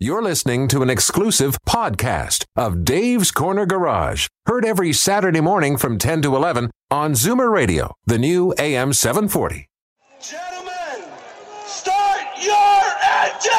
You're 0.00 0.22
listening 0.22 0.66
to 0.68 0.82
an 0.82 0.90
exclusive 0.90 1.56
podcast 1.68 2.44
of 2.56 2.84
Dave's 2.84 3.30
Corner 3.30 3.64
Garage, 3.64 4.26
heard 4.44 4.64
every 4.64 4.92
Saturday 4.92 5.40
morning 5.40 5.76
from 5.76 5.98
10 5.98 6.22
to 6.22 6.34
11 6.34 6.72
on 6.90 7.12
Zoomer 7.12 7.48
Radio, 7.48 7.94
the 8.04 8.18
new 8.18 8.52
AM 8.58 8.92
740. 8.92 9.68
Gentlemen, 10.20 11.08
start 11.64 12.22
your 12.42 12.82
engine! 13.22 13.52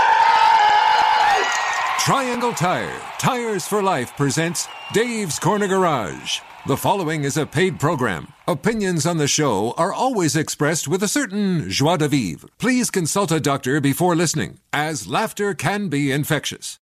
Triangle 2.00 2.52
Tire, 2.52 3.02
Tires 3.18 3.66
for 3.66 3.82
Life 3.82 4.12
presents 4.18 4.68
Dave's 4.92 5.40
Corner 5.40 5.68
Garage. 5.68 6.42
The 6.68 6.78
following 6.78 7.26
is 7.26 7.38
a 7.38 7.46
paid 7.46 7.80
program. 7.80 8.34
Opinions 8.48 9.06
on 9.06 9.18
the 9.18 9.28
show 9.28 9.76
are 9.78 9.94
always 9.94 10.36
expressed 10.36 10.88
with 10.88 11.04
a 11.04 11.08
certain 11.08 11.70
joie 11.70 11.98
de 11.98 12.08
vivre. 12.08 12.48
Please 12.58 12.90
consult 12.90 13.32
a 13.32 13.40
doctor 13.40 13.80
before 13.80 14.16
listening, 14.16 14.58
as 14.74 15.06
laughter 15.06 15.54
can 15.54 15.90
be 15.90 16.12
infectious. 16.12 16.80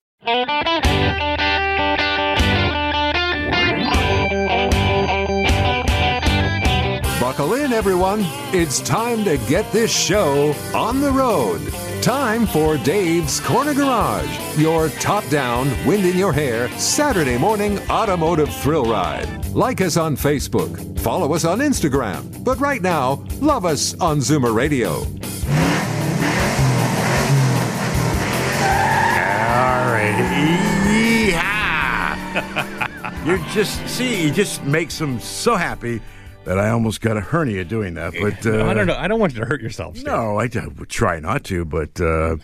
Buckle 7.18 7.54
in, 7.54 7.72
everyone. 7.72 8.20
It's 8.52 8.80
time 8.80 9.24
to 9.24 9.38
get 9.48 9.72
this 9.72 9.90
show 9.90 10.54
on 10.74 11.00
the 11.00 11.10
road. 11.10 11.89
Time 12.02 12.46
for 12.46 12.78
Dave's 12.78 13.40
Corner 13.40 13.74
Garage, 13.74 14.58
your 14.58 14.88
top 14.88 15.22
down, 15.28 15.68
wind 15.86 16.06
in 16.06 16.16
your 16.16 16.32
hair, 16.32 16.70
Saturday 16.78 17.36
morning 17.36 17.78
automotive 17.90 18.48
thrill 18.56 18.86
ride. 18.86 19.28
Like 19.54 19.82
us 19.82 19.98
on 19.98 20.16
Facebook, 20.16 20.98
follow 21.00 21.34
us 21.34 21.44
on 21.44 21.58
Instagram, 21.58 22.42
but 22.42 22.58
right 22.58 22.80
now, 22.80 23.22
love 23.42 23.66
us 23.66 23.92
on 24.00 24.20
Zoomer 24.20 24.54
Radio. 24.54 24.92
All 24.92 25.04
right. 29.92 30.56
You're 33.26 33.36
just, 33.52 33.86
see, 33.86 34.24
you 34.24 34.32
just 34.32 34.64
makes 34.64 34.98
them 34.98 35.20
so 35.20 35.54
happy 35.54 36.00
that 36.44 36.58
I 36.58 36.70
almost 36.70 37.00
got 37.00 37.16
a 37.16 37.20
hernia 37.20 37.64
doing 37.64 37.94
that. 37.94 38.14
But 38.20 38.46
uh, 38.46 38.50
No, 38.58 38.68
I 38.68 38.74
don't 38.74 38.86
know. 38.86 38.96
I 38.96 39.08
don't 39.08 39.20
want 39.20 39.34
you 39.34 39.40
to 39.40 39.46
hurt 39.46 39.60
yourself. 39.60 39.96
Steve. 39.96 40.06
No, 40.06 40.38
I, 40.38 40.44
I 40.54 40.66
would 40.66 40.88
try 40.88 41.20
not 41.20 41.44
to, 41.44 41.64
but 41.64 42.00
uh, 42.00 42.36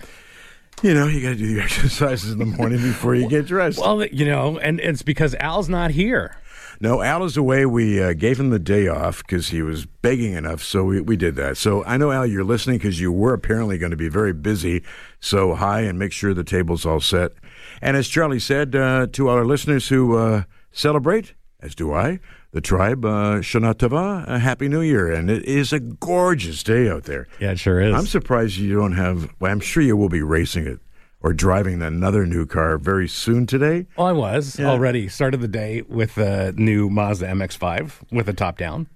you 0.82 0.94
know, 0.94 1.06
you 1.06 1.22
got 1.22 1.30
to 1.30 1.36
do 1.36 1.54
the 1.54 1.60
exercises 1.62 2.32
in 2.32 2.38
the 2.38 2.46
morning 2.46 2.80
before 2.80 3.14
you 3.14 3.28
get 3.28 3.46
dressed. 3.46 3.78
Well, 3.78 4.04
you 4.06 4.26
know, 4.26 4.58
and 4.58 4.80
it's 4.80 5.02
because 5.02 5.34
Al's 5.36 5.68
not 5.68 5.92
here. 5.92 6.36
No, 6.78 7.00
Al 7.00 7.24
is 7.24 7.38
away. 7.38 7.64
We 7.64 8.02
uh, 8.02 8.12
gave 8.12 8.38
him 8.38 8.50
the 8.50 8.58
day 8.58 8.86
off 8.86 9.18
because 9.18 9.48
he 9.48 9.62
was 9.62 9.86
begging 9.86 10.34
enough, 10.34 10.62
so 10.62 10.84
we, 10.84 11.00
we 11.00 11.16
did 11.16 11.34
that. 11.36 11.56
So 11.56 11.82
I 11.84 11.96
know, 11.96 12.12
Al, 12.12 12.26
you're 12.26 12.44
listening 12.44 12.76
because 12.76 13.00
you 13.00 13.10
were 13.10 13.32
apparently 13.32 13.78
going 13.78 13.92
to 13.92 13.96
be 13.96 14.10
very 14.10 14.34
busy. 14.34 14.82
So 15.18 15.54
hi, 15.54 15.80
and 15.80 15.98
make 15.98 16.12
sure 16.12 16.34
the 16.34 16.44
table's 16.44 16.84
all 16.84 17.00
set. 17.00 17.32
And 17.80 17.96
as 17.96 18.08
Charlie 18.08 18.40
said 18.40 18.76
uh, 18.76 19.06
to 19.12 19.28
our 19.28 19.44
listeners 19.46 19.88
who 19.88 20.16
uh, 20.18 20.42
celebrate, 20.70 21.32
as 21.60 21.74
do 21.74 21.92
I, 21.92 22.20
the 22.52 22.60
tribe, 22.60 23.04
uh, 23.04 23.36
Shana 23.40 23.74
Tova, 23.74 24.24
a 24.28 24.38
Happy 24.38 24.68
New 24.68 24.80
Year. 24.82 25.10
And 25.12 25.30
it 25.30 25.44
is 25.44 25.72
a 25.72 25.80
gorgeous 25.80 26.62
day 26.62 26.88
out 26.88 27.04
there. 27.04 27.26
Yeah, 27.40 27.52
it 27.52 27.58
sure 27.58 27.80
is. 27.80 27.94
I'm 27.94 28.06
surprised 28.06 28.56
you 28.56 28.74
don't 28.78 28.92
have, 28.92 29.32
well, 29.40 29.50
I'm 29.52 29.60
sure 29.60 29.82
you 29.82 29.96
will 29.96 30.08
be 30.10 30.22
racing 30.22 30.66
it 30.66 30.80
or 31.22 31.32
driving 31.32 31.82
another 31.82 32.26
new 32.26 32.46
car 32.46 32.76
very 32.78 33.08
soon 33.08 33.46
today. 33.46 33.86
well, 33.96 34.06
I 34.06 34.12
was 34.36 34.58
Yeah. 34.58 34.66
already 34.66 35.08
started 35.08 35.40
the 35.40 35.48
day 35.48 35.82
with 35.88 36.14
the 36.14 36.52
new 36.56 36.88
Mazda 36.90 37.26
MX-5 37.26 38.12
with 38.12 38.28
a 38.28 38.32
top 38.34 38.58
down. 38.58 38.86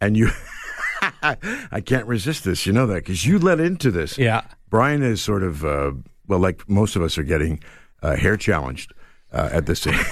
And 0.00 0.16
you, 0.16 0.30
I 1.22 1.80
can't 1.84 2.06
resist 2.06 2.44
this. 2.44 2.66
You 2.66 2.72
know 2.72 2.86
that 2.88 2.96
because 3.04 3.24
you 3.24 3.38
let 3.38 3.60
into 3.60 3.90
this. 3.90 4.18
Yeah. 4.18 4.42
Brian 4.68 5.02
is 5.02 5.22
sort 5.22 5.42
of, 5.42 5.64
uh, 5.64 5.92
well, 6.26 6.40
like 6.40 6.68
most 6.68 6.96
of 6.96 7.02
us 7.02 7.16
are 7.18 7.22
getting 7.22 7.62
uh, 8.02 8.16
hair 8.16 8.36
challenged 8.36 8.92
uh, 9.34 9.50
at 9.52 9.66
this 9.66 9.86
age. 9.86 10.06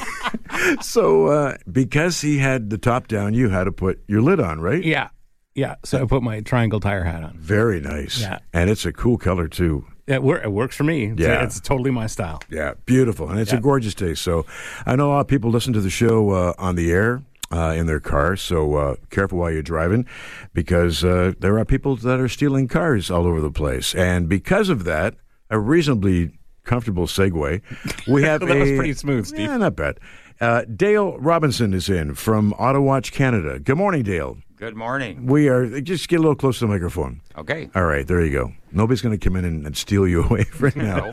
so 0.80 1.26
uh, 1.26 1.56
because 1.70 2.20
he 2.20 2.38
had 2.38 2.70
the 2.70 2.78
top 2.78 3.08
down, 3.08 3.34
you 3.34 3.48
had 3.48 3.64
to 3.64 3.72
put 3.72 4.02
your 4.06 4.20
lid 4.22 4.40
on, 4.40 4.60
right? 4.60 4.82
Yeah, 4.84 5.08
yeah. 5.54 5.76
So 5.84 6.02
I 6.02 6.06
put 6.06 6.22
my 6.22 6.40
triangle 6.40 6.80
tire 6.80 7.04
hat 7.04 7.22
on. 7.22 7.36
Very 7.38 7.80
nice. 7.80 8.20
Yeah. 8.20 8.38
And 8.52 8.68
it's 8.70 8.84
a 8.84 8.92
cool 8.92 9.18
color 9.18 9.48
too. 9.48 9.86
It, 10.06 10.22
wor- 10.22 10.42
it 10.42 10.50
works 10.50 10.74
for 10.76 10.84
me. 10.84 11.06
It's, 11.06 11.20
Yeah. 11.20 11.44
it's 11.44 11.60
totally 11.60 11.92
my 11.92 12.06
style. 12.08 12.40
Yeah, 12.50 12.74
beautiful, 12.86 13.30
and 13.30 13.38
it's 13.38 13.52
a 13.52 13.60
gorgeous 13.60 13.94
day. 13.94 14.14
So, 14.14 14.44
I 14.84 14.96
know 14.96 15.08
a 15.08 15.12
lot 15.12 15.20
of 15.20 15.28
people 15.28 15.50
listen 15.50 15.72
to 15.74 15.80
the 15.80 15.90
show 15.90 16.30
uh, 16.30 16.52
on 16.58 16.74
the 16.74 16.90
air 16.90 17.22
uh, 17.52 17.74
in 17.76 17.86
their 17.86 18.00
car. 18.00 18.34
So 18.34 18.74
uh, 18.74 18.96
careful 19.10 19.38
while 19.38 19.52
you're 19.52 19.62
driving, 19.62 20.06
because 20.54 21.04
uh, 21.04 21.32
there 21.38 21.56
are 21.56 21.64
people 21.64 21.94
that 21.96 22.18
are 22.18 22.28
stealing 22.28 22.66
cars 22.66 23.12
all 23.12 23.26
over 23.26 23.40
the 23.40 23.52
place, 23.52 23.94
and 23.94 24.28
because 24.28 24.68
of 24.68 24.82
that, 24.84 25.14
a 25.50 25.58
reasonably 25.60 26.32
comfortable 26.64 27.06
segue. 27.06 27.60
We 28.06 28.22
have 28.24 28.40
That 28.40 28.58
was 28.58 28.70
pretty 28.70 28.94
smooth, 28.94 29.26
Steve. 29.26 29.40
Yeah, 29.40 29.56
not 29.56 29.76
bad. 29.76 29.98
Uh, 30.40 30.64
Dale 30.64 31.18
Robinson 31.18 31.72
is 31.74 31.88
in 31.88 32.14
from 32.14 32.52
Auto 32.54 32.80
Watch 32.80 33.12
Canada. 33.12 33.58
Good 33.58 33.76
morning, 33.76 34.02
Dale. 34.02 34.38
Good 34.56 34.76
morning. 34.76 35.26
We 35.26 35.48
are 35.48 35.80
just 35.80 36.08
get 36.08 36.16
a 36.16 36.22
little 36.22 36.36
close 36.36 36.60
to 36.60 36.66
the 36.66 36.72
microphone. 36.72 37.20
Okay. 37.36 37.68
All 37.74 37.84
right, 37.84 38.06
there 38.06 38.24
you 38.24 38.30
go. 38.30 38.52
Nobody's 38.70 39.02
going 39.02 39.18
to 39.18 39.24
come 39.24 39.36
in 39.36 39.44
and, 39.44 39.66
and 39.66 39.76
steal 39.76 40.06
you 40.06 40.22
away 40.24 40.44
right 40.60 40.76
now. 40.76 41.10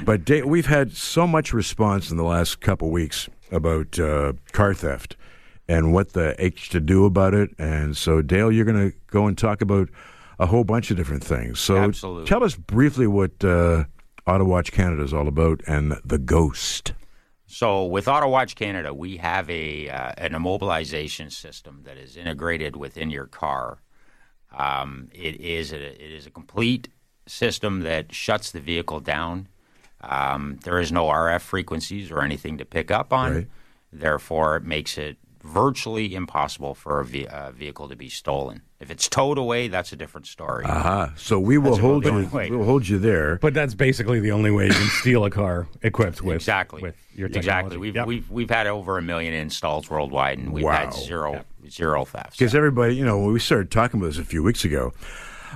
but 0.04 0.24
Dale, 0.24 0.46
we've 0.46 0.66
had 0.66 0.92
so 0.92 1.26
much 1.26 1.52
response 1.52 2.10
in 2.10 2.16
the 2.16 2.24
last 2.24 2.60
couple 2.60 2.90
weeks 2.90 3.28
about 3.50 3.98
uh, 3.98 4.34
car 4.52 4.74
theft 4.74 5.16
and 5.68 5.92
what 5.92 6.12
the 6.12 6.34
H 6.38 6.68
to 6.70 6.80
do 6.80 7.04
about 7.04 7.34
it. 7.34 7.50
And 7.58 7.96
so, 7.96 8.20
Dale, 8.20 8.52
you're 8.52 8.64
going 8.66 8.90
to 8.90 8.96
go 9.06 9.26
and 9.26 9.38
talk 9.38 9.62
about 9.62 9.88
a 10.38 10.46
whole 10.46 10.64
bunch 10.64 10.90
of 10.90 10.96
different 10.96 11.24
things. 11.24 11.60
So, 11.60 11.76
Absolutely. 11.76 12.26
tell 12.26 12.44
us 12.44 12.56
briefly 12.56 13.06
what 13.06 13.42
uh, 13.44 13.84
Auto 14.26 14.44
Watch 14.44 14.72
Canada 14.72 15.02
is 15.02 15.12
all 15.12 15.28
about 15.28 15.62
and 15.66 15.96
the 16.04 16.18
ghost. 16.18 16.92
So 17.46 17.84
with 17.84 18.06
AutoWatch 18.06 18.54
Canada, 18.54 18.94
we 18.94 19.18
have 19.18 19.50
a 19.50 19.90
uh, 19.90 20.12
an 20.16 20.32
immobilization 20.32 21.30
system 21.30 21.82
that 21.84 21.98
is 21.98 22.16
integrated 22.16 22.76
within 22.76 23.10
your 23.10 23.26
car. 23.26 23.82
Um, 24.56 25.10
it 25.12 25.38
is 25.38 25.70
a, 25.72 25.76
it 25.76 26.12
is 26.12 26.26
a 26.26 26.30
complete 26.30 26.88
system 27.26 27.80
that 27.80 28.14
shuts 28.14 28.52
the 28.52 28.60
vehicle 28.60 29.00
down. 29.00 29.48
Um, 30.00 30.60
there 30.64 30.80
is 30.80 30.90
no 30.90 31.08
RF 31.08 31.42
frequencies 31.42 32.10
or 32.10 32.22
anything 32.22 32.56
to 32.56 32.64
pick 32.64 32.90
up 32.90 33.12
on. 33.12 33.34
Right. 33.34 33.48
Therefore, 33.92 34.56
it 34.56 34.64
makes 34.64 34.96
it 34.96 35.18
virtually 35.42 36.14
impossible 36.14 36.74
for 36.74 37.00
a 37.00 37.04
ve- 37.04 37.26
uh, 37.26 37.50
vehicle 37.52 37.88
to 37.88 37.96
be 37.96 38.08
stolen. 38.08 38.62
If 38.80 38.90
it's 38.90 39.08
towed 39.08 39.38
away, 39.38 39.68
that's 39.68 39.92
a 39.92 39.96
different 39.96 40.26
story. 40.26 40.64
Aha. 40.64 41.12
So 41.16 41.38
we 41.38 41.56
will 41.58 41.70
That's 41.72 41.80
hold 41.80 42.04
you. 42.04 42.28
way. 42.32 42.50
We'll 42.50 42.64
hold 42.64 42.88
you 42.88 42.98
there. 42.98 43.36
But 43.40 43.54
that's 43.54 43.74
basically 43.74 44.20
the 44.20 44.32
only 44.32 44.50
way 44.50 44.66
you 44.66 44.72
can 44.72 44.88
steal 44.88 45.24
a 45.24 45.30
car 45.30 45.68
equipped 45.82 46.22
with 46.22 46.34
exactly 46.36 46.82
with 46.82 46.96
your 47.14 47.28
technology. 47.28 47.38
exactly. 47.38 47.76
We've 47.76 47.94
Yep. 47.94 48.06
we've 48.06 48.30
we've 48.30 48.50
had 48.50 48.66
over 48.66 48.98
a 48.98 49.02
million 49.02 49.34
installs 49.34 49.88
worldwide, 49.88 50.38
and 50.38 50.52
we've 50.52 50.64
Wow. 50.64 50.72
had 50.86 50.94
zero 50.94 51.44
zero 51.68 52.04
thefts. 52.04 52.36
Because 52.36 52.54
everybody, 52.54 52.96
you 52.96 53.04
know, 53.04 53.18
when 53.20 53.32
we 53.32 53.38
started 53.40 53.70
talking 53.70 54.00
about 54.00 54.08
this 54.08 54.18
a 54.18 54.24
few 54.24 54.42
weeks 54.42 54.64
ago, 54.64 54.92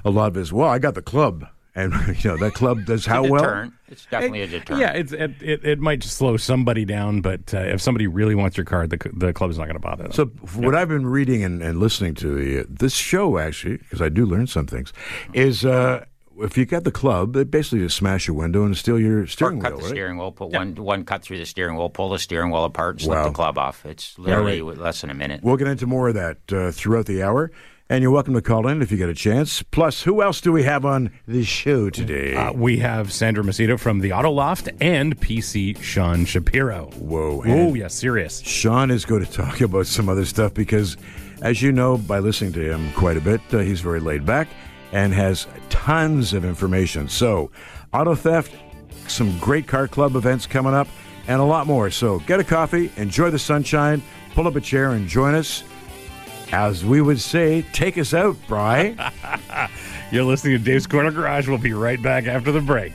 a 0.04 0.10
lot 0.10 0.28
of 0.28 0.36
it 0.36 0.40
is, 0.40 0.52
well, 0.52 0.68
I 0.68 0.78
got 0.78 0.94
the 0.94 1.02
club. 1.02 1.46
And, 1.76 1.92
you 2.24 2.30
know, 2.30 2.36
that 2.38 2.54
club 2.54 2.84
does 2.86 3.04
how 3.06 3.24
a 3.24 3.30
well? 3.30 3.42
deterrent. 3.42 3.74
It's 3.88 4.06
definitely 4.06 4.40
a 4.42 4.46
deterrent. 4.48 4.80
Yeah, 4.80 4.92
it's 4.92 5.12
it, 5.12 5.32
it, 5.42 5.64
it 5.64 5.78
might 5.78 6.02
slow 6.02 6.36
somebody 6.38 6.84
down, 6.84 7.20
but 7.20 7.52
uh, 7.54 7.58
if 7.58 7.80
somebody 7.82 8.06
really 8.08 8.34
wants 8.34 8.56
your 8.56 8.64
car, 8.64 8.86
the 8.86 8.98
the 9.12 9.32
club's 9.32 9.58
not 9.58 9.64
going 9.66 9.76
to 9.76 9.80
bother 9.80 10.04
them. 10.04 10.12
So, 10.12 10.24
what 10.60 10.74
I've 10.74 10.88
been 10.88 11.06
reading 11.06 11.44
and, 11.44 11.62
and 11.62 11.78
listening 11.78 12.14
to 12.14 12.34
the, 12.34 12.66
this 12.68 12.94
show, 12.94 13.38
actually, 13.38 13.76
because 13.76 14.00
I 14.02 14.08
do 14.08 14.26
learn 14.26 14.46
some 14.48 14.66
things, 14.66 14.92
is 15.34 15.64
uh, 15.64 16.04
if 16.38 16.56
you 16.58 16.64
got 16.66 16.84
the 16.84 16.90
club, 16.90 17.34
they 17.34 17.44
basically 17.44 17.80
just 17.80 17.96
smash 17.96 18.26
your 18.26 18.36
window 18.36 18.64
and 18.64 18.76
steal 18.76 18.98
your 18.98 19.20
Or 19.20 19.26
steering 19.26 19.60
cut 19.60 19.72
wheel, 19.72 19.78
the 19.78 19.84
right? 19.84 19.90
steering 19.90 20.18
wheel, 20.18 20.32
put 20.32 20.50
one 20.50 20.74
one 20.76 21.04
cut 21.04 21.22
through 21.22 21.38
the 21.38 21.46
steering 21.46 21.76
wheel, 21.76 21.90
pull 21.90 22.08
the 22.10 22.18
steering 22.18 22.50
wheel 22.50 22.64
apart, 22.64 22.94
and 22.96 23.02
slip 23.02 23.18
Wow. 23.18 23.24
the 23.28 23.32
club 23.34 23.58
off. 23.58 23.84
It's 23.86 24.18
literally 24.18 24.62
less 24.62 25.02
than 25.02 25.10
a 25.10 25.14
minute. 25.14 25.42
We'll 25.44 25.56
get 25.56 25.68
into 25.68 25.86
more 25.86 26.08
of 26.08 26.14
that 26.14 26.38
uh, 26.52 26.72
throughout 26.72 27.06
the 27.06 27.22
hour. 27.22 27.50
And 27.88 28.02
you're 28.02 28.10
welcome 28.10 28.34
to 28.34 28.42
call 28.42 28.66
in 28.66 28.82
if 28.82 28.90
you 28.90 28.96
get 28.96 29.08
a 29.08 29.14
chance. 29.14 29.62
Plus, 29.62 30.02
who 30.02 30.20
else 30.20 30.40
do 30.40 30.50
we 30.50 30.64
have 30.64 30.84
on 30.84 31.12
the 31.28 31.44
show 31.44 31.88
today? 31.88 32.34
Uh, 32.34 32.52
we 32.52 32.78
have 32.78 33.12
Sandra 33.12 33.44
Macedo 33.44 33.78
from 33.78 34.00
the 34.00 34.12
Auto 34.12 34.32
Loft 34.32 34.68
and 34.80 35.16
PC 35.20 35.80
Sean 35.80 36.24
Shapiro. 36.24 36.90
Whoa. 36.96 37.44
Oh, 37.46 37.74
yeah, 37.74 37.86
serious. 37.86 38.40
Sean 38.40 38.90
is 38.90 39.04
going 39.04 39.24
to 39.24 39.30
talk 39.30 39.60
about 39.60 39.86
some 39.86 40.08
other 40.08 40.24
stuff 40.24 40.52
because, 40.52 40.96
as 41.42 41.62
you 41.62 41.70
know, 41.70 41.96
by 41.96 42.18
listening 42.18 42.52
to 42.54 42.72
him 42.72 42.92
quite 42.94 43.16
a 43.16 43.20
bit, 43.20 43.40
uh, 43.52 43.58
he's 43.58 43.82
very 43.82 44.00
laid 44.00 44.26
back 44.26 44.48
and 44.90 45.14
has 45.14 45.46
tons 45.68 46.32
of 46.32 46.44
information. 46.44 47.08
So, 47.08 47.52
auto 47.94 48.16
theft, 48.16 48.52
some 49.06 49.38
great 49.38 49.68
car 49.68 49.86
club 49.86 50.16
events 50.16 50.44
coming 50.44 50.74
up, 50.74 50.88
and 51.28 51.40
a 51.40 51.44
lot 51.44 51.68
more. 51.68 51.92
So, 51.92 52.18
get 52.20 52.40
a 52.40 52.44
coffee, 52.44 52.90
enjoy 52.96 53.30
the 53.30 53.38
sunshine, 53.38 54.02
pull 54.34 54.48
up 54.48 54.56
a 54.56 54.60
chair, 54.60 54.90
and 54.90 55.06
join 55.06 55.36
us. 55.36 55.62
As 56.52 56.84
we 56.84 57.00
would 57.00 57.20
say, 57.20 57.62
take 57.72 57.98
us 57.98 58.14
out, 58.14 58.36
Bry. 58.46 58.94
You're 60.12 60.24
listening 60.24 60.58
to 60.58 60.64
Dave's 60.64 60.86
Corner 60.86 61.10
Garage. 61.10 61.48
We'll 61.48 61.58
be 61.58 61.72
right 61.72 62.00
back 62.00 62.26
after 62.26 62.52
the 62.52 62.60
break. 62.60 62.92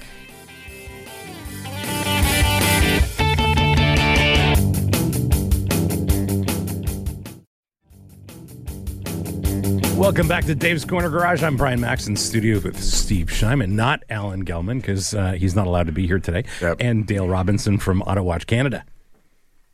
Welcome 9.95 10.27
back 10.27 10.45
to 10.45 10.56
Dave's 10.56 10.83
Corner 10.83 11.09
Garage. 11.09 11.44
I'm 11.44 11.56
Brian 11.56 11.80
Max 11.80 12.07
in 12.07 12.15
studio 12.15 12.59
with 12.59 12.81
Steve 12.83 13.27
Scheinman, 13.27 13.69
not 13.71 14.03
Alan 14.09 14.44
Gelman, 14.44 14.77
because 14.81 15.13
uh, 15.13 15.33
he's 15.33 15.56
not 15.56 15.68
allowed 15.68 15.86
to 15.86 15.92
be 15.92 16.07
here 16.07 16.19
today, 16.19 16.44
Yep. 16.59 16.77
and 16.80 17.06
Dale 17.06 17.27
Robinson 17.30 17.77
from 17.77 18.01
Auto 18.01 18.24
Watch 18.24 18.48
Canada. 18.48 18.83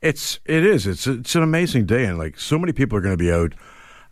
It's 0.08 0.40
it 0.46 0.66
is. 0.66 0.88
It's 0.88 1.06
it's 1.06 1.36
an 1.36 1.44
amazing 1.44 1.86
day, 1.86 2.06
and 2.06 2.18
like 2.18 2.40
so 2.40 2.58
many 2.58 2.72
people 2.72 2.98
are 2.98 3.02
going 3.02 3.18
to 3.18 3.22
be 3.22 3.30
out. 3.30 3.54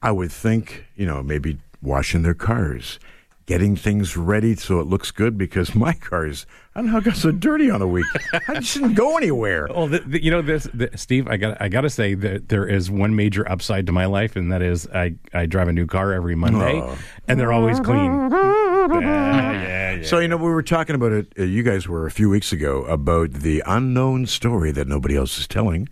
I 0.02 0.12
would 0.12 0.30
think 0.30 0.88
you 0.98 1.06
know 1.06 1.24
maybe 1.24 1.60
washing 1.82 2.22
their 2.22 2.34
cars, 2.34 3.00
getting 3.48 3.76
things 3.76 4.18
ready 4.18 4.56
so 4.56 4.80
it 4.80 4.88
looks 4.88 5.12
good. 5.12 5.38
Because 5.38 5.76
my 5.86 5.94
car 5.94 6.26
is 6.26 6.46
I 6.74 6.80
don't 6.80 6.88
know 6.88 6.92
how 6.94 6.98
it 6.98 7.04
got 7.06 7.16
so 7.16 7.32
dirty 7.32 7.70
on 7.70 7.82
a 7.82 7.88
week. 7.88 8.06
I 8.48 8.56
just 8.56 8.74
didn't 8.76 8.96
go 8.96 9.18
anywhere. 9.18 9.68
Well, 9.76 9.88
the, 9.88 10.00
the, 10.00 10.24
you 10.24 10.32
know 10.32 10.42
this, 10.42 10.68
the, 10.74 10.90
Steve. 10.96 11.28
I 11.28 11.38
got 11.38 11.62
I 11.62 11.70
got 11.70 11.82
to 11.82 11.90
say 11.90 12.14
that 12.16 12.50
there 12.50 12.68
is 12.68 12.90
one 12.92 13.16
major 13.16 13.50
upside 13.50 13.86
to 13.88 13.92
my 13.92 14.06
life, 14.06 14.36
and 14.36 14.52
that 14.52 14.62
is 14.62 14.88
I, 14.94 15.16
I 15.34 15.46
drive 15.46 15.68
a 15.68 15.74
new 15.74 15.86
car 15.86 16.12
every 16.14 16.36
Monday, 16.36 16.80
Oh. 16.82 16.98
and 17.28 17.40
they're 17.40 17.52
always 17.54 17.80
clean. 17.80 18.30
Yeah, 18.32 18.90
yeah, 19.00 19.96
yeah. 19.98 20.04
So 20.04 20.20
you 20.20 20.28
know 20.28 20.38
we 20.38 20.50
were 20.50 20.64
talking 20.64 20.96
about 20.96 21.12
it. 21.12 21.28
Uh, 21.38 21.44
you 21.44 21.64
guys 21.64 21.88
were 21.88 22.06
a 22.06 22.12
few 22.12 22.30
weeks 22.30 22.52
ago 22.52 22.84
about 22.86 23.32
the 23.32 23.64
unknown 23.66 24.26
story 24.28 24.72
that 24.72 24.88
nobody 24.88 25.16
else 25.16 25.38
is 25.38 25.48
telling 25.48 25.88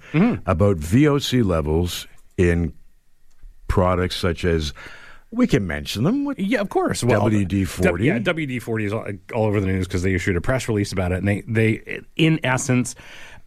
about 0.45 0.77
VOC 0.77 1.43
levels 1.45 2.07
in 2.37 2.73
products 3.67 4.15
such 4.15 4.45
as 4.45 4.73
we 5.33 5.47
can 5.47 5.65
mention 5.67 6.03
them. 6.03 6.33
Yeah, 6.37 6.61
of 6.61 6.69
course. 6.69 7.03
WD-40? 7.03 7.81
W- 7.81 8.05
yeah, 8.05 8.19
WD 8.19 8.61
forty 8.61 8.85
is 8.85 8.93
all, 8.93 9.05
all 9.33 9.45
over 9.45 9.59
the 9.59 9.67
news 9.67 9.87
because 9.87 10.03
they 10.03 10.13
issued 10.13 10.37
a 10.37 10.41
press 10.41 10.67
release 10.67 10.91
about 10.91 11.11
it, 11.11 11.17
and 11.19 11.27
they 11.27 11.41
they 11.47 12.01
in 12.15 12.39
essence. 12.43 12.95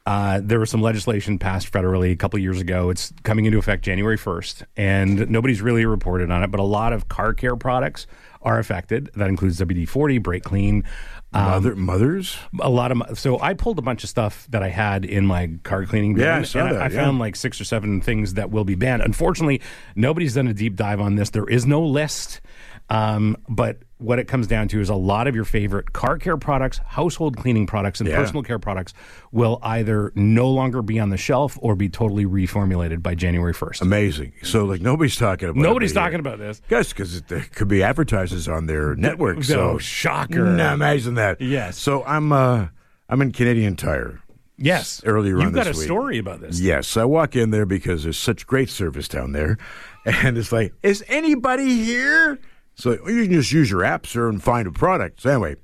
Uh, 0.05 0.41
there 0.41 0.61
was 0.61 0.71
some 0.71 0.81
legislation 0.81 1.37
passed 1.37 1.73
federally 1.73 2.13
a 2.13 2.17
couple 2.17 2.39
years 2.39 2.61
ago. 2.61 2.91
It's 2.91 3.13
coming 3.25 3.45
into 3.45 3.59
effect 3.59 3.83
January 3.85 4.17
1st, 4.17 4.63
and 4.77 5.29
nobody's 5.29 5.61
really 5.61 5.85
reported 5.85 6.31
on 6.31 6.45
it, 6.45 6.53
but 6.53 6.61
a 6.61 6.63
lot 6.63 6.93
of 6.93 7.09
car 7.09 7.35
care 7.35 7.57
products 7.57 8.07
are 8.47 8.59
affected. 8.59 9.11
That 9.17 9.29
includes 9.29 9.61
WD 9.61 9.89
40, 9.89 10.19
Brake 10.19 10.45
Clean, 10.45 10.85
um, 11.33 11.45
Mother, 11.45 11.77
mothers? 11.77 12.39
a 12.61 12.71
lot 12.71 12.93
of 12.93 13.19
so 13.19 13.39
I 13.41 13.53
pulled 13.55 13.79
a 13.79 13.83
bunch 13.83 14.05
of 14.05 14.09
stuff 14.09 14.47
that 14.51 14.63
I 14.63 14.69
had 14.69 15.05
in 15.05 15.27
my 15.27 15.51
car 15.65 15.85
cleaning 15.85 16.15
bin. 16.15 16.25
Yeah, 16.25 16.39
I 16.39 16.43
saw 16.43 16.65
that, 16.65 16.81
I, 16.81 16.85
yeah. 16.85 16.89
found 16.89 17.19
like 17.19 17.37
six 17.37 17.61
or 17.61 17.65
seven 17.65 18.01
things 18.01 18.35
that 18.35 18.51
will 18.51 18.65
be 18.65 18.77
banned. 18.77 19.03
Unfortunately, 19.03 19.61
nobody's 19.97 20.35
done 20.35 20.47
a 20.47 20.55
deep 20.55 20.77
dive 20.77 21.01
on 21.01 21.17
this. 21.17 21.31
There 21.31 21.47
is 21.47 21.67
no 21.67 21.83
list. 21.83 22.41
Um, 22.89 23.37
but 23.49 23.79
what 23.99 24.19
it 24.19 24.29
comes 24.29 24.47
down 24.47 24.69
to 24.69 24.81
is 24.81 24.89
a 24.91 24.95
lot 24.95 25.27
of 25.27 25.35
your 25.35 25.45
favorite 25.45 25.93
car 25.93 26.19
care 26.19 26.37
products, 26.37 26.79
household 26.87 27.37
cleaning 27.37 27.67
products, 27.67 27.99
and 28.01 28.09
Yeah. 28.09 28.17
personal 28.17 28.43
care 28.43 28.59
products 28.59 28.93
will 29.33 29.59
either 29.63 30.13
no 30.15 30.49
longer 30.49 30.83
be 30.83 31.01
on 31.01 31.09
the 31.11 31.17
shelf 31.17 31.59
or 31.63 31.75
be 31.75 31.89
totally 31.89 32.27
reformulated 32.27 33.03
by 33.03 33.15
January 33.15 33.55
1st. 33.55 33.81
Amazing. 33.83 34.33
So 34.43 34.65
like 34.67 34.81
nobody's 34.83 35.17
talking 35.17 35.49
about. 35.49 35.61
Nobody's 35.61 35.93
it 35.93 35.95
talking 35.95 36.13
here. 36.13 36.21
about 36.21 36.39
this. 36.39 36.61
Guys, 36.69 36.91
because 36.91 37.23
there 37.23 37.45
could 37.55 37.69
be 37.69 37.83
advertisers 37.83 38.47
on 38.49 38.67
their 38.67 38.95
network. 38.95 39.43
So 39.45 39.73
No, 39.73 39.79
shocker. 39.79 40.45
Nah, 40.45 40.75
imagine 40.75 41.15
that. 41.15 41.41
Yes. 41.41 41.79
So 41.79 42.05
I'm 42.05 42.31
uh 42.33 42.67
I'm 43.09 43.23
in 43.23 43.33
Canadian 43.33 43.77
Tire. 43.77 44.21
Yes. 44.59 45.03
Earlier 45.05 45.37
on 45.37 45.43
You've 45.43 45.53
got 45.55 45.67
a 45.67 45.71
week. 45.71 45.81
story 45.81 46.19
about 46.19 46.41
this. 46.41 46.61
Yes, 46.61 46.97
I 46.97 47.05
walk 47.05 47.35
in 47.37 47.51
there 47.51 47.67
because 47.67 48.05
there's 48.05 48.17
such 48.19 48.47
great 48.47 48.71
service 48.71 49.07
down 49.09 49.33
there, 49.33 49.59
and 50.07 50.39
it's 50.39 50.51
like, 50.53 50.73
is 50.83 51.05
anybody 51.09 51.85
here? 51.85 52.39
So 52.77 52.93
you 53.09 53.25
can 53.25 53.33
just 53.33 53.53
use 53.53 53.71
your 53.71 53.85
app, 53.85 54.07
sir, 54.07 54.29
and 54.29 54.43
find 54.43 54.69
a 54.69 54.71
product. 54.73 55.23
So 55.23 55.31
anyway, 55.31 55.57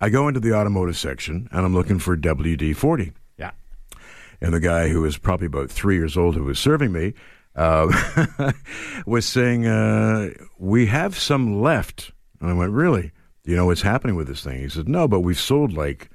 I 0.00 0.08
go 0.08 0.28
into 0.28 0.40
the 0.40 0.54
automotive 0.54 0.96
section 0.96 1.48
and 1.52 1.66
I'm 1.66 1.74
looking 1.74 1.98
for 1.98 2.16
WD 2.16 2.74
forty. 2.76 3.12
Yeah. 3.36 3.50
and 4.40 4.54
the 4.54 4.60
guy 4.60 4.88
who 4.88 5.02
was 5.02 5.18
probably 5.18 5.46
about 5.48 5.70
three 5.70 5.96
years 5.96 6.16
old 6.16 6.34
who 6.36 6.44
was 6.44 6.58
serving 6.58 6.92
me 6.92 7.14
uh, 7.56 8.52
was 9.06 9.26
saying, 9.26 9.66
uh, 9.66 10.30
"We 10.58 10.86
have 10.86 11.18
some 11.18 11.60
left." 11.60 12.12
And 12.40 12.50
I 12.50 12.52
went, 12.54 12.72
"Really? 12.72 13.12
Do 13.44 13.50
you 13.50 13.56
know 13.56 13.66
what's 13.66 13.82
happening 13.82 14.14
with 14.16 14.28
this 14.28 14.42
thing?" 14.44 14.60
He 14.60 14.68
said, 14.68 14.88
"No, 14.88 15.08
but 15.08 15.20
we've 15.20 15.38
sold 15.38 15.72
like 15.72 16.10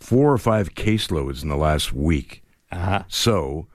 four 0.00 0.32
or 0.32 0.38
five 0.38 0.74
caseloads 0.74 1.42
in 1.42 1.48
the 1.48 1.56
last 1.56 1.92
week. 1.92 2.42
Uh-huh. 2.70 3.04
So 3.08 3.66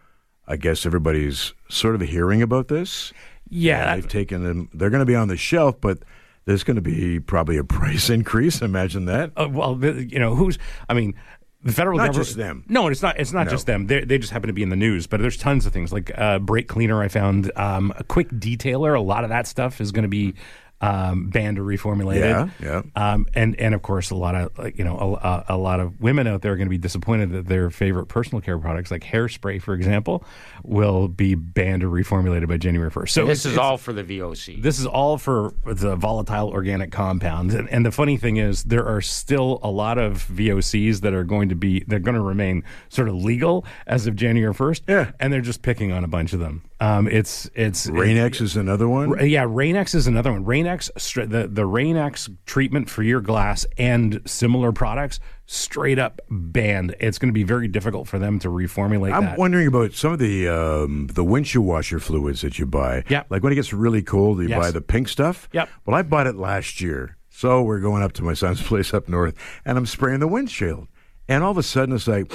I 0.47 0.55
guess 0.57 0.85
everybody's 0.85 1.53
sort 1.69 1.95
of 1.95 2.01
hearing 2.01 2.41
about 2.41 2.67
this. 2.67 3.11
Yeah. 3.49 3.95
they've 3.95 4.07
taken 4.07 4.43
them. 4.43 4.69
They're 4.73 4.89
going 4.89 4.99
to 5.01 5.05
be 5.05 5.15
on 5.15 5.27
the 5.27 5.37
shelf, 5.37 5.79
but." 5.81 5.99
There's 6.45 6.63
going 6.63 6.75
to 6.77 6.81
be 6.81 7.19
probably 7.19 7.57
a 7.57 7.63
price 7.77 8.09
increase. 8.09 8.63
Imagine 8.63 9.05
that. 9.05 9.31
Uh, 9.37 9.47
well, 9.51 9.77
you 9.85 10.17
know, 10.17 10.33
who's? 10.33 10.57
I 10.87 10.95
mean, 10.95 11.13
the 11.61 11.71
federal 11.71 11.97
Not 11.97 12.07
government. 12.07 12.25
just 12.25 12.37
them. 12.37 12.63
No, 12.67 12.87
it's 12.87 13.03
not. 13.03 13.19
It's 13.19 13.31
not 13.31 13.43
No. 13.45 13.51
just 13.51 13.67
them. 13.67 13.85
They 13.85 14.03
they 14.03 14.17
just 14.17 14.31
happen 14.33 14.47
to 14.47 14.53
be 14.53 14.63
in 14.63 14.69
the 14.69 14.75
news. 14.75 15.05
But 15.05 15.21
there's 15.21 15.37
tons 15.37 15.67
of 15.67 15.73
things 15.73 15.93
like 15.93 16.11
uh, 16.17 16.39
brake 16.39 16.67
cleaner. 16.67 17.03
I 17.03 17.07
found 17.07 17.51
um, 17.55 17.93
a 17.97 18.03
quick 18.03 18.29
detailer. 18.29 18.97
A 18.97 18.99
lot 19.01 19.23
of 19.23 19.29
that 19.29 19.45
stuff 19.45 19.79
is 19.79 19.91
going 19.91 20.03
to 20.03 20.09
be 20.09 20.33
um, 20.81 21.29
banned 21.29 21.59
or 21.59 21.63
reformulated. 21.63 22.51
Yeah, 22.61 22.81
yeah. 22.95 23.11
Um, 23.13 23.25
and 23.33 23.55
and 23.59 23.75
of 23.75 23.81
course, 23.81 24.11
a 24.11 24.15
lot 24.15 24.35
of 24.35 24.57
like, 24.57 24.77
you 24.77 24.83
know 24.85 24.97
a, 24.97 25.27
a, 25.27 25.45
a 25.49 25.57
lot 25.57 25.79
of 25.79 25.99
women 25.99 26.25
out 26.27 26.41
there 26.41 26.53
are 26.53 26.55
going 26.55 26.67
to 26.67 26.69
be 26.69 26.77
disappointed 26.77 27.31
that 27.31 27.47
their 27.47 27.69
favorite 27.69 28.05
personal 28.07 28.41
care 28.41 28.57
products, 28.57 28.89
like 28.91 29.03
hairspray, 29.03 29.61
for 29.61 29.73
example, 29.73 30.23
will 30.63 31.07
be 31.07 31.35
banned 31.35 31.83
or 31.83 31.89
reformulated 31.89 32.47
by 32.47 32.57
January 32.57 32.89
1st. 32.91 33.09
So 33.09 33.25
This 33.25 33.45
is 33.45 33.57
all 33.57 33.77
for 33.77 33.91
the 33.93 34.03
VOC. 34.03 34.61
this 34.61 34.79
is 34.79 34.85
all 34.85 35.17
for 35.17 35.53
the 35.65 35.95
volatile 35.95 36.49
organic 36.49 36.91
compounds, 36.91 37.53
and, 37.53 37.69
and 37.69 37.85
the 37.85 37.91
funny 37.91 38.17
thing 38.17 38.37
is, 38.37 38.63
there 38.63 38.85
are 38.85 39.01
still 39.01 39.59
a 39.63 39.69
lot 39.69 39.97
of 39.97 40.25
VOCs 40.31 41.01
that 41.01 41.13
are 41.13 41.23
going 41.23 41.49
to 41.49 41.55
be 41.55 41.83
they're 41.87 41.99
going 41.99 42.15
to 42.15 42.21
remain 42.21 42.63
sort 42.89 43.09
of 43.09 43.15
legal 43.15 43.65
as 43.87 44.07
of 44.07 44.15
January 44.15 44.53
first. 44.53 44.83
Yeah. 44.87 45.11
and 45.19 45.31
they're 45.33 45.41
just 45.41 45.61
picking 45.61 45.91
on 45.91 46.03
a 46.03 46.07
bunch 46.07 46.33
of 46.33 46.39
them. 46.39 46.61
Um, 46.81 47.07
it's 47.09 47.49
it's 47.55 47.87
Rain-X 47.87 48.39
is 48.39 48.55
another 48.55 48.87
one. 48.87 49.27
yeah, 49.29 49.45
Rain-X 49.47 49.93
is 49.95 50.07
another 50.07 50.31
one. 50.31 50.45
Rain-X, 50.45 50.89
the 51.15 51.49
the 51.51 51.65
Rain-X 51.65 52.29
treatment 52.45 52.89
for 52.89 53.03
your 53.03 53.19
glass 53.19 53.65
and 53.77 54.21
similar 54.25 54.71
products, 54.71 55.19
straight 55.45 55.99
up 55.99 56.21
banned. 56.29 56.95
It's 57.01 57.17
going 57.19 57.27
to 57.27 57.33
be 57.33 57.43
very 57.43 57.67
difficult 57.67 58.07
for 58.07 58.17
them 58.17 58.39
to 58.39 58.47
reformulate 58.47 59.13
I'm 59.13 59.25
that. 59.25 59.37
wondering 59.37 59.67
about 59.67 59.91
some 59.91 60.13
of 60.13 60.19
the 60.19 60.47
um, 60.47 61.07
the 61.13 61.23
windshield 61.25 61.65
washer 61.65 61.99
fluids 61.99 62.41
that 62.41 62.57
you 62.59 62.65
buy. 62.65 63.03
Yep. 63.09 63.27
Like 63.29 63.43
when 63.43 63.51
it 63.51 63.55
gets 63.55 63.73
really 63.73 64.01
cold, 64.01 64.39
you 64.39 64.47
Yes. 64.47 64.59
buy 64.59 64.71
the 64.71 64.81
pink 64.81 65.09
stuff. 65.09 65.49
Yep. 65.51 65.67
Well, 65.85 65.97
I 65.97 66.01
bought 66.01 66.27
it 66.27 66.35
last 66.37 66.79
year. 66.79 67.17
So 67.29 67.61
we're 67.61 67.79
going 67.81 68.03
up 68.03 68.13
to 68.13 68.23
my 68.23 68.33
son's 68.33 68.61
place 68.67 68.93
up 68.93 69.09
north, 69.09 69.35
and 69.65 69.77
I'm 69.77 69.85
spraying 69.85 70.19
the 70.21 70.27
windshield. 70.29 70.87
And 71.27 71.43
all 71.43 71.51
of 71.51 71.57
a 71.57 71.63
sudden, 71.63 71.93
it's 71.95 72.07
like, 72.07 72.31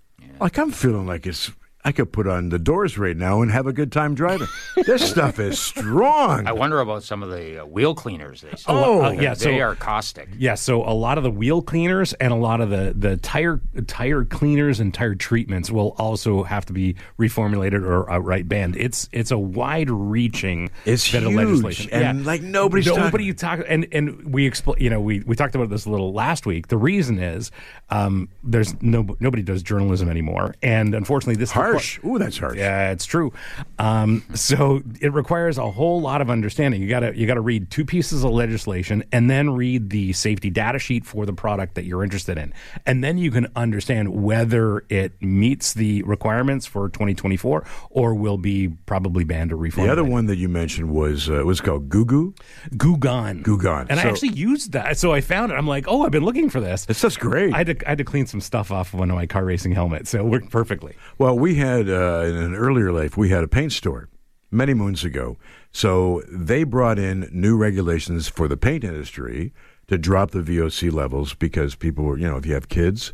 like 0.40 0.56
I'm 0.56 0.70
feeling 0.70 1.06
like 1.06 1.26
it's. 1.26 1.50
I 1.88 1.92
could 1.92 2.12
put 2.12 2.26
on 2.26 2.50
the 2.50 2.58
doors 2.58 2.98
right 2.98 3.16
now 3.16 3.40
and 3.40 3.50
have 3.50 3.66
a 3.66 3.72
good 3.72 3.90
time 3.90 4.14
driving. 4.14 4.46
this 4.84 5.08
stuff 5.10 5.38
is 5.38 5.58
strong. 5.58 6.46
I 6.46 6.52
wonder 6.52 6.80
about 6.80 7.02
some 7.02 7.22
of 7.22 7.30
the 7.30 7.62
uh, 7.62 7.64
wheel 7.64 7.94
cleaners 7.94 8.42
they 8.42 8.50
sell. 8.56 8.76
Oh, 8.76 9.04
uh, 9.04 9.10
yeah, 9.12 9.32
they 9.32 9.56
so- 9.56 9.58
are 9.58 9.74
caustic. 9.74 10.28
Yeah, 10.36 10.54
so 10.54 10.82
a 10.84 10.92
lot 10.92 11.16
of 11.16 11.24
the 11.24 11.30
wheel 11.30 11.62
cleaners 11.62 12.12
and 12.12 12.30
a 12.30 12.36
lot 12.36 12.60
of 12.60 12.68
the, 12.68 12.92
the 12.94 13.16
tire 13.16 13.62
tire 13.86 14.26
cleaners 14.26 14.80
and 14.80 14.92
tire 14.92 15.14
treatments 15.14 15.70
will 15.70 15.94
also 15.96 16.42
have 16.42 16.66
to 16.66 16.74
be 16.74 16.94
reformulated 17.18 17.82
or 17.82 18.10
outright 18.10 18.50
banned. 18.50 18.76
It's 18.76 19.08
it's 19.10 19.30
a 19.30 19.38
wide 19.38 19.88
reaching 19.88 20.70
It's 20.84 21.10
bit 21.10 21.22
of 21.22 21.30
huge, 21.30 21.62
legislation. 21.62 21.90
and, 21.90 22.26
like, 22.26 22.42
nobody's 22.42 22.84
nobody 22.86 23.32
talk 23.32 23.60
and 23.66 23.86
and 23.92 24.30
we 24.34 24.46
expl- 24.50 24.78
you 24.78 24.90
know 24.90 25.00
we, 25.00 25.20
we 25.20 25.34
talked 25.36 25.54
about 25.54 25.70
this 25.70 25.86
a 25.86 25.90
little 25.90 26.12
last 26.12 26.44
week. 26.44 26.68
The 26.68 26.76
reason 26.76 27.18
is 27.18 27.50
um, 27.88 28.28
there's 28.44 28.74
no 28.82 29.16
nobody 29.20 29.42
does 29.42 29.62
journalism 29.62 30.10
anymore, 30.10 30.54
and 30.62 30.94
unfortunately 30.94 31.36
this 31.40 31.52
requi- 31.52 31.77
harsh. 31.78 32.00
Ooh, 32.04 32.18
that's 32.18 32.38
harsh. 32.38 32.56
yeah, 32.56 32.90
it's 32.90 33.06
true. 33.06 33.32
Um, 33.78 34.24
so 34.34 34.82
it 35.00 35.12
requires 35.12 35.58
a 35.58 35.70
whole 35.70 36.00
lot 36.00 36.20
of 36.20 36.30
understanding. 36.30 36.82
You 36.82 36.88
got 36.88 37.00
to 37.00 37.16
you 37.16 37.26
got 37.26 37.34
to 37.34 37.40
read 37.40 37.70
two 37.70 37.84
pieces 37.84 38.24
of 38.24 38.30
legislation 38.30 39.04
and 39.12 39.30
then 39.30 39.50
read 39.50 39.90
the 39.90 40.12
safety 40.12 40.50
data 40.50 40.78
sheet 40.78 41.04
for 41.04 41.26
the 41.26 41.32
product 41.32 41.74
that 41.74 41.84
you're 41.84 42.02
interested 42.04 42.38
in, 42.38 42.52
and 42.86 43.02
then 43.02 43.18
you 43.18 43.30
can 43.30 43.48
understand 43.56 44.22
whether 44.22 44.84
it 44.88 45.20
meets 45.22 45.74
the 45.74 46.02
requirements 46.02 46.66
for 46.66 46.88
2024 46.88 47.64
or 47.90 48.14
will 48.14 48.38
be 48.38 48.68
probably 48.68 49.24
banned 49.24 49.52
or 49.52 49.56
reformulated. 49.56 49.86
The 49.86 49.92
other 49.92 50.04
one 50.04 50.26
that 50.26 50.36
you 50.36 50.48
mentioned 50.48 50.90
was 50.90 51.28
uh, 51.30 51.42
was 51.44 51.60
called 51.60 51.88
Goo 51.88 52.04
Goo. 52.04 52.34
Gugan. 52.72 53.42
Goo 53.42 53.58
Gone. 53.58 53.86
And 53.90 54.00
I 54.00 54.04
actually 54.04 54.30
used 54.30 54.72
that. 54.72 54.98
So 54.98 55.12
I 55.12 55.20
found 55.20 55.52
it. 55.52 55.54
I'm 55.56 55.66
like, 55.66 55.86
oh, 55.88 56.02
I've 56.02 56.10
been 56.10 56.24
looking 56.24 56.50
for 56.50 56.60
this. 56.60 56.86
It's 56.88 57.00
just 57.00 57.20
great. 57.20 57.54
I 57.54 57.58
had, 57.58 57.66
to, 57.78 57.86
I 57.86 57.90
had 57.90 57.98
to 57.98 58.04
clean 58.04 58.26
some 58.26 58.40
stuff 58.40 58.70
off 58.70 58.92
one 58.94 59.10
of 59.10 59.16
my 59.16 59.26
car 59.26 59.44
racing 59.44 59.72
helmets, 59.72 60.10
so 60.10 60.18
it 60.18 60.24
worked 60.24 60.50
perfectly. 60.50 60.94
Well, 61.18 61.38
we 61.38 61.54
had 61.56 61.67
uh, 61.76 62.24
in 62.24 62.36
an 62.36 62.54
earlier 62.54 62.92
life, 62.92 63.16
we 63.16 63.30
had 63.30 63.44
a 63.44 63.48
paint 63.48 63.72
store 63.72 64.08
many 64.50 64.74
moons 64.74 65.04
ago. 65.04 65.36
So 65.70 66.22
they 66.28 66.64
brought 66.64 66.98
in 66.98 67.28
new 67.32 67.56
regulations 67.56 68.28
for 68.28 68.48
the 68.48 68.56
paint 68.56 68.84
industry 68.84 69.52
to 69.88 69.98
drop 69.98 70.30
the 70.30 70.40
VOC 70.40 70.92
levels 70.92 71.34
because 71.34 71.74
people 71.74 72.04
were, 72.04 72.18
you 72.18 72.28
know, 72.28 72.36
if 72.36 72.46
you 72.46 72.54
have 72.54 72.68
kids 72.68 73.12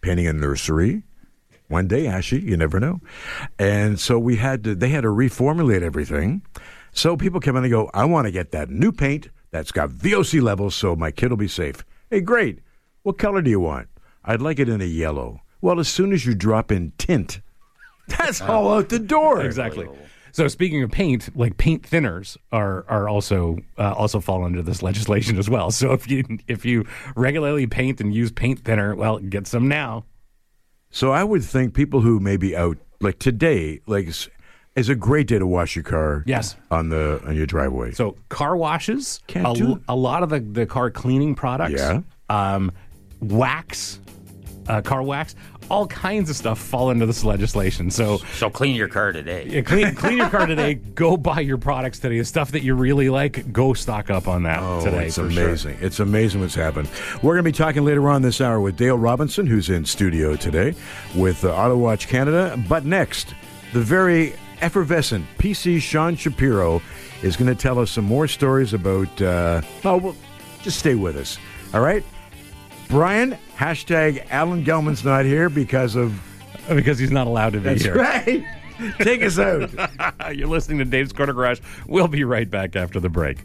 painting 0.00 0.26
a 0.26 0.32
nursery, 0.32 1.02
one 1.68 1.86
day, 1.86 2.06
Ashy, 2.06 2.40
you 2.40 2.56
never 2.56 2.80
know. 2.80 3.00
And 3.58 4.00
so 4.00 4.18
we 4.18 4.36
had 4.36 4.64
to, 4.64 4.74
they 4.74 4.88
had 4.88 5.02
to 5.02 5.08
reformulate 5.08 5.82
everything. 5.82 6.42
So 6.92 7.16
people 7.16 7.40
come 7.40 7.56
in 7.56 7.64
and 7.64 7.70
go, 7.70 7.90
I 7.92 8.04
want 8.06 8.26
to 8.26 8.30
get 8.30 8.52
that 8.52 8.70
new 8.70 8.90
paint 8.90 9.28
that's 9.50 9.72
got 9.72 9.90
VOC 9.90 10.42
levels 10.42 10.74
so 10.74 10.96
my 10.96 11.10
kid 11.10 11.30
will 11.30 11.36
be 11.36 11.48
safe. 11.48 11.84
Hey, 12.10 12.20
great. 12.20 12.60
What 13.02 13.18
color 13.18 13.42
do 13.42 13.50
you 13.50 13.60
want? 13.60 13.88
I'd 14.24 14.42
like 14.42 14.58
it 14.58 14.68
in 14.68 14.80
a 14.80 14.86
yellow. 14.86 15.40
Well, 15.60 15.80
as 15.80 15.88
soon 15.88 16.12
as 16.12 16.24
you 16.24 16.34
drop 16.34 16.72
in 16.72 16.92
tint, 16.98 17.40
that's 18.18 18.40
all 18.40 18.72
out 18.74 18.88
the 18.88 18.98
door. 18.98 19.42
Exactly. 19.42 19.88
So 20.32 20.46
speaking 20.46 20.82
of 20.82 20.90
paint, 20.90 21.34
like 21.36 21.56
paint 21.56 21.82
thinners 21.82 22.36
are 22.52 22.84
are 22.88 23.08
also 23.08 23.58
uh, 23.78 23.92
also 23.92 24.20
fall 24.20 24.44
under 24.44 24.62
this 24.62 24.82
legislation 24.82 25.38
as 25.38 25.48
well. 25.50 25.70
So 25.70 25.92
if 25.92 26.08
you 26.10 26.24
if 26.46 26.64
you 26.64 26.84
regularly 27.16 27.66
paint 27.66 28.00
and 28.00 28.14
use 28.14 28.30
paint 28.30 28.60
thinner, 28.64 28.94
well, 28.94 29.18
get 29.18 29.46
some 29.46 29.68
now. 29.68 30.04
So 30.90 31.12
I 31.12 31.24
would 31.24 31.42
think 31.44 31.74
people 31.74 32.00
who 32.02 32.20
may 32.20 32.36
be 32.36 32.56
out 32.56 32.76
like 33.00 33.18
today, 33.18 33.80
like 33.86 34.06
is, 34.06 34.28
is 34.76 34.88
a 34.88 34.94
great 34.94 35.26
day 35.26 35.38
to 35.38 35.46
wash 35.46 35.74
your 35.76 35.82
car. 35.82 36.22
Yes. 36.26 36.56
on 36.70 36.88
the 36.90 37.20
on 37.26 37.34
your 37.34 37.46
driveway. 37.46 37.92
So 37.92 38.16
car 38.28 38.56
washes, 38.56 39.20
Can't 39.26 39.46
a, 39.56 39.60
do- 39.60 39.82
a 39.88 39.96
lot 39.96 40.22
of 40.22 40.28
the, 40.30 40.40
the 40.40 40.66
car 40.66 40.90
cleaning 40.90 41.34
products, 41.34 41.80
Yeah. 41.80 42.00
um, 42.30 42.70
wax, 43.20 43.98
uh, 44.68 44.82
car 44.82 45.02
wax, 45.02 45.34
all 45.70 45.86
kinds 45.86 46.30
of 46.30 46.36
stuff 46.36 46.58
fall 46.58 46.90
into 46.90 47.04
this 47.06 47.24
legislation. 47.24 47.90
So 47.90 48.18
So 48.36 48.48
clean 48.50 48.74
your 48.74 48.88
car 48.88 49.12
today. 49.12 49.46
yeah, 49.48 49.60
clean, 49.62 49.94
clean 49.94 50.18
your 50.18 50.30
car 50.30 50.46
today. 50.46 50.74
Go 50.94 51.16
buy 51.16 51.40
your 51.40 51.58
products 51.58 51.98
today. 51.98 52.18
The 52.18 52.24
stuff 52.24 52.52
that 52.52 52.62
you 52.62 52.74
really 52.74 53.08
like, 53.10 53.52
go 53.52 53.74
stock 53.74 54.10
up 54.10 54.26
on 54.28 54.44
that 54.44 54.60
Oh, 54.62 54.82
today. 54.84 55.06
it's 55.06 55.16
for 55.16 55.30
sure. 55.30 55.44
amazing. 55.48 55.76
It's 55.80 56.00
amazing 56.00 56.40
what's 56.40 56.54
happened. 56.54 56.88
We're 57.22 57.34
going 57.34 57.44
to 57.44 57.50
be 57.50 57.52
talking 57.52 57.84
later 57.84 58.08
on 58.08 58.22
this 58.22 58.40
hour 58.40 58.60
with 58.60 58.76
Dale 58.76 58.96
Robinson, 58.98 59.46
who's 59.46 59.68
in 59.68 59.84
studio 59.84 60.36
today 60.36 60.74
with 61.14 61.44
uh, 61.44 61.54
Auto 61.54 61.76
Watch 61.76 62.08
Canada. 62.08 62.62
But 62.68 62.84
next, 62.84 63.34
the 63.72 63.80
very 63.80 64.34
effervescent 64.60 65.24
PC 65.38 65.80
Sean 65.80 66.16
Shapiro 66.16 66.82
is 67.22 67.36
going 67.36 67.48
to 67.54 67.60
tell 67.60 67.78
us 67.78 67.90
some 67.90 68.04
more 68.04 68.26
stories 68.28 68.72
about. 68.74 69.20
Uh, 69.22 69.60
oh, 69.84 69.96
well, 69.98 70.16
just 70.62 70.78
stay 70.78 70.94
with 70.94 71.16
us. 71.16 71.38
All 71.74 71.80
right? 71.80 72.02
Brian, 72.88 73.36
hashtag 73.56 74.26
Alan 74.30 74.64
Gelman's 74.64 75.04
not 75.04 75.24
here 75.24 75.48
because 75.50 75.94
of. 75.94 76.20
because 76.68 76.98
he's 76.98 77.10
not 77.10 77.26
allowed 77.26 77.52
to 77.54 77.58
be 77.58 77.64
That's 77.64 77.82
here. 77.84 77.94
right. 77.96 78.44
Take 79.00 79.22
us 79.22 79.38
out. 79.38 79.70
You're 80.36 80.48
listening 80.48 80.78
to 80.78 80.84
Dave's 80.84 81.12
Corner 81.12 81.32
Garage. 81.32 81.60
We'll 81.86 82.08
be 82.08 82.24
right 82.24 82.48
back 82.48 82.76
after 82.76 83.00
the 83.00 83.08
break. 83.08 83.38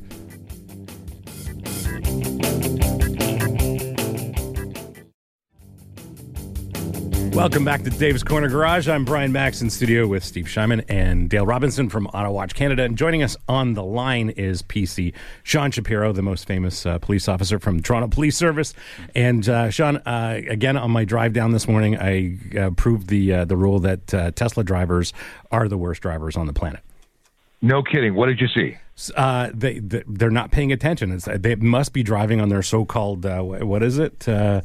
Welcome 7.33 7.65
back 7.65 7.81
to 7.81 7.89
Dave's 7.89 8.21
Corner 8.21 8.47
Garage. 8.47 8.87
I'm 8.87 9.05
Brian 9.05 9.31
Max 9.31 9.63
in 9.63 9.71
studio 9.71 10.05
with 10.05 10.23
Steve 10.23 10.45
Scheinman 10.45 10.85
and 10.87 11.31
Dale 11.31 11.47
Robinson 11.47 11.89
from 11.89 12.05
Auto 12.07 12.29
Watch 12.29 12.53
Canada. 12.53 12.83
And 12.83 12.95
joining 12.95 13.23
us 13.23 13.35
on 13.49 13.73
the 13.73 13.83
line 13.83 14.29
is 14.29 14.61
PC 14.61 15.13
Sean 15.41 15.71
Shapiro, 15.71 16.13
the 16.13 16.21
most 16.21 16.45
famous 16.45 16.85
uh, 16.85 16.99
police 16.99 17.27
officer 17.27 17.57
from 17.57 17.81
Toronto 17.81 18.07
Police 18.07 18.37
Service. 18.37 18.75
And 19.15 19.49
uh, 19.49 19.71
Sean, 19.71 19.97
uh, 19.97 20.41
again 20.47 20.77
on 20.77 20.91
my 20.91 21.05
drive 21.05 21.33
down 21.33 21.53
this 21.53 21.67
morning, 21.67 21.97
I 21.97 22.37
uh, 22.55 22.69
proved 22.69 23.07
the 23.07 23.33
uh, 23.33 23.45
the 23.45 23.57
rule 23.57 23.79
that 23.79 24.13
uh, 24.13 24.29
Tesla 24.29 24.63
drivers 24.63 25.11
are 25.51 25.67
the 25.67 25.77
worst 25.77 26.03
drivers 26.03 26.37
on 26.37 26.45
the 26.45 26.53
planet. 26.53 26.81
No 27.63 27.81
kidding. 27.81 28.13
What 28.13 28.27
did 28.27 28.41
you 28.41 28.47
see? 28.47 28.77
Uh, 29.15 29.49
they, 29.51 29.79
they 29.79 30.03
they're 30.05 30.29
not 30.29 30.51
paying 30.51 30.71
attention. 30.71 31.11
It's, 31.11 31.27
they 31.39 31.55
must 31.55 31.93
be 31.93 32.03
driving 32.03 32.41
on 32.41 32.49
their 32.49 32.61
so-called 32.61 33.25
uh, 33.25 33.41
what 33.41 33.81
is 33.81 33.97
it? 33.97 34.29
Uh, 34.29 34.61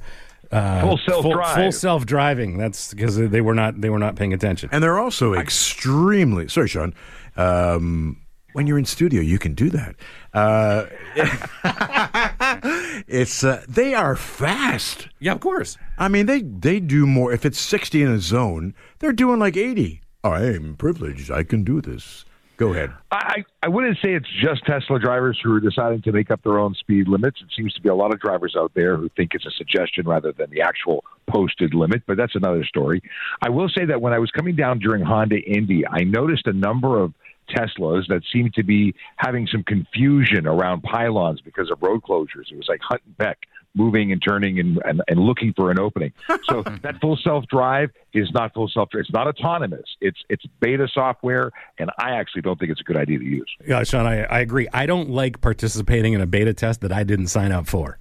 uh, 0.51 0.81
Full 0.81 0.99
self-drive. 1.07 1.55
Full, 1.57 1.73
self-driving. 1.73 2.59
That's 2.59 2.93
because 2.95 3.17
they 3.17 3.41
were 3.41 3.55
not 3.55 3.81
they 3.81 3.91
were 3.91 3.99
not 3.99 4.17
paying 4.17 4.33
attention. 4.33 4.69
And 4.73 4.83
they're 4.83 4.99
also 4.99 5.35
extremely 5.35 6.49
sorry, 6.49 6.69
Sean. 6.69 6.95
Um, 7.37 8.23
when 8.55 8.67
you're 8.67 8.79
in 8.79 8.87
studio, 8.87 9.21
you 9.21 9.39
can 9.39 9.55
do 9.55 9.71
that. 9.71 9.95
Uh, 10.35 10.87
it's 13.07 13.45
uh, 13.45 13.63
they 13.69 13.95
are 13.95 14.17
fast. 14.17 15.09
Yeah, 15.21 15.33
of 15.33 15.41
course. 15.41 15.77
I 15.99 16.09
mean, 16.09 16.27
they 16.27 16.43
they 16.43 16.81
do 16.81 17.07
more. 17.07 17.33
If 17.33 17.45
it's 17.45 17.61
60 17.61 18.03
in 18.03 18.09
a 18.11 18.19
zone, 18.19 18.75
they're 18.99 19.13
doing 19.13 19.39
like 19.39 19.57
80. 19.57 20.01
I'm 20.25 20.77
privileged. 20.77 21.31
I 21.31 21.43
can 21.45 21.63
do 21.63 21.81
this. 21.81 22.25
Go 22.59 22.73
ahead. 22.73 22.93
I, 23.13 23.45
I 23.63 23.69
wouldn't 23.69 23.99
say 24.03 24.15
it's 24.15 24.27
just 24.43 24.67
Tesla 24.67 24.99
drivers 24.99 25.39
who 25.43 25.55
are 25.55 25.61
deciding 25.61 26.03
to 26.03 26.13
make 26.13 26.33
up 26.33 26.43
their 26.43 26.59
own 26.59 26.75
speed 26.75 27.07
limits. 27.07 27.41
It 27.41 27.51
seems 27.57 27.73
to 27.75 27.81
be 27.81 27.89
a 27.89 27.95
lot 27.95 28.13
of 28.13 28.19
drivers 28.21 28.57
out 28.59 28.73
there 28.75 28.97
who 28.97 29.09
think 29.11 29.31
it's 29.35 29.47
a 29.47 29.53
suggestion 29.53 30.09
rather 30.09 30.33
than 30.33 30.51
the 30.51 30.61
actual 30.61 31.05
posted 31.29 31.73
limit, 31.73 32.03
but 32.09 32.17
that's 32.17 32.35
another 32.35 32.65
story. 32.65 33.01
I 33.41 33.49
will 33.51 33.69
say 33.69 33.85
that 33.87 34.01
when 34.01 34.13
I 34.13 34.19
was 34.19 34.33
coming 34.33 34.57
down 34.57 34.81
during 34.81 35.05
Honda 35.05 35.37
Indy, 35.37 35.87
I 35.87 36.01
noticed 36.03 36.49
a 36.49 36.53
number 36.53 37.01
of 37.01 37.15
Teslas 37.49 38.09
that 38.09 38.23
seemed 38.33 38.55
to 38.55 38.65
be 38.65 38.93
having 39.17 39.47
some 39.47 39.63
confusion 39.63 40.47
around 40.47 40.83
pylons 40.83 41.41
because 41.41 41.71
of 41.71 41.81
road 41.81 42.03
closures. 42.03 42.51
It 42.51 42.57
was 42.57 42.67
like 42.69 42.81
hunt 42.83 43.03
and 43.07 43.17
peck, 43.19 43.39
moving 43.79 44.13
and 44.13 44.21
turning 44.23 44.59
and, 44.59 44.79
and, 44.85 45.01
and 45.09 45.19
looking 45.21 45.55
for 45.55 45.71
an 45.71 45.79
opening. 45.79 46.13
So 46.51 46.63
that 46.83 47.01
full 47.01 47.17
self 47.23 47.47
drive 47.47 47.91
is 48.13 48.31
not 48.33 48.53
full 48.53 48.69
self 48.69 48.91
drive. 48.91 49.03
It's 49.03 49.13
not 49.13 49.27
autonomous. 49.29 49.85
It's 50.01 50.19
it's 50.29 50.45
beta 50.61 50.89
software, 50.93 51.53
and 51.79 51.91
I 51.99 52.11
actually 52.11 52.43
don't 52.43 52.59
think 52.59 52.71
it's 52.73 52.81
a 52.81 52.85
good 52.85 52.97
idea 52.99 53.19
to 53.19 53.25
use. 53.25 53.51
Yeah, 53.67 53.83
Sean, 53.85 54.05
I, 54.07 54.25
I 54.25 54.41
agree. 54.41 54.67
I 54.75 54.85
don't 54.87 55.09
like 55.11 55.41
participating 55.41 56.13
in 56.13 56.21
a 56.21 56.27
beta 56.27 56.53
test 56.53 56.81
that 56.83 56.93
I 56.93 57.05
didn't 57.05 57.29
sign 57.29 57.53
up 57.53 57.67
for. 57.67 57.99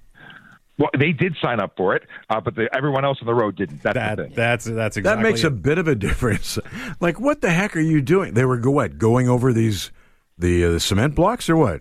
Well, 0.78 0.90
they 0.96 1.10
did 1.10 1.34
sign 1.42 1.58
up 1.58 1.72
for 1.76 1.96
it, 1.96 2.04
uh, 2.30 2.40
but 2.40 2.54
the, 2.54 2.68
everyone 2.72 3.04
else 3.04 3.18
on 3.20 3.26
the 3.26 3.34
road 3.34 3.56
didn't. 3.56 3.82
That's 3.82 3.94
the 3.94 4.00
That 4.00 4.16
thing. 4.18 4.32
that's 4.36 4.64
that's 4.64 4.96
exactly 4.96 5.22
That 5.24 5.28
makes 5.28 5.42
it. 5.42 5.48
a 5.48 5.50
bit 5.50 5.78
of 5.78 5.88
a 5.88 5.94
difference. 6.08 6.58
like, 7.00 7.18
what 7.18 7.40
the 7.40 7.50
heck 7.50 7.76
are 7.76 7.80
you 7.80 8.00
doing? 8.00 8.34
They 8.34 8.44
were 8.44 8.58
go 8.58 8.70
what 8.70 8.96
going 8.98 9.28
over 9.28 9.52
these 9.52 9.90
the 10.38 10.64
uh, 10.64 10.78
cement 10.78 11.16
blocks 11.16 11.48
or 11.50 11.56
what? 11.56 11.80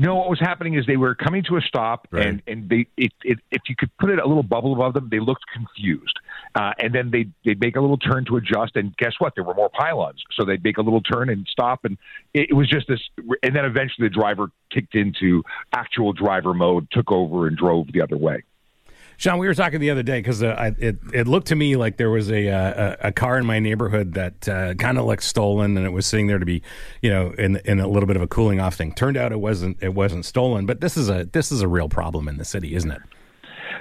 No, 0.00 0.14
what 0.16 0.30
was 0.30 0.40
happening 0.40 0.76
is 0.76 0.86
they 0.86 0.96
were 0.96 1.14
coming 1.14 1.42
to 1.44 1.58
a 1.58 1.60
stop, 1.60 2.08
Right. 2.10 2.26
and 2.26 2.42
and 2.46 2.70
they 2.70 2.86
it, 2.96 3.12
it, 3.22 3.38
if 3.50 3.60
you 3.68 3.76
could 3.76 3.94
put 3.98 4.08
it 4.08 4.18
a 4.18 4.26
little 4.26 4.42
bubble 4.42 4.72
above 4.72 4.94
them, 4.94 5.08
they 5.10 5.20
looked 5.20 5.44
confused, 5.52 6.18
uh, 6.54 6.72
and 6.78 6.94
then 6.94 7.10
they 7.10 7.26
they'd 7.44 7.60
make 7.60 7.76
a 7.76 7.82
little 7.82 7.98
turn 7.98 8.24
to 8.24 8.38
adjust, 8.38 8.76
and 8.76 8.96
guess 8.96 9.12
what? 9.18 9.34
There 9.34 9.44
were 9.44 9.54
more 9.54 9.68
pylons, 9.68 10.22
so 10.32 10.46
they'd 10.46 10.64
make 10.64 10.78
a 10.78 10.82
little 10.82 11.02
turn 11.02 11.28
and 11.28 11.46
stop, 11.50 11.84
and 11.84 11.98
it, 12.32 12.48
it 12.48 12.54
was 12.54 12.66
just 12.66 12.88
this, 12.88 13.00
and 13.42 13.54
then 13.54 13.66
eventually 13.66 14.08
the 14.08 14.14
driver 14.14 14.50
kicked 14.70 14.94
into 14.94 15.42
actual 15.74 16.14
driver 16.14 16.54
mode, 16.54 16.88
took 16.90 17.12
over, 17.12 17.46
and 17.46 17.54
drove 17.54 17.92
the 17.92 18.00
other 18.00 18.16
way. 18.16 18.42
Sean, 19.20 19.36
we 19.36 19.46
were 19.46 19.54
talking 19.54 19.80
the 19.80 19.90
other 19.90 20.02
day 20.02 20.18
because 20.18 20.42
uh, 20.42 20.70
it 20.78 20.96
it 21.12 21.28
looked 21.28 21.48
to 21.48 21.54
me 21.54 21.76
like 21.76 21.98
there 21.98 22.08
was 22.08 22.30
a 22.30 22.48
uh, 22.48 22.96
a, 23.00 23.12
car 23.12 23.36
in 23.36 23.44
my 23.44 23.58
neighborhood 23.58 24.14
that 24.14 24.48
uh, 24.48 24.72
kind 24.72 24.96
of 24.96 25.04
looked 25.04 25.24
stolen, 25.24 25.76
and 25.76 25.84
it 25.84 25.90
was 25.90 26.06
sitting 26.06 26.26
there 26.26 26.38
to 26.38 26.46
be, 26.46 26.62
you 27.02 27.10
know, 27.10 27.34
in 27.36 27.56
in 27.66 27.80
a 27.80 27.86
little 27.86 28.06
bit 28.06 28.16
of 28.16 28.22
a 28.22 28.26
cooling 28.26 28.60
off 28.60 28.76
thing. 28.76 28.94
Turned 28.94 29.18
out 29.18 29.30
it 29.30 29.38
wasn't 29.38 29.76
it 29.82 29.92
wasn't 29.92 30.24
stolen, 30.24 30.64
but 30.64 30.80
this 30.80 30.96
is 30.96 31.10
a 31.10 31.28
this 31.34 31.52
is 31.52 31.60
a 31.60 31.68
real 31.68 31.86
problem 31.86 32.28
in 32.28 32.38
the 32.38 32.46
city, 32.46 32.74
isn't 32.74 32.90
it? 32.90 33.02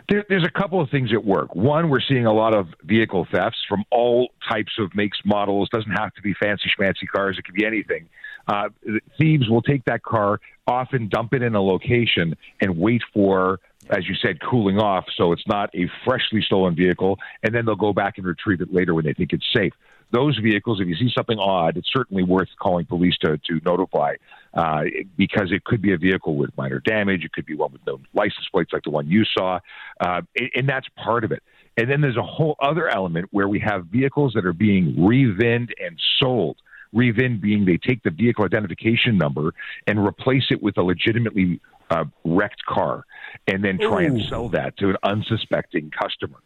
There, 0.10 0.25
there's 0.27 0.46
a 0.46 0.51
couple 0.51 0.81
of 0.81 0.89
things 0.89 1.13
at 1.13 1.24
work. 1.24 1.55
One, 1.55 1.89
we're 1.89 2.01
seeing 2.01 2.25
a 2.25 2.34
lot 2.34 2.53
of 2.53 2.67
vehicle 2.84 3.25
thefts 3.31 3.60
from 3.69 3.86
all 3.91 4.31
types 4.51 4.74
of 4.77 4.93
makes, 4.93 5.19
models. 5.24 5.69
Doesn't 5.69 5.93
have 5.93 6.13
to 6.15 6.22
be 6.22 6.34
fancy 6.34 6.69
schmancy 6.77 7.08
cars. 7.15 7.38
It 7.39 7.46
could 7.46 7.55
be 7.55 7.65
anything. 7.65 8.10
Uh, 8.50 8.69
thieves 9.17 9.48
will 9.48 9.62
take 9.62 9.86
that 9.86 10.03
car, 10.03 10.41
often 10.67 11.08
dump 11.08 11.34
it 11.34 11.43
in 11.43 11.55
a 11.55 11.62
location, 11.62 12.36
and 12.60 12.77
wait 12.77 13.03
for, 13.13 13.60
as 13.89 14.08
you 14.08 14.15
said, 14.15 14.39
cooling 14.41 14.79
off, 14.79 15.05
so 15.17 15.31
it's 15.31 15.48
not 15.48 15.69
a 15.74 15.89
freshly 16.05 16.41
stolen 16.41 16.75
vehicle, 16.75 17.17
and 17.43 17.53
then 17.53 17.65
they'll 17.65 17.75
go 17.75 17.93
back 17.93 18.17
and 18.17 18.25
retrieve 18.25 18.62
it 18.62 18.74
later 18.74 18.93
when 18.93 19.05
they 19.05 19.13
think 19.13 19.34
it's 19.34 19.46
safe. 19.53 19.74
Those 20.12 20.38
vehicles, 20.39 20.81
if 20.81 20.88
you 20.88 20.96
see 20.96 21.12
something 21.15 21.38
odd, 21.38 21.77
it's 21.77 21.89
certainly 21.93 22.24
worth 22.24 22.48
calling 22.60 22.86
police 22.86 23.15
to, 23.22 23.38
to 23.38 23.62
notify 23.63 24.15
uh, 24.55 24.84
because 25.17 25.51
it 25.51 25.63
could 25.63 25.81
be 25.81 25.93
a 25.93 25.98
vehicle 25.98 26.36
with 26.36 26.55
minor 26.58 26.79
damage. 26.79 27.24
It 27.24 27.31
could 27.31 27.46
be 27.46 27.53
one 27.55 27.72
with 27.72 27.86
no 27.86 28.00
license 28.13 28.48
plates 28.51 28.74
like 28.74 28.84
the 28.84 28.89
one 28.89 29.08
you 29.08 29.24
saw. 29.38 29.60
Uh, 30.00 30.22
and, 30.36 30.50
and 30.55 30.69
that's 30.69 30.88
part 30.98 31.24
of 31.24 31.31
it. 31.31 31.43
And 31.77 31.89
then 31.89 32.01
there's 32.01 32.17
a 32.17 32.24
whole 32.24 32.55
other 32.60 32.89
element 32.89 33.27
where 33.31 33.48
we 33.48 33.60
have 33.60 33.86
vehicles 33.86 34.34
that 34.34 34.46
are 34.46 34.53
being 34.53 35.05
revinned 35.05 35.75
and 35.79 36.00
sold. 36.19 36.58
Revin 36.93 37.39
being 37.39 37.65
they 37.65 37.77
take 37.77 38.01
the 38.01 38.10
vehicle 38.10 38.43
identification 38.43 39.17
number 39.17 39.53
and 39.86 40.03
replace 40.03 40.46
it 40.50 40.63
with 40.63 40.77
a 40.77 40.81
legitimately 40.81 41.62
uh, 41.89 42.05
wrecked 42.24 42.65
car 42.65 43.05
and 43.48 43.63
then 43.63 43.77
try 43.77 44.03
and 44.03 44.22
sell 44.25 44.50
that 44.50 44.77
to 44.77 44.89
an 44.89 44.98
unsuspecting 45.03 45.91
customer. 45.91 46.38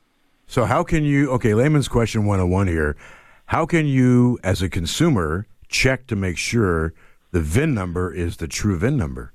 So 0.47 0.65
how 0.65 0.83
can 0.83 1.03
you? 1.03 1.31
Okay, 1.31 1.53
layman's 1.53 1.87
question 1.87 2.25
101 2.25 2.67
here. 2.67 2.95
How 3.47 3.65
can 3.65 3.85
you, 3.85 4.39
as 4.43 4.61
a 4.61 4.69
consumer, 4.69 5.47
check 5.67 6.07
to 6.07 6.15
make 6.15 6.37
sure 6.37 6.93
the 7.31 7.41
VIN 7.41 7.73
number 7.73 8.13
is 8.13 8.37
the 8.37 8.47
true 8.47 8.77
VIN 8.77 8.97
number? 8.97 9.33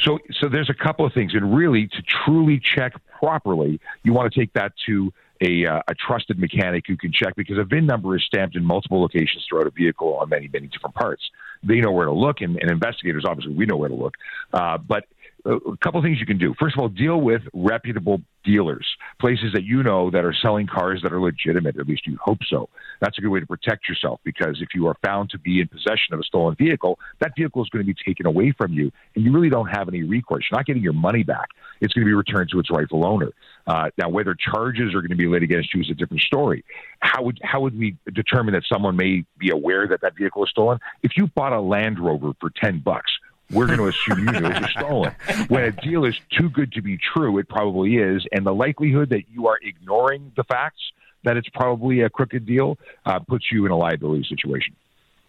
So, 0.00 0.18
so 0.38 0.48
there's 0.48 0.70
a 0.70 0.74
couple 0.74 1.06
of 1.06 1.12
things, 1.12 1.34
and 1.34 1.54
really, 1.54 1.86
to 1.88 2.02
truly 2.02 2.60
check 2.60 2.92
properly, 3.18 3.80
you 4.02 4.12
want 4.12 4.32
to 4.32 4.38
take 4.38 4.52
that 4.54 4.72
to 4.86 5.12
a, 5.40 5.66
uh, 5.66 5.80
a 5.88 5.94
trusted 5.94 6.38
mechanic 6.38 6.84
who 6.86 6.96
can 6.96 7.12
check 7.12 7.34
because 7.34 7.56
a 7.58 7.64
VIN 7.64 7.86
number 7.86 8.16
is 8.16 8.22
stamped 8.24 8.56
in 8.56 8.64
multiple 8.64 9.00
locations 9.00 9.44
throughout 9.48 9.66
a 9.66 9.70
vehicle 9.70 10.16
on 10.16 10.28
many, 10.28 10.48
many 10.52 10.66
different 10.66 10.94
parts. 10.94 11.22
They 11.62 11.80
know 11.80 11.92
where 11.92 12.06
to 12.06 12.12
look, 12.12 12.40
and, 12.40 12.56
and 12.60 12.70
investigators 12.70 13.24
obviously 13.26 13.54
we 13.54 13.66
know 13.66 13.76
where 13.76 13.88
to 13.88 13.94
look. 13.94 14.14
Uh, 14.52 14.78
but 14.78 15.04
a 15.44 15.76
couple 15.82 16.02
things 16.02 16.18
you 16.20 16.26
can 16.26 16.38
do. 16.38 16.54
First 16.58 16.76
of 16.76 16.80
all, 16.80 16.88
deal 16.88 17.20
with 17.20 17.42
reputable 17.52 18.20
dealers, 18.44 18.86
places 19.20 19.52
that 19.52 19.64
you 19.64 19.82
know 19.82 20.10
that 20.10 20.24
are 20.24 20.34
selling 20.34 20.66
cars 20.66 21.00
that 21.02 21.12
are 21.12 21.20
legitimate. 21.20 21.78
At 21.78 21.86
least 21.86 22.06
you 22.06 22.18
hope 22.22 22.38
so. 22.48 22.68
That's 23.00 23.16
a 23.18 23.20
good 23.20 23.28
way 23.28 23.40
to 23.40 23.46
protect 23.46 23.88
yourself 23.88 24.20
because 24.24 24.60
if 24.60 24.68
you 24.74 24.86
are 24.86 24.96
found 25.04 25.30
to 25.30 25.38
be 25.38 25.60
in 25.60 25.68
possession 25.68 26.12
of 26.12 26.20
a 26.20 26.22
stolen 26.22 26.54
vehicle, 26.56 26.98
that 27.20 27.32
vehicle 27.36 27.62
is 27.62 27.68
going 27.68 27.84
to 27.84 27.92
be 27.92 27.98
taken 28.04 28.26
away 28.26 28.52
from 28.56 28.72
you, 28.72 28.90
and 29.14 29.24
you 29.24 29.32
really 29.32 29.50
don't 29.50 29.68
have 29.68 29.88
any 29.88 30.02
recourse. 30.02 30.44
You're 30.50 30.58
not 30.58 30.66
getting 30.66 30.82
your 30.82 30.92
money 30.92 31.22
back. 31.22 31.48
It's 31.80 31.92
going 31.94 32.04
to 32.04 32.08
be 32.08 32.14
returned 32.14 32.50
to 32.50 32.60
its 32.60 32.70
rightful 32.70 33.06
owner. 33.06 33.30
Uh, 33.66 33.90
now, 33.98 34.08
whether 34.08 34.34
charges 34.34 34.94
are 34.94 35.00
going 35.00 35.10
to 35.10 35.16
be 35.16 35.26
laid 35.26 35.42
against 35.42 35.74
you 35.74 35.80
is 35.80 35.90
a 35.90 35.94
different 35.94 36.22
story. 36.22 36.64
How 37.00 37.22
would 37.22 37.38
how 37.42 37.60
would 37.60 37.78
we 37.78 37.96
determine 38.12 38.54
that 38.54 38.64
someone 38.70 38.96
may 38.96 39.24
be 39.38 39.50
aware 39.50 39.86
that 39.88 40.00
that 40.02 40.16
vehicle 40.16 40.44
is 40.44 40.50
stolen? 40.50 40.78
If 41.02 41.12
you 41.16 41.26
bought 41.28 41.52
a 41.52 41.60
Land 41.60 41.98
Rover 41.98 42.32
for 42.40 42.50
ten 42.50 42.80
bucks 42.80 43.10
we're 43.50 43.66
going 43.66 43.78
to 43.78 43.86
assume 43.86 44.18
you 44.20 44.32
knew 44.32 44.48
it 44.48 44.60
was 44.60 44.70
stolen. 44.70 45.14
When 45.48 45.64
a 45.64 45.72
deal 45.72 46.04
is 46.04 46.18
too 46.30 46.48
good 46.50 46.72
to 46.72 46.82
be 46.82 46.98
true, 46.98 47.38
it 47.38 47.48
probably 47.48 47.96
is. 47.96 48.26
And 48.32 48.46
the 48.46 48.54
likelihood 48.54 49.10
that 49.10 49.28
you 49.30 49.46
are 49.48 49.58
ignoring 49.62 50.32
the 50.36 50.44
facts 50.44 50.80
that 51.24 51.36
it's 51.36 51.48
probably 51.50 52.00
a 52.00 52.10
crooked 52.10 52.46
deal 52.46 52.78
uh, 53.04 53.18
puts 53.18 53.52
you 53.52 53.66
in 53.66 53.72
a 53.72 53.76
liability 53.76 54.24
situation. 54.28 54.74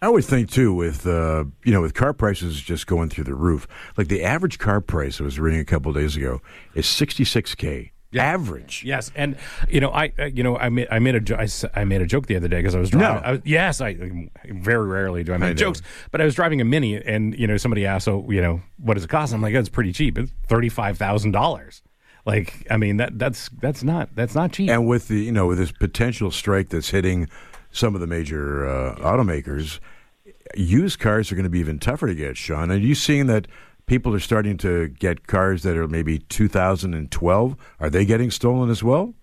I 0.04 0.10
would 0.10 0.26
think 0.26 0.50
too, 0.50 0.74
with 0.74 1.06
uh, 1.06 1.46
you 1.64 1.72
know, 1.72 1.82
with 1.82 1.94
car 1.94 2.14
prices 2.14 2.60
just 2.60 2.88
going 2.88 3.10
through 3.10 3.26
the 3.26 3.36
roof. 3.36 3.68
Like 3.98 4.08
the 4.08 4.24
average 4.24 4.58
car 4.58 4.82
price 4.82 5.22
I 5.22 5.24
was 5.24 5.40
reading 5.40 5.60
a 5.60 5.66
couple 5.66 5.94
days 5.94 6.16
ago 6.16 6.42
is 6.74 6.88
sixty 6.88 7.24
six 7.24 7.54
k 7.54 7.92
average. 8.18 8.84
Yes, 8.84 9.12
and 9.16 9.38
you 9.70 9.80
know, 9.80 9.90
I 9.92 10.12
uh, 10.20 10.26
you 10.26 10.44
know, 10.44 10.58
I 10.58 10.70
made 10.70 10.88
I 10.92 11.00
made 11.00 11.16
a 11.16 11.20
jo- 11.20 11.36
I, 11.38 11.48
I 11.74 11.84
made 11.86 12.02
a 12.02 12.06
joke 12.06 12.28
the 12.28 12.36
other 12.36 12.48
day 12.48 12.58
because 12.60 12.76
I 12.76 12.80
was 12.80 12.90
driving. 12.90 13.22
No. 13.22 13.28
I 13.28 13.32
was- 13.34 13.42
yes, 13.46 13.82
I 13.82 14.30
very 14.50 14.86
rarely 14.88 15.24
do 15.24 15.34
I 15.34 15.38
make 15.38 15.50
know. 15.50 15.54
jokes, 15.56 15.82
but 16.12 16.20
I 16.22 16.26
was 16.26 16.36
driving 16.36 16.62
a 16.62 16.66
Mini, 16.66 16.96
and 17.04 17.38
you 17.38 17.48
know, 17.48 17.58
somebody 17.58 17.86
asked, 17.86 18.06
"So, 18.06 18.30
you 18.30 18.42
know, 18.42 18.62
what 18.78 18.96
does 18.96 19.04
it 19.04 19.10
cost?" 19.10 19.34
I'm 19.34 19.42
like, 19.42 19.54
"It's 19.54 19.70
pretty 19.70 19.94
cheap. 19.94 20.18
It's 20.18 20.32
thirty 20.48 20.70
five 20.70 20.98
thousand 20.98 21.32
dollars." 21.32 21.82
Like, 22.26 22.68
I 22.70 22.78
mean, 22.78 22.98
that 22.98 23.18
that's 23.18 23.50
that's 23.62 23.84
not 23.84 24.10
that's 24.16 24.36
not 24.36 24.52
cheap. 24.52 24.70
And 24.70 24.88
with 24.88 25.08
the 25.08 25.20
you 25.20 25.32
know 25.32 25.48
with 25.48 25.58
this 25.58 25.72
potential 25.72 26.30
strike 26.32 26.70
that's 26.70 26.90
hitting 26.90 27.28
some 27.72 27.96
of 27.96 28.02
the 28.02 28.08
major 28.08 28.68
uh, 28.70 28.96
automakers, 28.98 29.80
used 30.56 31.00
cars 31.00 31.32
are 31.32 31.36
going 31.36 31.46
to 31.46 31.50
be 31.50 31.60
even 31.60 31.80
tougher 31.80 32.08
to 32.08 32.16
get. 32.16 32.38
Sean, 32.38 32.70
are 32.72 32.76
you 32.78 32.94
seeing 32.96 33.28
that 33.28 33.48
people 33.92 34.16
are 34.16 34.22
starting 34.22 34.56
to 34.56 34.88
get 34.88 35.28
cars 35.28 35.64
that 35.64 35.76
are 35.76 35.86
maybe 35.86 36.18
2012? 36.18 37.56
Are 37.82 37.90
they 37.90 38.06
getting 38.06 38.32
stolen 38.32 38.70
as 38.70 38.82
well? 38.82 39.14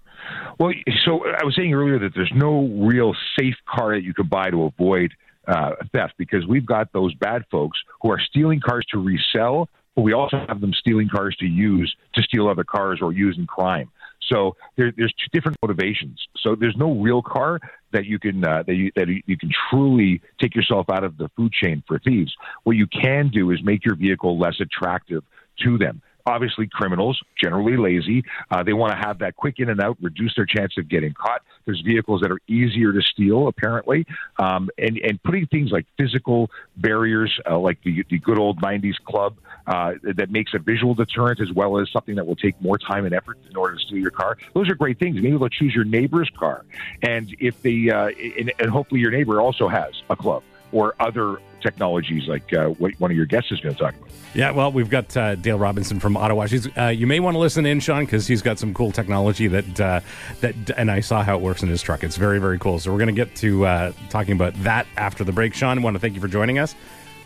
Well, 0.58 0.74
so 1.06 1.24
I 1.24 1.42
was 1.42 1.56
saying 1.56 1.72
earlier 1.72 1.98
that 2.00 2.12
there's 2.14 2.30
no 2.34 2.66
real 2.66 3.14
safe 3.40 3.54
car 3.66 3.94
that 3.94 4.02
you 4.02 4.12
could 4.12 4.28
buy 4.28 4.50
to 4.50 4.64
avoid 4.64 5.14
uh, 5.46 5.70
theft 5.94 6.12
because 6.18 6.46
we've 6.46 6.66
got 6.66 6.92
those 6.92 7.14
bad 7.14 7.46
folks 7.50 7.78
who 8.02 8.10
are 8.10 8.20
stealing 8.20 8.60
cars 8.60 8.84
to 8.90 8.98
resell, 8.98 9.70
but 9.96 10.02
we 10.02 10.12
also 10.12 10.36
have 10.46 10.60
them 10.60 10.74
stealing 10.74 11.08
cars 11.08 11.34
to 11.40 11.46
use 11.46 11.96
to 12.12 12.22
steal 12.22 12.46
other 12.46 12.64
cars 12.64 12.98
or 13.00 13.10
use 13.10 13.38
in 13.38 13.46
crime. 13.46 13.90
So 14.28 14.56
there, 14.76 14.92
there's 14.96 15.12
two 15.12 15.28
different 15.32 15.56
motivations. 15.62 16.20
So 16.36 16.54
there's 16.54 16.76
no 16.76 16.92
real 16.92 17.22
car 17.22 17.60
that 17.92 18.04
you 18.04 18.18
can 18.18 18.44
uh, 18.44 18.62
that 18.66 18.74
you 18.74 18.92
that 18.96 19.08
you 19.08 19.36
can 19.36 19.50
truly 19.70 20.20
take 20.40 20.54
yourself 20.54 20.86
out 20.90 21.04
of 21.04 21.16
the 21.16 21.28
food 21.36 21.52
chain 21.52 21.82
for 21.86 21.98
thieves. 21.98 22.34
What 22.64 22.76
you 22.76 22.86
can 22.86 23.28
do 23.28 23.50
is 23.50 23.58
make 23.62 23.84
your 23.84 23.96
vehicle 23.96 24.38
less 24.38 24.56
attractive 24.60 25.24
to 25.64 25.78
them. 25.78 26.02
Obviously, 26.28 26.66
criminals 26.66 27.18
generally 27.40 27.78
lazy. 27.78 28.22
Uh, 28.50 28.62
they 28.62 28.74
want 28.74 28.92
to 28.92 28.98
have 28.98 29.20
that 29.20 29.34
quick 29.34 29.58
in 29.58 29.70
and 29.70 29.80
out, 29.80 29.96
reduce 30.02 30.34
their 30.36 30.44
chance 30.44 30.76
of 30.76 30.86
getting 30.86 31.14
caught. 31.14 31.40
There's 31.64 31.80
vehicles 31.80 32.20
that 32.20 32.30
are 32.30 32.40
easier 32.46 32.92
to 32.92 33.00
steal, 33.00 33.48
apparently, 33.48 34.06
um, 34.38 34.68
and 34.76 34.98
and 34.98 35.22
putting 35.22 35.46
things 35.46 35.70
like 35.72 35.86
physical 35.96 36.50
barriers, 36.76 37.40
uh, 37.48 37.58
like 37.58 37.82
the 37.82 38.04
the 38.10 38.18
good 38.18 38.38
old 38.38 38.60
'90s 38.60 38.96
club, 39.06 39.36
uh, 39.66 39.94
that 40.02 40.30
makes 40.30 40.52
a 40.52 40.58
visual 40.58 40.94
deterrent 40.94 41.40
as 41.40 41.50
well 41.50 41.78
as 41.78 41.90
something 41.90 42.16
that 42.16 42.26
will 42.26 42.36
take 42.36 42.60
more 42.60 42.76
time 42.76 43.06
and 43.06 43.14
effort 43.14 43.38
in 43.48 43.56
order 43.56 43.76
to 43.76 43.80
steal 43.80 43.98
your 43.98 44.10
car. 44.10 44.36
Those 44.52 44.68
are 44.68 44.74
great 44.74 44.98
things. 44.98 45.16
Maybe 45.16 45.30
they'll 45.30 45.48
choose 45.48 45.74
your 45.74 45.84
neighbor's 45.84 46.28
car, 46.38 46.66
and 47.02 47.34
if 47.40 47.62
they 47.62 47.88
uh, 47.88 48.08
and, 48.38 48.52
and 48.58 48.70
hopefully 48.70 49.00
your 49.00 49.12
neighbor 49.12 49.40
also 49.40 49.66
has 49.68 50.02
a 50.10 50.16
club 50.16 50.42
or 50.72 50.94
other 51.00 51.38
technologies 51.60 52.28
like 52.28 52.52
uh, 52.52 52.68
what 52.68 52.92
one 53.00 53.10
of 53.10 53.16
your 53.16 53.26
guests 53.26 53.50
is 53.50 53.60
going 53.60 53.74
to 53.74 53.80
talk 53.80 53.94
about. 53.94 54.08
Yeah, 54.34 54.50
well, 54.50 54.70
we've 54.70 54.90
got 54.90 55.16
uh, 55.16 55.34
Dale 55.34 55.58
Robinson 55.58 55.98
from 56.00 56.16
Ottawa. 56.16 56.46
Uh, 56.76 56.88
you 56.88 57.06
may 57.06 57.18
want 57.18 57.34
to 57.34 57.38
listen 57.38 57.66
in, 57.66 57.80
Sean, 57.80 58.04
because 58.04 58.26
he's 58.26 58.42
got 58.42 58.58
some 58.58 58.74
cool 58.74 58.92
technology 58.92 59.48
that 59.48 59.80
uh, 59.80 60.00
that, 60.40 60.54
and 60.76 60.90
I 60.90 61.00
saw 61.00 61.22
how 61.22 61.36
it 61.36 61.42
works 61.42 61.62
in 61.62 61.68
his 61.68 61.82
truck. 61.82 62.04
It's 62.04 62.16
very, 62.16 62.38
very 62.38 62.58
cool. 62.58 62.78
So 62.78 62.92
we're 62.92 62.98
going 62.98 63.14
to 63.14 63.24
get 63.24 63.34
to 63.36 63.66
uh, 63.66 63.92
talking 64.10 64.34
about 64.34 64.54
that 64.62 64.86
after 64.96 65.24
the 65.24 65.32
break. 65.32 65.54
Sean, 65.54 65.78
I 65.78 65.82
want 65.82 65.94
to 65.94 66.00
thank 66.00 66.14
you 66.14 66.20
for 66.20 66.28
joining 66.28 66.58
us. 66.58 66.74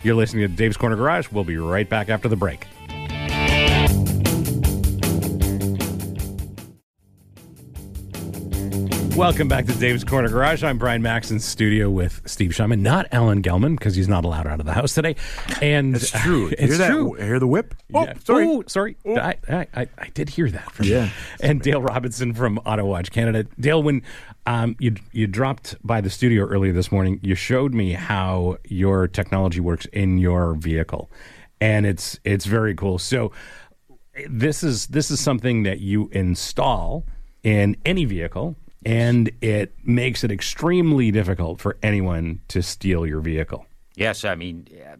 You're 0.01 0.15
listening 0.15 0.47
to 0.47 0.53
Dave's 0.53 0.77
Corner 0.77 0.95
Garage. 0.95 1.29
We'll 1.31 1.43
be 1.43 1.57
right 1.57 1.87
back 1.87 2.09
after 2.09 2.27
the 2.27 2.35
break. 2.35 2.67
Welcome 9.15 9.47
back 9.47 9.67
to 9.67 9.73
Dave's 9.73 10.03
Corner 10.03 10.27
Garage. 10.27 10.63
I'm 10.63 10.79
Brian 10.79 11.03
Max 11.03 11.29
in 11.29 11.39
studio 11.39 11.87
with 11.87 12.21
Steve 12.25 12.55
Schumann, 12.55 12.81
not 12.81 13.07
Alan 13.11 13.43
Gelman, 13.43 13.77
because 13.77 13.95
he's 13.95 14.07
not 14.07 14.25
allowed 14.25 14.47
out 14.47 14.59
of 14.59 14.65
the 14.65 14.73
house 14.73 14.95
today. 14.95 15.15
And 15.61 15.95
It's 15.95 16.09
true. 16.09 16.47
it's 16.51 16.61
hear 16.61 16.77
that? 16.77 16.89
true. 16.89 17.13
Hear 17.13 17.37
the 17.39 17.45
whip? 17.45 17.75
Oh, 17.93 18.05
Yeah. 18.05 18.13
sorry. 18.23 18.45
Oh, 18.47 18.63
sorry. 18.65 18.97
I, 19.05 19.35
I, 19.47 19.67
I, 19.75 19.87
I 19.99 20.07
did 20.15 20.29
hear 20.29 20.49
that. 20.49 20.71
From 20.71 20.87
Yeah. 20.87 21.09
And 21.41 21.61
Dale 21.61 21.81
Robinson 21.81 22.33
from 22.33 22.57
Auto 22.59 22.85
Watch 22.85 23.11
Canada. 23.11 23.43
Dale, 23.59 23.83
when 23.83 24.01
um, 24.47 24.75
you 24.79 24.95
you 25.11 25.27
dropped 25.27 25.75
by 25.83 26.01
the 26.01 26.09
studio 26.09 26.45
earlier 26.45 26.73
this 26.73 26.91
morning, 26.91 27.19
you 27.21 27.35
showed 27.35 27.73
me 27.75 27.91
how 27.93 28.57
your 28.67 29.07
technology 29.07 29.59
works 29.59 29.85
in 29.93 30.17
your 30.17 30.55
vehicle, 30.55 31.11
and 31.61 31.85
it's 31.85 32.19
it's 32.23 32.45
very 32.45 32.73
cool. 32.73 32.97
So 32.97 33.31
this 34.27 34.63
is 34.63 34.87
this 34.87 35.11
is 35.11 35.19
something 35.19 35.63
that 35.63 35.81
you 35.81 36.09
install 36.13 37.05
in 37.43 37.77
any 37.85 38.05
vehicle. 38.05 38.55
And 38.85 39.31
it 39.41 39.73
makes 39.83 40.23
it 40.23 40.31
extremely 40.31 41.11
difficult 41.11 41.59
for 41.59 41.77
anyone 41.81 42.41
to 42.49 42.61
steal 42.61 43.05
your 43.05 43.21
vehicle. 43.21 43.65
Yes, 43.95 44.25
I 44.25 44.35
mean, 44.35 44.67
uh, 44.85 44.95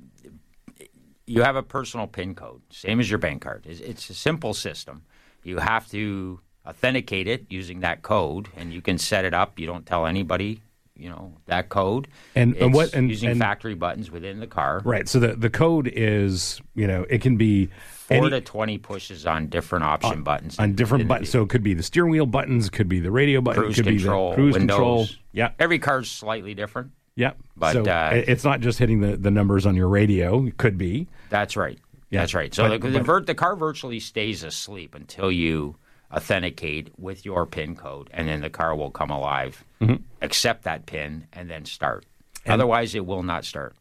you 1.26 1.42
have 1.42 1.56
a 1.56 1.64
personal 1.64 2.08
PIN 2.08 2.36
code, 2.36 2.62
same 2.70 3.00
as 3.00 3.10
your 3.10 3.20
bank 3.20 3.42
card. 3.42 3.66
It's, 3.68 3.80
it's 3.80 4.10
a 4.10 4.14
simple 4.14 4.54
system. 4.54 5.04
You 5.44 5.58
have 5.58 5.90
to 5.92 6.40
authenticate 6.66 7.28
it 7.28 7.46
using 7.50 7.82
that 7.82 8.02
code, 8.02 8.48
and 8.56 8.74
you 8.74 8.82
can 8.82 8.98
set 8.98 9.26
it 9.26 9.34
up. 9.34 9.60
You 9.60 9.66
don't 9.66 9.86
tell 9.86 10.06
anybody, 10.06 10.62
you 10.96 11.10
know, 11.10 11.34
that 11.48 11.70
code. 11.70 12.08
And- 12.36 12.56
and 12.58 12.74
what- 12.74 12.94
and- 12.94 13.10
using 13.10 13.32
and- 13.32 13.40
factory 13.40 13.74
buttons 13.76 14.12
within 14.12 14.40
the 14.40 14.48
car. 14.48 14.82
Right. 14.86 15.10
So 15.10 15.20
the, 15.20 15.36
the 15.36 15.50
code 15.50 15.92
is, 15.94 16.62
you 16.76 16.88
know, 16.88 17.06
it 17.10 17.22
can 17.22 17.36
be 17.36 17.70
Four 18.08 18.18
any- 18.18 18.30
to 18.32 18.42
twenty 18.42 18.78
pushes 18.78 19.26
on 19.26 19.48
different 19.48 19.86
option 19.86 20.24
buttons. 20.24 20.60
on 20.60 20.74
different 20.74 21.08
buttons. 21.08 21.30
So 21.30 21.42
it 21.44 21.50
could 21.50 21.64
be 21.64 21.74
the 21.74 21.84
steering 21.84 22.12
wheel 22.12 22.26
buttons, 22.26 22.70
could 22.70 22.90
be 22.90 23.00
the 23.00 23.12
radio 23.12 23.40
button, 23.42 23.64
cruise 23.64 23.76
could 23.78 23.86
control, 23.86 24.32
be 24.32 24.36
the 24.36 24.36
cruise 24.42 24.54
windows. 24.56 24.76
control. 24.76 25.08
Yeah, 25.32 25.52
Every 25.60 25.80
car's 25.80 26.12
slightly 26.12 26.54
different. 26.54 26.92
yeah. 27.16 27.32
But, 27.56 27.74
so 27.74 27.84
uh, 27.86 28.12
it's 28.14 28.44
not 28.44 28.60
just 28.60 28.78
hitting 28.80 29.00
the, 29.00 29.16
the 29.16 29.32
numbers 29.32 29.66
on 29.66 29.76
your 29.76 29.88
radio. 29.88 30.46
It 30.46 30.58
could 30.58 30.78
be. 30.78 31.08
That's 31.30 31.56
right. 31.56 31.80
Yeah. 32.10 32.20
That's 32.22 32.34
right. 32.34 32.54
So 32.54 32.68
But- 32.68 32.82
the, 32.82 32.90
the, 32.90 33.00
but- 33.04 33.26
the 33.26 33.36
car 33.36 33.56
virtually 33.56 34.00
stays 34.00 34.44
asleep 34.44 34.96
until 34.96 35.32
you 35.32 35.76
authenticate 36.14 36.92
with 37.00 37.26
your 37.26 37.46
PIN 37.46 37.76
code, 37.76 38.10
and 38.14 38.28
then 38.28 38.42
the 38.42 38.50
car 38.50 38.76
will 38.76 38.92
come 38.92 39.10
alive, 39.10 39.64
Mm-hmm. 39.82 40.04
accept 40.22 40.64
that 40.64 40.86
PIN, 40.86 41.28
and 41.34 41.50
then 41.50 41.66
start. 41.66 42.06
Otherwise, 42.46 42.94
it 42.96 43.06
will 43.06 43.24
not 43.24 43.46
start. 43.46 43.76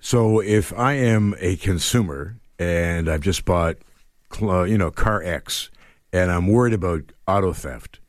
So 0.00 0.40
if 0.40 0.72
I 0.72 0.92
am 0.92 1.34
a 1.40 1.56
consumer 1.56 2.36
and 2.58 3.08
I've 3.08 3.20
just 3.20 3.44
bought, 3.44 3.76
you 4.40 4.78
know, 4.78 4.90
car 4.90 5.22
X, 5.22 5.70
and 6.12 6.30
I'm 6.30 6.46
worried 6.48 6.74
about 6.74 7.12
auto 7.26 7.52
theft, 7.52 8.00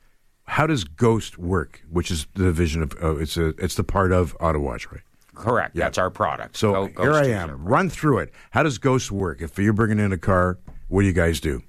how 0.44 0.66
does 0.66 0.84
Ghost 0.84 1.38
work? 1.38 1.82
Which 1.90 2.10
is 2.10 2.28
the 2.34 2.46
division 2.46 2.82
of 2.82 2.94
uh, 3.02 3.18
it's 3.18 3.38
a 3.38 3.50
it's 3.58 3.76
the 3.76 3.84
part 3.84 4.12
of 4.12 4.36
Auto 4.40 4.60
Watch, 4.60 4.90
right? 4.92 5.02
Correct. 5.36 5.76
That's 5.76 5.98
our 5.98 6.10
product. 6.10 6.58
So 6.58 6.88
Go- 6.88 7.04
here 7.04 7.14
I 7.14 7.28
am. 7.28 7.64
Run 7.64 7.90
through 7.90 8.20
it. 8.20 8.34
How 8.52 8.64
does 8.64 8.78
Ghost 8.78 9.12
work? 9.12 9.42
If 9.42 9.60
you're 9.60 9.74
bringing 9.74 10.00
in 10.00 10.12
a 10.12 10.18
car, 10.18 10.58
what 10.88 11.02
do 11.02 11.08
you 11.08 11.14
guys 11.14 11.40
do? 11.40 11.62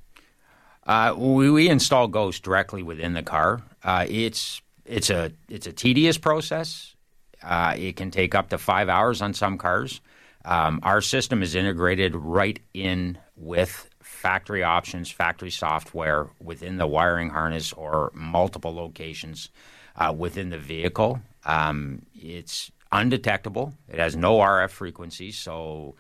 Uh, 0.87 1.15
we, 1.19 1.51
we 1.51 1.69
install 1.69 2.09
Ghost 2.09 2.43
directly 2.43 2.83
within 2.83 3.13
the 3.13 3.23
car. 3.23 3.63
Uh, 3.83 4.07
it's 4.09 4.63
it's 4.87 5.11
a 5.11 5.33
it's 5.49 5.67
a 5.67 5.73
tedious 5.73 6.17
process. 6.17 6.95
Uh, 7.43 7.75
it 7.77 7.97
can 7.97 8.11
take 8.11 8.35
up 8.35 8.49
to 8.49 8.59
five 8.59 8.89
hours 8.89 9.21
on 9.21 9.35
some 9.35 9.59
cars. 9.59 10.01
Um, 10.45 10.81
our 10.83 11.01
system 11.01 11.43
is 11.43 11.55
integrated 11.55 12.15
right 12.15 12.59
in 12.73 13.19
with 13.37 13.89
factory 14.03 14.63
options, 14.63 15.11
factory 15.11 15.51
software 15.51 16.29
within 16.41 16.77
the 16.77 16.87
wiring 16.87 17.31
harness 17.31 17.73
or 17.73 18.11
multiple 18.15 18.75
locations 18.75 19.51
uh, 19.97 20.15
within 20.17 20.51
the 20.51 20.59
vehicle. 20.59 21.21
Um, 21.45 22.03
it's 22.15 22.71
undetectable. 22.91 23.75
It 23.89 23.99
has 23.99 24.17
no 24.17 24.39
RF 24.39 24.71
frequencies, 24.71 25.39
so 25.39 25.95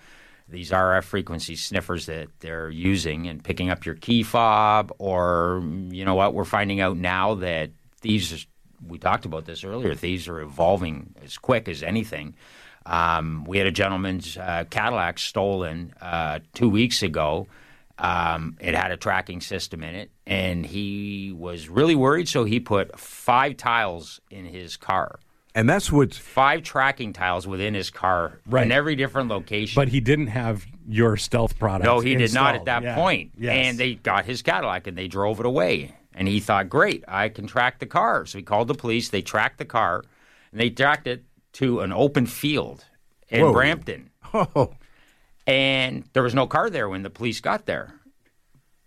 these 0.48 0.70
RF 0.70 1.04
frequency 1.04 1.56
sniffers 1.56 2.06
that 2.06 2.28
they're 2.40 2.70
using 2.70 3.26
and 3.26 3.44
picking 3.44 3.70
up 3.70 3.84
your 3.84 3.94
key 3.94 4.22
fob, 4.22 4.92
or 4.98 5.62
you 5.90 6.04
know 6.04 6.14
what, 6.14 6.34
we're 6.34 6.44
finding 6.44 6.80
out 6.80 6.96
now 6.96 7.34
that 7.36 7.70
thieves. 8.00 8.46
We 8.86 8.98
talked 8.98 9.24
about 9.24 9.44
this 9.44 9.64
earlier. 9.64 9.94
Thieves 9.94 10.28
are 10.28 10.40
evolving 10.40 11.14
as 11.22 11.36
quick 11.36 11.68
as 11.68 11.82
anything. 11.82 12.36
Um, 12.88 13.44
we 13.46 13.58
had 13.58 13.66
a 13.66 13.70
gentleman's 13.70 14.36
uh, 14.36 14.64
Cadillac 14.70 15.18
stolen 15.18 15.92
uh, 16.00 16.38
two 16.54 16.68
weeks 16.70 17.02
ago, 17.02 17.46
Um, 18.00 18.56
it 18.60 18.74
had 18.76 18.92
a 18.92 18.96
tracking 18.96 19.40
system 19.40 19.82
in 19.82 19.94
it, 19.96 20.10
and 20.24 20.64
he 20.64 21.32
was 21.36 21.68
really 21.68 21.96
worried. 21.96 22.28
So 22.28 22.44
he 22.44 22.60
put 22.60 22.96
five 22.98 23.56
tiles 23.56 24.20
in 24.30 24.44
his 24.46 24.76
car, 24.76 25.18
And 25.54 25.68
that's 25.68 25.90
what 25.90 26.14
five 26.14 26.62
tracking 26.62 27.12
tiles 27.12 27.44
within 27.46 27.74
his 27.74 27.90
car 27.90 28.38
Right. 28.46 28.64
in 28.66 28.70
every 28.70 28.94
different 28.94 29.28
location. 29.28 29.74
But 29.74 29.88
he 29.88 29.98
didn't 30.00 30.28
have 30.28 30.64
your 30.88 31.16
stealth 31.16 31.58
product. 31.58 31.84
No, 31.84 31.98
he 31.98 32.14
did 32.14 32.32
not 32.32 32.54
at 32.54 32.66
that 32.66 32.82
Yeah. 32.84 32.94
point. 32.94 33.32
Yes. 33.36 33.66
And 33.66 33.78
they 33.78 33.94
got 33.96 34.24
his 34.26 34.42
Cadillac 34.42 34.86
and 34.86 34.96
they 34.96 35.08
drove 35.08 35.40
it 35.40 35.46
away. 35.46 35.94
And 36.14 36.28
he 36.28 36.38
thought, 36.38 36.68
great, 36.68 37.02
I 37.08 37.28
can 37.28 37.46
track 37.48 37.80
the 37.80 37.86
car. 37.86 38.24
So 38.26 38.38
he 38.38 38.44
called 38.44 38.68
the 38.68 38.74
police. 38.74 39.08
They 39.08 39.22
tracked 39.22 39.58
the 39.58 39.64
car 39.64 40.04
and 40.52 40.60
they 40.60 40.70
tracked 40.70 41.06
it 41.08 41.24
to 41.58 41.80
an 41.80 41.92
open 41.92 42.26
field 42.26 42.84
in 43.28 43.42
Whoa. 43.42 43.52
Brampton. 43.52 44.10
oh 44.34 44.74
And 45.46 46.04
there 46.12 46.22
was 46.22 46.34
no 46.34 46.46
car 46.46 46.68
there 46.70 46.88
when 46.88 47.02
the 47.02 47.10
police 47.10 47.40
got 47.40 47.66
there. 47.66 47.94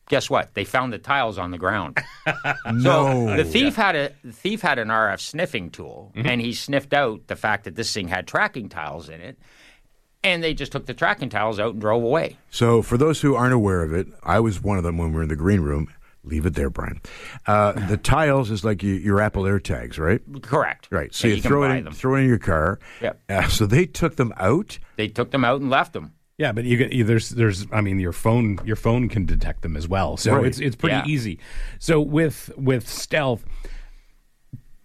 Guess 0.10 0.29
what? 0.29 0.53
They 0.55 0.65
found 0.65 0.91
the 0.91 0.97
tiles 0.99 1.38
on 1.38 1.51
the 1.51 1.57
ground. 1.57 1.97
no. 2.73 3.27
So 3.29 3.38
the 3.38 3.45
thief 3.45 3.75
had 3.77 3.95
a 3.95 4.12
the 4.25 4.34
thief 4.34 4.62
had 4.62 4.77
an 4.77 4.89
RF 4.89 5.19
sniffing 5.21 5.69
tool, 5.69 6.12
Mm-hmm. 6.15 6.27
and 6.27 6.41
he 6.41 6.51
sniffed 6.53 6.93
out 6.93 7.27
the 7.27 7.36
fact 7.38 7.63
that 7.63 7.75
this 7.75 7.93
thing 7.93 8.10
had 8.10 8.27
tracking 8.27 8.67
tiles 8.67 9.07
in 9.07 9.21
it, 9.21 9.38
and 10.21 10.43
they 10.43 10.53
just 10.53 10.73
took 10.73 10.86
the 10.86 10.93
tracking 10.93 11.29
tiles 11.29 11.60
out 11.62 11.71
and 11.73 11.79
drove 11.81 12.03
away. 12.03 12.36
So, 12.49 12.81
for 12.81 12.97
those 12.97 13.21
who 13.21 13.36
aren't 13.36 13.53
aware 13.53 13.84
of 13.84 13.93
it, 13.93 14.07
I 14.21 14.41
was 14.41 14.62
one 14.62 14.77
of 14.77 14.84
them 14.84 14.97
when 14.97 15.12
we 15.12 15.15
were 15.15 15.23
in 15.23 15.29
the 15.29 15.36
green 15.38 15.62
room. 15.62 15.88
Leave 16.23 16.45
it 16.45 16.53
there, 16.53 16.69
Brian. 16.69 17.01
Uh, 17.47 17.71
the 17.88 17.97
tiles 17.97 18.51
is 18.51 18.63
like 18.63 18.84
you, 18.84 18.93
your 18.93 19.19
Apple 19.19 19.43
AirTags, 19.43 19.97
right? 19.97 20.21
Correct. 20.43 20.88
Right. 20.91 21.13
So 21.13 21.27
Yeah, 21.27 21.36
you, 21.36 21.41
can 21.41 21.49
throw 21.49 21.63
it 21.63 21.75
in, 21.77 21.84
them. 21.86 21.93
throw 21.93 22.15
it 22.15 22.19
in 22.21 22.27
your 22.27 22.38
car. 22.38 22.79
Yep. 23.01 23.21
Uh, 23.29 23.47
so 23.47 23.65
they 23.65 23.86
took 23.86 24.15
them 24.17 24.34
out. 24.38 24.77
They 24.97 25.07
took 25.07 25.31
them 25.31 25.43
out 25.43 25.62
and 25.62 25.69
left 25.69 25.93
them. 25.93 26.13
Yeah, 26.38 26.51
but 26.53 26.63
you 26.63 26.75
get 26.77 26.91
you, 26.91 27.03
there's 27.03 27.29
there's 27.29 27.67
I 27.71 27.81
mean 27.81 27.99
your 27.99 28.13
phone 28.13 28.57
your 28.65 28.75
phone 28.75 29.10
can 29.10 29.25
detect 29.25 29.62
them 29.62 29.77
as 29.77 29.88
well, 29.88 30.17
so 30.17 30.38
Right. 30.38 30.45
it's 30.45 30.60
it's 30.60 30.75
pretty 30.75 30.95
Yeah. 30.95 31.05
easy. 31.05 31.39
So 31.77 32.01
with 32.01 32.49
with 32.57 32.88
stealth, 32.89 33.45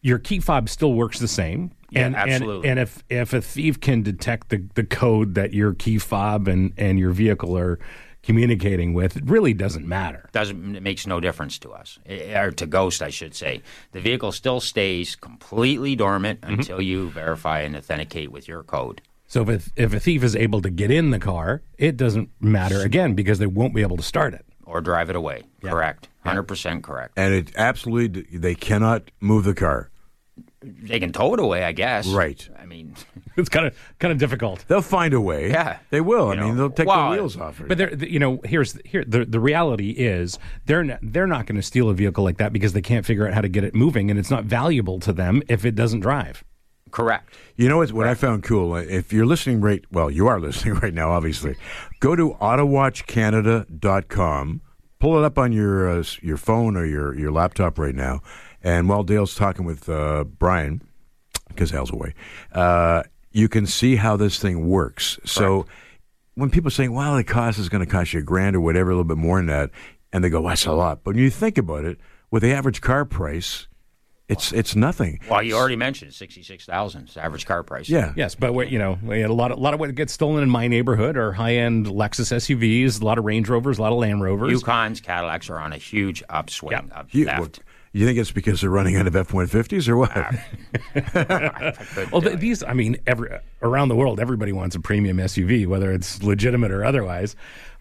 your 0.02 0.18
key 0.18 0.40
fob 0.40 0.68
still 0.68 0.92
works 0.92 1.18
the 1.18 1.28
same. 1.28 1.70
Yeah, 1.90 2.06
and, 2.06 2.16
absolutely. 2.16 2.68
And, 2.68 2.78
and 2.78 2.88
if 2.88 3.02
if 3.08 3.32
a 3.32 3.40
thief 3.40 3.80
can 3.80 4.02
detect 4.02 4.50
the, 4.50 4.66
the 4.74 4.84
code 4.84 5.34
that 5.34 5.54
your 5.54 5.72
key 5.72 5.98
fob 5.98 6.46
and, 6.48 6.72
and 6.76 6.98
your 6.98 7.12
vehicle 7.12 7.56
are 7.56 7.78
communicating 8.26 8.92
with, 8.92 9.16
it 9.16 9.22
really 9.26 9.54
doesn't 9.54 9.86
matter. 9.86 10.28
Doesn't 10.32 10.76
it 10.76 10.82
makes 10.82 11.06
no 11.06 11.20
difference 11.20 11.58
to 11.60 11.70
us, 11.70 11.98
Eh, 12.06 12.38
or 12.38 12.50
to 12.50 12.66
Ghost, 12.66 13.00
I 13.02 13.10
should 13.10 13.34
say. 13.34 13.62
The 13.92 14.00
vehicle 14.00 14.32
still 14.32 14.60
stays 14.60 15.16
completely 15.16 15.96
dormant 15.96 16.40
Mm-hmm. 16.42 16.54
until 16.54 16.82
you 16.82 17.08
verify 17.10 17.60
and 17.60 17.74
authenticate 17.76 18.30
with 18.30 18.46
your 18.48 18.62
code. 18.62 19.00
So 19.28 19.48
if 19.48 19.72
if 19.76 19.92
a 19.94 20.00
thief 20.00 20.22
is 20.22 20.36
able 20.36 20.60
to 20.62 20.70
get 20.70 20.90
in 20.90 21.10
the 21.10 21.18
car, 21.18 21.62
it 21.78 21.96
doesn't 21.96 22.28
matter 22.40 22.80
again 22.82 23.14
because 23.14 23.38
they 23.38 23.46
won't 23.46 23.74
be 23.74 23.82
able 23.82 23.96
to 23.96 24.02
start 24.02 24.34
it. 24.34 24.44
Or 24.64 24.80
drive 24.80 25.08
it 25.10 25.16
away. 25.16 25.42
Correct. 25.62 26.08
100% 26.24 26.82
correct. 26.82 27.12
And 27.16 27.32
it 27.34 27.52
absolutely, 27.56 28.22
they 28.38 28.54
cannot 28.56 29.10
move 29.20 29.44
the 29.44 29.54
car. 29.54 29.90
They 30.66 30.98
can 30.98 31.12
tow 31.12 31.34
it 31.34 31.40
away, 31.40 31.62
I 31.64 31.72
guess. 31.72 32.08
Right. 32.08 32.48
I 32.58 32.66
mean, 32.66 32.94
It's 33.36 33.50
kind 33.50 33.66
of 33.66 33.76
kind 33.98 34.12
of 34.12 34.18
difficult. 34.18 34.64
They'll 34.66 34.80
find 34.80 35.12
a 35.12 35.20
way. 35.20 35.50
Yeah. 35.50 35.76
They 35.90 36.00
will. 36.00 36.30
I 36.30 36.34
You 36.36 36.40
mean, 36.40 36.56
they'll 36.56 36.70
take 36.70 36.86
well, 36.88 37.10
the 37.10 37.16
wheels 37.16 37.36
off 37.36 37.60
it. 37.60 37.68
But 37.68 37.76
they're, 37.76 37.92
you 37.94 38.18
know, 38.18 38.40
here's 38.44 38.78
here 38.84 39.04
the 39.06 39.26
the 39.26 39.40
reality 39.40 39.90
is 39.90 40.38
they're 40.64 40.82
not, 40.84 41.00
they're 41.02 41.26
not 41.26 41.44
going 41.46 41.56
to 41.56 41.62
steal 41.62 41.90
a 41.90 41.94
vehicle 41.94 42.24
like 42.24 42.38
that 42.38 42.54
because 42.54 42.72
they 42.72 42.80
can't 42.80 43.04
figure 43.04 43.28
out 43.28 43.34
how 43.34 43.42
to 43.42 43.48
get 43.48 43.62
it 43.62 43.74
moving, 43.74 44.08
and 44.10 44.18
it's 44.18 44.30
not 44.30 44.44
valuable 44.44 44.98
to 45.00 45.12
them 45.12 45.42
if 45.48 45.66
it 45.66 45.74
doesn't 45.74 46.00
drive. 46.00 46.42
correct. 46.90 47.34
You 47.56 47.68
know 47.68 47.76
what, 47.78 47.92
what 47.92 48.06
I 48.06 48.14
found 48.14 48.42
cool? 48.42 48.74
If 48.76 49.12
you're 49.12 49.26
listening 49.26 49.60
right, 49.60 49.84
well, 49.92 50.10
you 50.10 50.26
are 50.28 50.40
listening 50.46 50.76
right 50.76 50.94
now, 50.94 51.10
obviously. 51.10 51.56
Go 52.00 52.16
to 52.16 52.30
AutoWatchCanada.com, 52.40 54.60
pull 54.98 55.18
it 55.18 55.24
up 55.24 55.38
on 55.38 55.52
your 55.52 55.98
uh, 55.98 56.04
your 56.22 56.36
phone 56.36 56.76
or 56.76 56.84
your, 56.86 57.18
your 57.18 57.32
laptop 57.32 57.78
right 57.78 57.94
now. 57.94 58.20
And 58.66 58.88
while 58.88 59.04
Dale's 59.04 59.36
talking 59.36 59.64
with 59.64 59.88
uh, 59.88 60.24
Brian, 60.24 60.82
because 61.46 61.72
Al's 61.72 61.92
away, 61.92 62.14
uh, 62.50 63.04
you 63.30 63.48
can 63.48 63.64
see 63.64 63.94
how 63.94 64.16
this 64.16 64.40
thing 64.40 64.68
works. 64.68 65.20
So 65.24 65.66
when 66.34 66.50
people 66.50 66.66
are 66.66 66.72
saying, 66.72 66.92
well, 66.92 67.14
the 67.14 67.22
cost 67.22 67.60
is 67.60 67.68
going 67.68 67.84
to 67.84 67.90
cost 67.90 68.12
you 68.12 68.18
a 68.18 68.22
grand 68.24 68.56
or 68.56 68.60
whatever, 68.60 68.90
a 68.90 68.94
little 68.94 69.04
bit 69.04 69.18
more 69.18 69.36
than 69.38 69.46
that, 69.46 69.70
and 70.12 70.24
they 70.24 70.28
go, 70.30 70.40
well, 70.40 70.48
that's 70.48 70.66
a 70.66 70.72
lot. 70.72 71.04
But 71.04 71.14
when 71.14 71.22
you 71.22 71.30
think 71.30 71.58
about 71.58 71.84
it, 71.84 72.00
with 72.32 72.42
the 72.42 72.52
average 72.52 72.80
car 72.80 73.04
price, 73.04 73.68
it's 74.28 74.52
it's 74.52 74.74
nothing. 74.74 75.20
Well, 75.30 75.44
you 75.44 75.54
already 75.54 75.76
mentioned 75.76 76.12
66000 76.12 77.08
is 77.08 77.14
the 77.14 77.24
average 77.24 77.46
car 77.46 77.62
price. 77.62 77.88
Yeah. 77.88 78.14
Yes, 78.16 78.34
but 78.34 78.52
what 78.52 78.72
you 78.72 78.80
know, 78.80 78.98
we 79.00 79.20
had 79.20 79.30
a 79.30 79.32
lot 79.32 79.52
of, 79.52 79.58
a 79.58 79.60
lot 79.60 79.74
of 79.74 79.78
what 79.80 79.94
gets 79.94 80.12
stolen 80.12 80.42
in 80.42 80.50
my 80.50 80.66
neighborhood 80.66 81.16
are 81.16 81.30
high 81.30 81.54
end 81.54 81.86
Lexus 81.86 82.34
SUVs, 82.34 83.00
a 83.00 83.04
lot 83.04 83.16
of 83.16 83.24
Range 83.24 83.48
Rovers, 83.48 83.78
a 83.78 83.82
lot 83.82 83.92
of 83.92 83.98
Land 83.98 84.22
Rovers. 84.22 84.60
Yukons, 84.60 85.00
Cadillacs 85.00 85.48
are 85.50 85.60
on 85.60 85.72
a 85.72 85.78
huge 85.78 86.24
upswing 86.28 86.90
of 86.90 87.14
You, 87.14 87.26
theft. 87.26 87.60
You 87.98 88.06
think 88.06 88.18
it's 88.18 88.30
because 88.30 88.60
they're 88.60 88.70
running 88.70 88.96
out 88.96 89.06
of 89.06 89.16
F 89.16 89.32
one 89.32 89.46
fifties 89.46 89.88
or 89.88 89.96
what? 89.96 90.12
Ah. 90.14 90.32
Well, 92.12 92.22
th- 92.22 92.38
these, 92.38 92.62
I 92.62 92.72
mean, 92.72 92.96
every 93.06 93.30
around 93.62 93.88
the 93.88 93.96
world, 93.96 94.20
everybody 94.20 94.52
wants 94.52 94.76
a 94.76 94.80
premium 94.80 95.16
SUV, 95.18 95.66
whether 95.66 95.92
it's 95.92 96.22
legitimate 96.22 96.70
or 96.70 96.84
otherwise. 96.84 97.36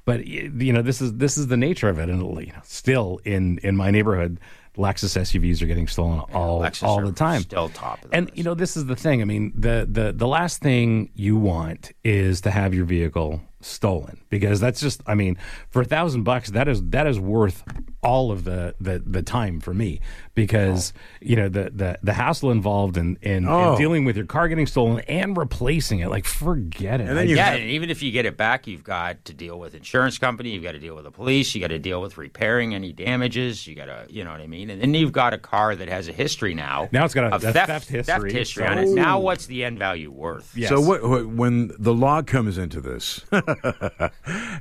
But 0.06 0.26
you 0.28 0.72
know, 0.72 0.82
this 0.82 1.02
is 1.02 1.14
this 1.16 1.38
is 1.38 1.48
the 1.48 1.58
nature 1.58 1.90
of 1.90 1.98
it, 2.00 2.10
and 2.10 2.22
you 2.22 2.54
know, 2.54 2.62
still 2.64 3.20
in 3.26 3.58
in 3.60 3.76
my 3.76 3.90
neighborhood, 3.90 4.40
Lexus 4.78 5.18
SUVs 5.20 5.62
are 5.64 5.66
getting 5.66 5.88
stolen 5.88 6.20
all 6.34 6.62
Lexus 6.62 6.84
all 6.84 7.02
the 7.02 7.12
time. 7.12 7.42
Still 7.42 7.70
top 7.70 8.04
of 8.04 8.12
the 8.12 8.16
And 8.16 8.26
list. 8.28 8.38
you 8.38 8.44
know, 8.44 8.54
this 8.54 8.78
is 8.78 8.86
the 8.86 8.96
thing. 8.96 9.22
I 9.22 9.26
mean, 9.26 9.52
the 9.56 9.88
the 9.90 10.12
the 10.12 10.28
last 10.28 10.62
thing 10.62 11.10
you 11.16 11.38
want 11.38 11.92
is 12.04 12.42
to 12.42 12.52
have 12.52 12.74
your 12.76 12.86
vehicle 12.86 13.42
stolen 13.62 14.22
because 14.30 14.60
that's 14.60 14.80
just. 14.80 15.02
I 15.08 15.16
mean, 15.16 15.38
for 15.70 15.82
a 15.82 15.86
thousand 15.86 16.22
bucks, 16.24 16.52
that 16.52 16.68
is 16.68 16.84
that 16.90 17.08
is 17.08 17.20
worth 17.20 17.64
all 18.06 18.32
of 18.32 18.44
the 18.44 18.76
the, 18.80 19.00
the 19.06 19.22
time 19.24 19.60
for 19.60 19.74
me 19.74 20.00
because 20.36 20.94
oh. 20.96 21.00
you 21.22 21.36
know 21.36 21.50
the 21.50 21.72
the 21.74 21.98
the 22.04 22.14
hassle 22.14 22.52
involved 22.52 22.98
in 22.98 23.18
in, 23.22 23.48
Oh. 23.48 23.74
in 23.74 23.78
dealing 23.80 24.06
with 24.06 24.16
your 24.16 24.26
car 24.26 24.48
getting 24.48 24.68
stolen 24.68 25.04
and 25.08 25.36
replacing 25.36 26.00
it. 26.00 26.10
Like, 26.10 26.26
forget 26.26 27.02
it. 27.02 27.08
And 27.08 27.18
then 27.18 27.26
I- 27.26 27.30
you- 27.30 27.36
yeah, 27.36 27.54
and 27.54 27.70
even 27.70 27.90
if 27.90 28.04
you 28.04 28.12
get 28.12 28.26
it 28.26 28.38
back, 28.38 28.68
you've 28.68 28.84
got 28.84 29.26
to 29.26 29.34
deal 29.34 29.60
with 29.60 29.74
insurance 29.76 30.18
company, 30.18 30.52
you've 30.52 30.64
got 30.64 30.74
to 30.74 30.80
deal 30.80 30.96
with 30.96 31.04
the 31.06 31.12
police, 31.12 31.54
you 31.56 31.62
got 31.62 31.68
to 31.68 31.80
deal 31.80 32.02
with 32.02 32.18
repairing 32.18 32.76
any 32.76 32.94
damages, 32.94 33.66
you 33.66 33.76
got 33.76 33.86
to, 33.86 34.06
you 34.10 34.24
know 34.24 34.32
what 34.32 34.42
I 34.42 34.48
mean? 34.48 34.70
And 34.70 34.82
then 34.82 34.94
you've 34.94 35.12
got 35.12 35.34
a 35.34 35.38
car 35.38 35.76
that 35.76 35.88
has 35.90 36.08
a 36.08 36.14
history 36.14 36.54
now. 36.54 36.90
Now 36.92 37.06
it's 37.06 37.14
got 37.14 37.26
a- 37.26 37.36
of 37.36 37.44
a 37.44 37.52
theft, 37.52 37.68
theft 37.68 37.90
history, 37.90 38.34
history 38.34 38.64
so- 38.66 38.72
on 38.72 38.78
it. 38.78 38.90
Now 38.90 39.20
what's 39.20 39.48
the 39.48 39.64
end 39.64 39.80
value 39.80 40.12
worth? 40.12 40.56
Yes. 40.56 40.70
So 40.70 40.80
what, 40.80 41.04
what 41.04 41.26
when 41.28 41.72
the 41.80 41.94
law 41.94 42.22
comes 42.22 42.58
into 42.58 42.80
this? 42.82 43.22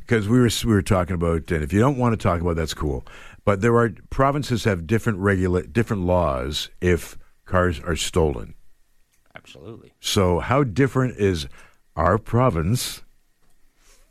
Because 0.07 0.29
we 0.29 0.39
were 0.39 0.51
we 0.65 0.73
were 0.73 0.83
talking 0.83 1.15
about, 1.15 1.51
and 1.51 1.63
if 1.63 1.73
you 1.73 1.81
don't 1.81 1.97
want 1.97 2.13
to 2.19 2.23
talk 2.23 2.41
about, 2.41 2.57
that's 2.57 2.75
cool. 2.75 3.07
But 3.45 3.61
there 3.61 3.77
are 3.77 3.91
provinces 4.11 4.65
have 4.65 4.87
different 4.87 5.19
regula- 5.19 5.67
different 5.67 6.05
laws 6.05 6.71
if 6.81 7.19
cars 7.45 7.81
are 7.81 7.97
stolen. 7.97 8.55
Absolutely. 9.37 9.93
So 10.01 10.41
how 10.41 10.65
different 10.65 11.19
is 11.19 11.47
our 11.97 12.19
province, 12.19 13.03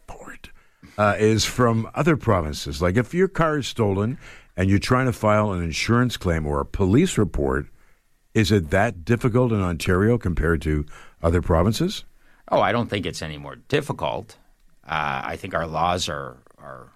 Ford, 0.07 0.49
uh, 0.97 1.15
is 1.17 1.45
from 1.45 1.89
other 1.95 2.15
provinces? 2.15 2.81
Like 2.81 2.97
if 2.97 3.13
your 3.13 3.27
car 3.27 3.57
is 3.57 3.67
stolen 3.67 4.19
and 4.55 4.69
you're 4.69 4.79
trying 4.79 5.07
to 5.07 5.13
file 5.13 5.51
an 5.51 5.63
insurance 5.63 6.17
claim 6.17 6.45
or 6.45 6.59
a 6.59 6.65
police 6.65 7.17
report, 7.17 7.65
is 8.33 8.51
it 8.51 8.69
that 8.69 9.05
difficult 9.05 9.51
in 9.51 9.61
Ontario 9.61 10.17
compared 10.17 10.61
to 10.63 10.85
other 11.21 11.41
provinces? 11.41 12.03
Oh, 12.51 12.59
I 12.61 12.71
don't 12.71 12.89
think 12.89 13.05
it's 13.05 13.21
any 13.21 13.37
more 13.37 13.55
difficult. 13.55 14.37
Uh, 14.85 15.21
I 15.25 15.37
think 15.37 15.55
our 15.55 15.65
laws 15.65 16.09
are 16.09 16.37
are 16.57 16.91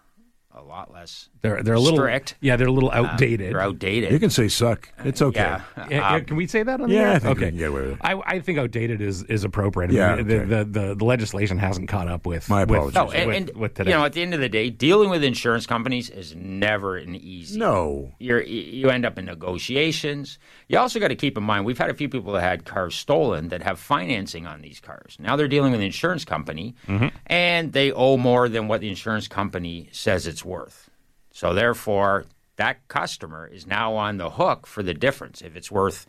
a 0.54 0.62
lot 0.62 0.92
less 0.92 1.30
they're 1.48 1.64
they're 1.64 1.74
a 1.76 1.80
little 1.80 1.98
strict. 2.00 2.36
Yeah, 2.42 2.56
they're 2.56 2.68
a 2.68 2.72
little 2.72 2.92
outdated. 2.92 3.54
They're 3.54 3.62
outdated. 3.62 4.12
You 4.12 4.20
can 4.20 4.30
say 4.30 4.48
suck. 4.48 4.90
It's 5.06 5.22
okay. 5.22 5.40
Yeah. 5.40 5.62
Yeah, 5.78 5.88
yeah, 5.90 6.14
Um, 6.16 6.26
can 6.26 6.36
we 6.38 6.48
say 6.48 6.64
that 6.64 6.82
on 6.82 6.90
the 6.90 6.96
yeah, 6.96 7.02
air? 7.02 7.10
I 7.16 7.20
think 7.20 7.38
okay. 7.38 7.50
can 7.50 7.58
get 7.58 7.70
away 7.70 7.82
with 7.82 7.92
it. 7.94 7.98
I, 8.02 8.22
I 8.26 8.40
think 8.40 8.60
outdated 8.60 9.02
is, 9.02 9.24
is 9.24 9.44
appropriate. 9.44 9.92
I 9.92 9.94
Yeah, 9.94 10.16
mean, 10.16 10.28
the, 10.28 10.36
okay. 10.38 10.46
the, 10.46 10.66
the, 10.66 10.96
the 10.96 11.06
legislation 11.06 11.58
hasn't 11.58 11.88
caught 11.90 12.08
up 12.08 12.26
with. 12.26 12.50
My 12.50 12.64
with- 12.66 12.78
apologies. 12.78 12.96
No, 12.96 13.06
with, 13.06 13.16
and, 13.16 13.32
and 13.50 13.56
with 13.58 13.74
today. 13.76 13.92
you 13.92 13.98
know, 13.98 14.04
at 14.06 14.14
the 14.14 14.22
end 14.22 14.34
of 14.34 14.40
the 14.40 14.50
day, 14.50 14.70
dealing 14.70 15.10
with 15.10 15.24
insurance 15.24 15.66
companies 15.66 16.10
is 16.10 16.36
never 16.36 16.98
an 16.98 17.16
easy. 17.16 17.58
No. 17.58 18.12
You're, 18.20 18.42
you 18.44 18.90
end 18.90 19.06
up 19.06 19.18
in 19.18 19.26
negotiations. 19.26 20.40
You 20.68 20.78
also 20.80 21.00
got 21.00 21.10
to 21.10 21.16
keep 21.16 21.38
in 21.38 21.44
mind 21.44 21.66
we've 21.66 21.78
had 21.78 21.90
a 21.90 21.94
few 21.94 22.10
people 22.10 22.34
that 22.34 22.42
had 22.42 22.66
cars 22.66 22.96
stolen 22.96 23.50
that 23.50 23.62
have 23.62 23.80
financing 23.80 24.46
on 24.46 24.62
these 24.62 24.80
cars. 24.80 25.18
Now 25.20 25.36
they're 25.36 25.48
dealing 25.48 25.72
with 25.72 25.80
an 25.82 25.86
insurance 25.86 26.26
company, 26.26 26.76
Mm-hmm. 26.88 27.08
and 27.28 27.74
they 27.74 27.92
owe 27.92 28.18
more 28.18 28.50
than 28.50 28.68
what 28.68 28.82
the 28.82 28.90
insurance 28.90 29.28
company 29.28 29.90
says 29.92 30.26
it's 30.28 30.44
worth. 30.46 30.90
So 31.38 31.54
therefore, 31.54 32.26
that 32.56 32.88
customer 32.88 33.46
is 33.46 33.68
now 33.68 33.94
on 33.94 34.18
the 34.18 34.32
hook 34.32 34.66
for 34.66 34.82
the 34.82 34.96
difference. 34.96 35.44
If 35.44 35.56
it's 35.56 35.70
worth 35.70 36.08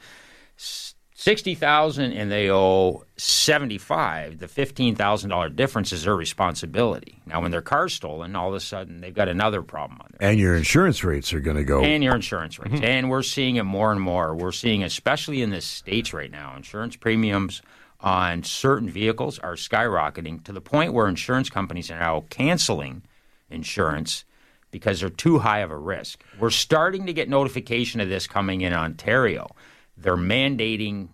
sixty 0.56 1.54
thousand 1.54 2.12
and 2.12 2.32
they 2.32 2.50
owe 2.50 3.04
seventy 3.18 3.76
five, 3.76 4.38
the 4.38 4.48
fifteen 4.48 4.96
thousand 4.96 5.28
dollar 5.28 5.50
difference 5.50 5.92
is 5.92 6.04
their 6.04 6.16
responsibility. 6.16 7.20
Now, 7.26 7.42
when 7.42 7.50
their 7.50 7.60
car's 7.60 7.92
stolen, 7.92 8.34
all 8.36 8.48
of 8.48 8.54
a 8.54 8.60
sudden 8.60 9.02
they've 9.02 9.12
got 9.12 9.28
another 9.28 9.60
problem 9.60 10.00
on 10.00 10.08
their 10.18 10.30
And 10.30 10.40
your 10.40 10.56
insurance 10.56 11.04
rates 11.04 11.34
are 11.34 11.40
going 11.40 11.58
to 11.58 11.64
go. 11.64 11.82
and 11.82 12.02
your 12.02 12.14
insurance 12.14 12.58
rates. 12.58 12.76
Mm-hmm. 12.76 12.84
And 12.84 13.10
we're 13.10 13.22
seeing 13.22 13.56
it 13.56 13.64
more 13.64 13.92
and 13.92 14.00
more. 14.00 14.34
We're 14.34 14.50
seeing, 14.52 14.82
especially 14.82 15.42
in 15.42 15.50
the 15.50 15.60
states 15.60 16.14
right 16.14 16.30
now, 16.30 16.56
insurance 16.56 16.96
premiums 16.96 17.60
on 18.00 18.44
certain 18.44 18.88
vehicles 18.88 19.38
are 19.40 19.56
skyrocketing 19.56 20.42
to 20.44 20.52
the 20.52 20.62
point 20.62 20.94
where 20.94 21.06
insurance 21.06 21.50
companies 21.50 21.90
are 21.90 21.98
now 21.98 22.24
canceling 22.30 23.02
insurance 23.50 24.24
because 24.70 25.00
they're 25.00 25.08
too 25.10 25.38
high 25.38 25.60
of 25.60 25.70
a 25.70 25.76
risk. 25.78 26.22
We're 26.38 26.50
starting 26.50 27.06
to 27.06 27.12
get 27.12 27.28
notification 27.28 28.00
of 28.00 28.08
this 28.08 28.26
coming 28.26 28.60
in 28.60 28.72
Ontario. 28.72 29.48
They're 29.96 30.16
mandating 30.16 31.08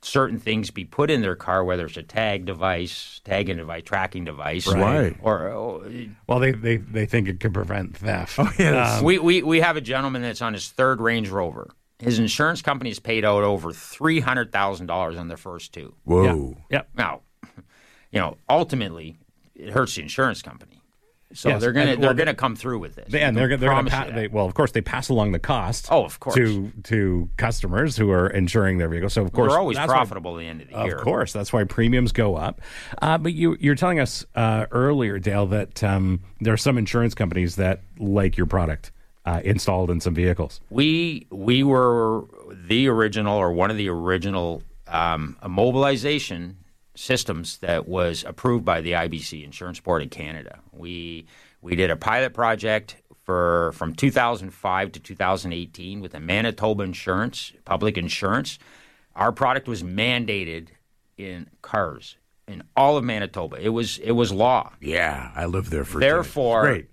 certain 0.00 0.38
things 0.38 0.70
be 0.70 0.84
put 0.84 1.10
in 1.10 1.22
their 1.22 1.34
car, 1.34 1.64
whether 1.64 1.84
it's 1.86 1.96
a 1.96 2.02
tag 2.02 2.44
device, 2.44 3.20
tagging 3.24 3.56
device, 3.56 3.82
tracking 3.84 4.24
device, 4.24 4.66
Right. 4.66 5.16
or, 5.22 5.48
or 5.50 5.90
Well, 6.28 6.38
they, 6.38 6.52
they, 6.52 6.76
they 6.76 7.04
think 7.06 7.28
it 7.28 7.40
could 7.40 7.52
prevent 7.52 7.96
theft. 7.96 8.38
Oh, 8.38 8.50
yes. 8.58 8.98
Um, 8.98 9.04
we, 9.04 9.18
we 9.18 9.42
we 9.42 9.60
have 9.60 9.76
a 9.76 9.80
gentleman 9.80 10.22
that's 10.22 10.40
on 10.42 10.52
his 10.54 10.68
third 10.68 11.00
Range 11.00 11.28
Rover. 11.28 11.70
His 11.98 12.20
insurance 12.20 12.62
company 12.62 12.90
has 12.90 13.00
paid 13.00 13.24
out 13.24 13.42
over 13.42 13.72
three 13.72 14.20
hundred 14.20 14.52
thousand 14.52 14.86
dollars 14.86 15.16
on 15.16 15.26
their 15.26 15.36
first 15.36 15.72
two. 15.72 15.94
Whoa. 16.04 16.56
Yep. 16.70 16.90
Now, 16.94 17.22
you 18.12 18.20
know, 18.20 18.36
ultimately, 18.48 19.18
it 19.56 19.70
hurts 19.70 19.96
the 19.96 20.02
insurance 20.02 20.40
company. 20.40 20.77
So 21.34 21.50
Yes, 21.50 21.60
they're 21.60 21.72
gonna 21.72 21.92
and- 21.92 22.02
they're 22.02 22.14
gonna 22.14 22.34
come 22.34 22.56
through 22.56 22.78
with 22.78 22.94
this. 22.94 23.06
They- 23.10 23.20
and 23.20 23.36
they're, 23.36 23.54
they're 23.58 23.68
gonna 23.68 23.90
pa- 23.90 24.08
they, 24.14 24.28
well, 24.28 24.46
of 24.46 24.54
course, 24.54 24.72
they 24.72 24.80
pass 24.80 25.10
along 25.10 25.32
the 25.32 25.38
cost. 25.38 25.88
Oh, 25.90 26.04
of 26.04 26.18
course. 26.20 26.36
to 26.36 26.72
to 26.84 27.28
customers 27.36 27.96
who 27.98 28.10
are 28.10 28.28
insuring 28.28 28.78
their 28.78 28.88
vehicles. 28.88 29.12
So 29.12 29.22
of 29.22 29.32
course, 29.32 29.52
They're 29.52 29.58
always 29.60 29.76
that's 29.76 29.88
why- 29.88 29.94
profitable 29.96 30.36
at 30.36 30.40
the 30.40 30.46
end 30.46 30.62
of 30.62 30.68
the 30.68 30.84
year. 30.84 30.96
Of 30.96 31.02
course, 31.04 31.32
that's 31.34 31.52
why 31.52 31.64
premiums 31.64 32.12
go 32.12 32.36
up. 32.36 32.62
Uh, 33.02 33.18
but 33.18 33.34
you 33.34 33.56
you're 33.60 33.74
telling 33.74 34.00
us 34.00 34.24
uh, 34.36 34.66
earlier, 34.70 35.18
Dale, 35.18 35.46
that 35.48 35.84
um, 35.84 36.20
there 36.40 36.54
are 36.54 36.58
some 36.58 36.78
insurance 36.78 37.14
companies 37.14 37.56
that 37.56 37.82
like 37.98 38.38
your 38.38 38.46
product 38.46 38.90
uh, 39.26 39.42
installed 39.44 39.90
in 39.90 40.00
some 40.00 40.14
vehicles. 40.14 40.62
We 40.70 41.26
we 41.30 41.62
were 41.62 42.24
the 42.50 42.88
original 42.88 43.36
or 43.36 43.52
one 43.52 43.70
of 43.70 43.76
the 43.76 43.90
original 43.90 44.62
um, 44.86 45.36
immobilization 45.42 46.54
systems 46.98 47.58
that 47.58 47.88
was 47.88 48.24
approved 48.26 48.64
by 48.64 48.80
the 48.80 48.92
IBC 48.92 49.44
Insurance 49.44 49.80
Board 49.80 50.02
in 50.02 50.08
Canada. 50.08 50.58
We 50.72 51.26
we 51.62 51.76
did 51.76 51.90
a 51.90 51.96
pilot 51.96 52.34
project 52.34 52.96
for 53.24 53.72
from 53.72 53.94
2005 53.94 54.92
to 54.92 55.00
2018 55.00 56.00
with 56.00 56.12
the 56.12 56.20
Manitoba 56.20 56.82
Insurance 56.82 57.52
Public 57.64 57.96
Insurance. 57.96 58.58
Our 59.14 59.32
product 59.32 59.68
was 59.68 59.82
mandated 59.82 60.68
in 61.16 61.48
cars 61.62 62.16
in 62.46 62.62
all 62.76 62.96
of 62.96 63.04
Manitoba. 63.04 63.56
It 63.60 63.70
was 63.70 63.98
it 63.98 64.12
was 64.12 64.32
law. 64.32 64.72
Yeah, 64.80 65.30
I 65.34 65.46
lived 65.46 65.70
there 65.70 65.84
for. 65.84 66.00
Therefore, 66.00 66.62
great. 66.62 66.90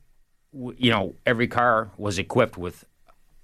w- 0.53 0.77
you 0.77 0.91
know, 0.91 1.15
every 1.25 1.47
car 1.47 1.91
was 1.97 2.19
equipped 2.19 2.57
with 2.57 2.85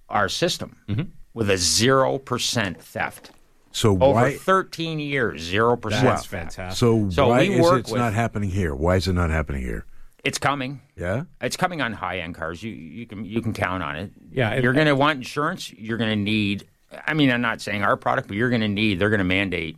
our 0.10 0.30
system 0.30 0.78
mm-hmm. 0.88 1.04
with 1.34 1.50
a 1.50 1.58
zero 1.58 2.17
percent 2.17 2.82
theft 2.82 3.32
So 3.71 3.91
over 3.91 4.13
why? 4.13 4.34
13 4.38 4.99
years. 4.99 5.41
Zero 5.41 5.75
percent. 5.77 6.03
That's 6.05 6.25
fantastic. 6.25 6.77
So, 6.77 7.10
So 7.10 7.29
why 7.29 7.39
we 7.47 7.53
is 7.55 7.62
work 7.62 7.79
it 7.88 7.91
with- 7.91 7.99
not 8.01 8.13
happening 8.13 8.49
here? 8.49 8.75
Why 8.75 8.97
is 8.97 9.07
it 9.07 9.13
not 9.13 9.29
happening 9.29 9.62
here? 9.62 9.86
It's 10.23 10.38
coming. 10.38 10.81
Yeah. 10.95 11.23
It's 11.41 11.57
coming 11.57 11.81
on 11.81 11.93
high 11.93 12.19
end 12.19 12.36
cars. 12.36 12.62
You 12.62 12.71
you 12.71 13.07
can 13.07 13.25
you 13.25 13.41
can 13.41 13.53
count 13.53 13.81
on 13.81 13.95
it. 13.95 14.12
Yeah, 14.31 14.51
it- 14.51 14.63
you're 14.63 14.73
going 14.73 14.86
to 14.88 14.95
want 14.95 15.17
insurance. 15.17 15.71
You're 15.73 15.97
going 15.97 16.12
to 16.12 16.15
need. 16.15 16.67
I 17.07 17.13
mean, 17.13 17.31
I'm 17.31 17.41
not 17.41 17.62
saying 17.62 17.81
our 17.84 17.95
product, 17.97 18.27
but 18.27 18.38
you're 18.38 18.49
going 18.49 18.62
to 18.62 18.67
need. 18.67 18.99
They're 18.99 19.10
going 19.10 19.17
to 19.19 19.23
mandate 19.23 19.77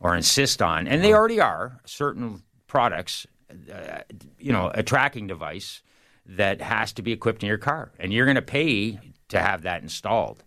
or 0.00 0.14
insist 0.14 0.62
on, 0.62 0.86
and 0.86 1.02
they 1.04 1.12
already 1.12 1.40
are 1.40 1.80
certain 1.84 2.42
products. 2.66 3.26
Uh, 3.72 4.00
you 4.38 4.52
know, 4.52 4.70
a 4.74 4.82
tracking 4.82 5.26
device 5.26 5.82
that 6.26 6.60
has 6.62 6.92
to 6.94 7.02
be 7.02 7.12
equipped 7.12 7.42
in 7.42 7.48
your 7.48 7.58
car, 7.58 7.90
and 7.98 8.12
you're 8.12 8.24
going 8.26 8.34
to 8.36 8.42
pay 8.42 8.98
to 9.28 9.38
have 9.40 9.62
that 9.62 9.82
installed 9.82 10.42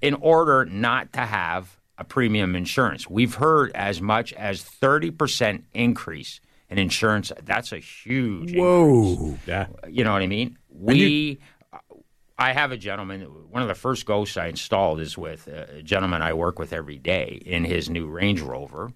in 0.00 0.14
order 0.14 0.64
not 0.64 1.12
to 1.12 1.20
have 1.20 1.64
a 1.64 1.70
premium 2.04 2.54
insurance. 2.54 3.08
We've 3.08 3.34
heard 3.34 3.72
as 3.74 4.00
much 4.00 4.32
as 4.34 4.62
30% 4.62 5.64
increase 5.72 6.40
in 6.70 6.78
insurance. 6.78 7.32
That's 7.44 7.72
a 7.72 7.78
huge 7.78 8.54
Whoa. 8.54 9.36
yeah. 9.46 9.66
you 9.88 10.04
know 10.04 10.12
what 10.12 10.22
I 10.22 10.26
mean? 10.26 10.58
We, 10.70 11.38
uh, 11.72 11.78
I 12.38 12.52
have 12.52 12.72
a 12.72 12.76
gentleman. 12.76 13.22
One 13.22 13.62
of 13.62 13.68
the 13.68 13.74
first 13.74 14.06
ghosts 14.06 14.36
I 14.36 14.46
installed 14.46 15.00
is 15.00 15.18
with 15.18 15.48
uh, 15.48 15.78
a 15.78 15.82
gentleman 15.82 16.22
I 16.22 16.34
work 16.34 16.58
with 16.58 16.72
every 16.72 16.98
day 16.98 17.40
in 17.44 17.64
his 17.64 17.90
new 17.90 18.06
Range 18.06 18.40
Rover. 18.40 18.92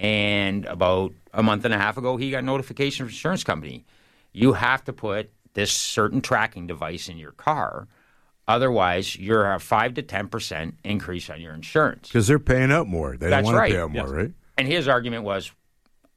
And 0.00 0.64
about 0.66 1.12
a 1.32 1.42
month 1.42 1.64
and 1.64 1.72
a 1.72 1.78
half 1.78 1.96
ago, 1.96 2.16
he 2.16 2.30
got 2.30 2.44
notification 2.44 3.04
from 3.04 3.10
the 3.10 3.16
insurance 3.16 3.44
company. 3.44 3.84
You 4.32 4.54
have 4.54 4.82
to 4.84 4.92
put 4.92 5.30
this 5.54 5.72
certain 5.72 6.20
tracking 6.20 6.66
device 6.66 7.08
in 7.08 7.18
your 7.18 7.32
car, 7.32 7.88
otherwise 8.48 9.16
you're 9.16 9.52
a 9.52 9.58
five 9.58 9.94
to 9.94 10.02
ten 10.02 10.28
percent 10.28 10.76
increase 10.84 11.30
on 11.30 11.40
your 11.40 11.54
insurance. 11.54 12.08
Because 12.08 12.26
they're 12.26 12.38
paying 12.38 12.72
out 12.72 12.86
more. 12.86 13.16
They 13.16 13.30
That's 13.30 13.46
don't 13.46 13.54
want 13.54 13.56
right. 13.56 13.68
to 13.68 13.74
pay 13.74 13.80
out 13.80 13.92
more, 13.92 14.08
right? 14.08 14.32
And 14.58 14.68
his 14.68 14.88
argument 14.88 15.24
was, 15.24 15.50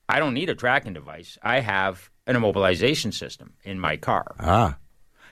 I 0.07 0.19
don't 0.19 0.33
need 0.33 0.49
a 0.49 0.55
tracking 0.55 0.93
device. 0.93 1.37
I 1.41 1.61
have 1.61 2.09
an 2.27 2.35
immobilization 2.35 3.13
system 3.13 3.53
in 3.63 3.79
my 3.79 3.97
car. 3.97 4.35
Ah. 4.39 4.77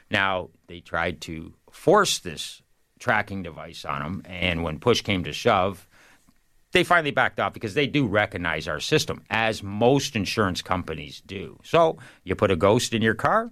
Now, 0.10 0.50
they 0.68 0.80
tried 0.80 1.22
to 1.22 1.54
force 1.72 2.20
this 2.20 2.62
tracking 3.00 3.44
device 3.44 3.84
on 3.84 4.02
them, 4.02 4.22
and 4.26 4.64
when 4.64 4.80
push 4.80 5.02
came 5.02 5.24
to 5.24 5.34
shove, 5.34 5.88
they 6.72 6.84
finally 6.84 7.12
backed 7.12 7.40
off 7.40 7.54
because 7.54 7.74
they 7.74 7.88
do 7.88 8.08
recognize 8.08 8.68
our 8.68 8.80
system, 8.80 9.24
as 9.30 9.62
most 9.62 10.16
insurance 10.16 10.62
companies 10.62 11.22
do. 11.26 11.60
So, 11.64 11.98
you 12.24 12.36
put 12.36 12.52
a 12.52 12.56
ghost 12.56 12.94
in 12.94 13.02
your 13.02 13.14
car, 13.16 13.52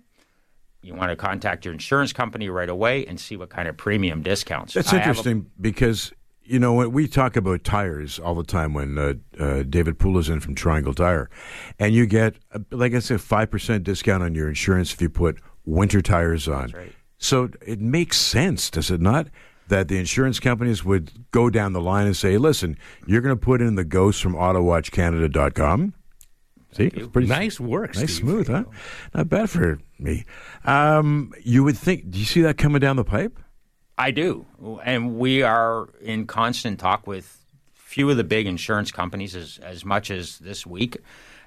you 0.82 0.96
want 0.96 1.10
to 1.10 1.16
contact 1.16 1.66
your 1.66 1.74
insurance 1.74 2.12
company 2.14 2.50
right 2.50 2.70
away 2.70 3.06
and 3.06 3.20
see 3.20 3.38
what 3.38 3.50
kind 3.50 3.68
of 3.68 3.78
premium 3.78 4.22
discounts. 4.22 4.74
That's 4.74 4.92
I 4.92 4.98
have 4.98 5.06
a- 5.06 5.10
interesting 5.10 5.52
because 5.60 6.12
you 6.44 6.60
know 6.60 6.74
when 6.74 6.92
we 6.92 7.08
talk 7.08 7.36
about 7.36 7.64
tires 7.64 8.20
all 8.20 8.36
the 8.36 8.44
time 8.44 8.74
when 8.74 8.98
uh, 8.98 9.14
uh, 9.40 9.64
David 9.64 10.00
Poola's 10.00 10.30
in 10.30 10.40
from 10.40 10.56
Triangle 10.56 10.94
Tire, 10.94 11.30
and 11.80 11.94
you 11.94 12.06
get 12.06 12.36
uh, 12.54 12.60
like 12.72 12.94
I 12.94 13.00
said 13.00 13.22
five 13.22 13.52
percent 13.52 13.84
discount 13.84 14.24
on 14.24 14.36
your 14.36 14.50
insurance 14.50 14.94
if 14.94 15.02
you 15.02 15.10
put 15.10 15.40
winter 15.66 16.02
tires 16.02 16.48
on. 16.48 16.72
right. 16.72 16.94
So 17.18 17.50
it 17.66 17.80
makes 17.80 18.18
sense, 18.18 18.72
does 18.72 18.90
it 18.90 19.00
not? 19.00 19.28
That 19.68 19.88
the 19.88 20.00
insurance 20.00 20.40
companies 20.40 20.84
would 20.84 21.30
go 21.30 21.52
down 21.52 21.74
the 21.74 21.80
line 21.80 22.08
and 22.08 22.18
say, 22.18 22.38
"Listen, 22.38 22.78
you're 23.06 23.22
going 23.22 23.36
to 23.36 23.40
put 23.40 23.62
in 23.62 23.76
the 23.76 23.86
ghost 23.86 24.22
from 24.22 24.34
AutoWatchCanada.com." 24.34 25.94
See, 26.74 26.90
pretty 26.90 27.28
Nice 27.28 27.60
work, 27.60 27.96
nice, 27.96 28.06
Steve. 28.06 28.24
smooth, 28.24 28.48
huh? 28.48 28.64
Not 29.14 29.30
bad 29.30 29.50
for 29.50 29.80
me. 30.00 30.26
Um, 30.64 31.34
you 31.44 31.64
would 31.64 31.78
think. 31.78 32.10
Do 32.10 32.18
you 32.18 32.26
see 32.26 32.42
that 32.42 32.58
coming 32.58 32.80
down 32.80 32.96
the 32.96 33.04
pipe? 33.04 33.38
I 33.98 34.12
do, 34.12 34.46
and 34.84 35.18
we 35.18 35.44
are 35.44 35.90
in 36.02 36.26
constant 36.28 36.80
talk 36.80 37.06
with 37.06 37.38
few 37.74 38.10
of 38.10 38.18
the 38.18 38.24
big 38.24 38.48
insurance 38.48 38.92
companies 38.92 39.36
as 39.36 39.60
as 39.62 39.84
much 39.84 40.10
as 40.10 40.40
this 40.40 40.66
week, 40.66 40.98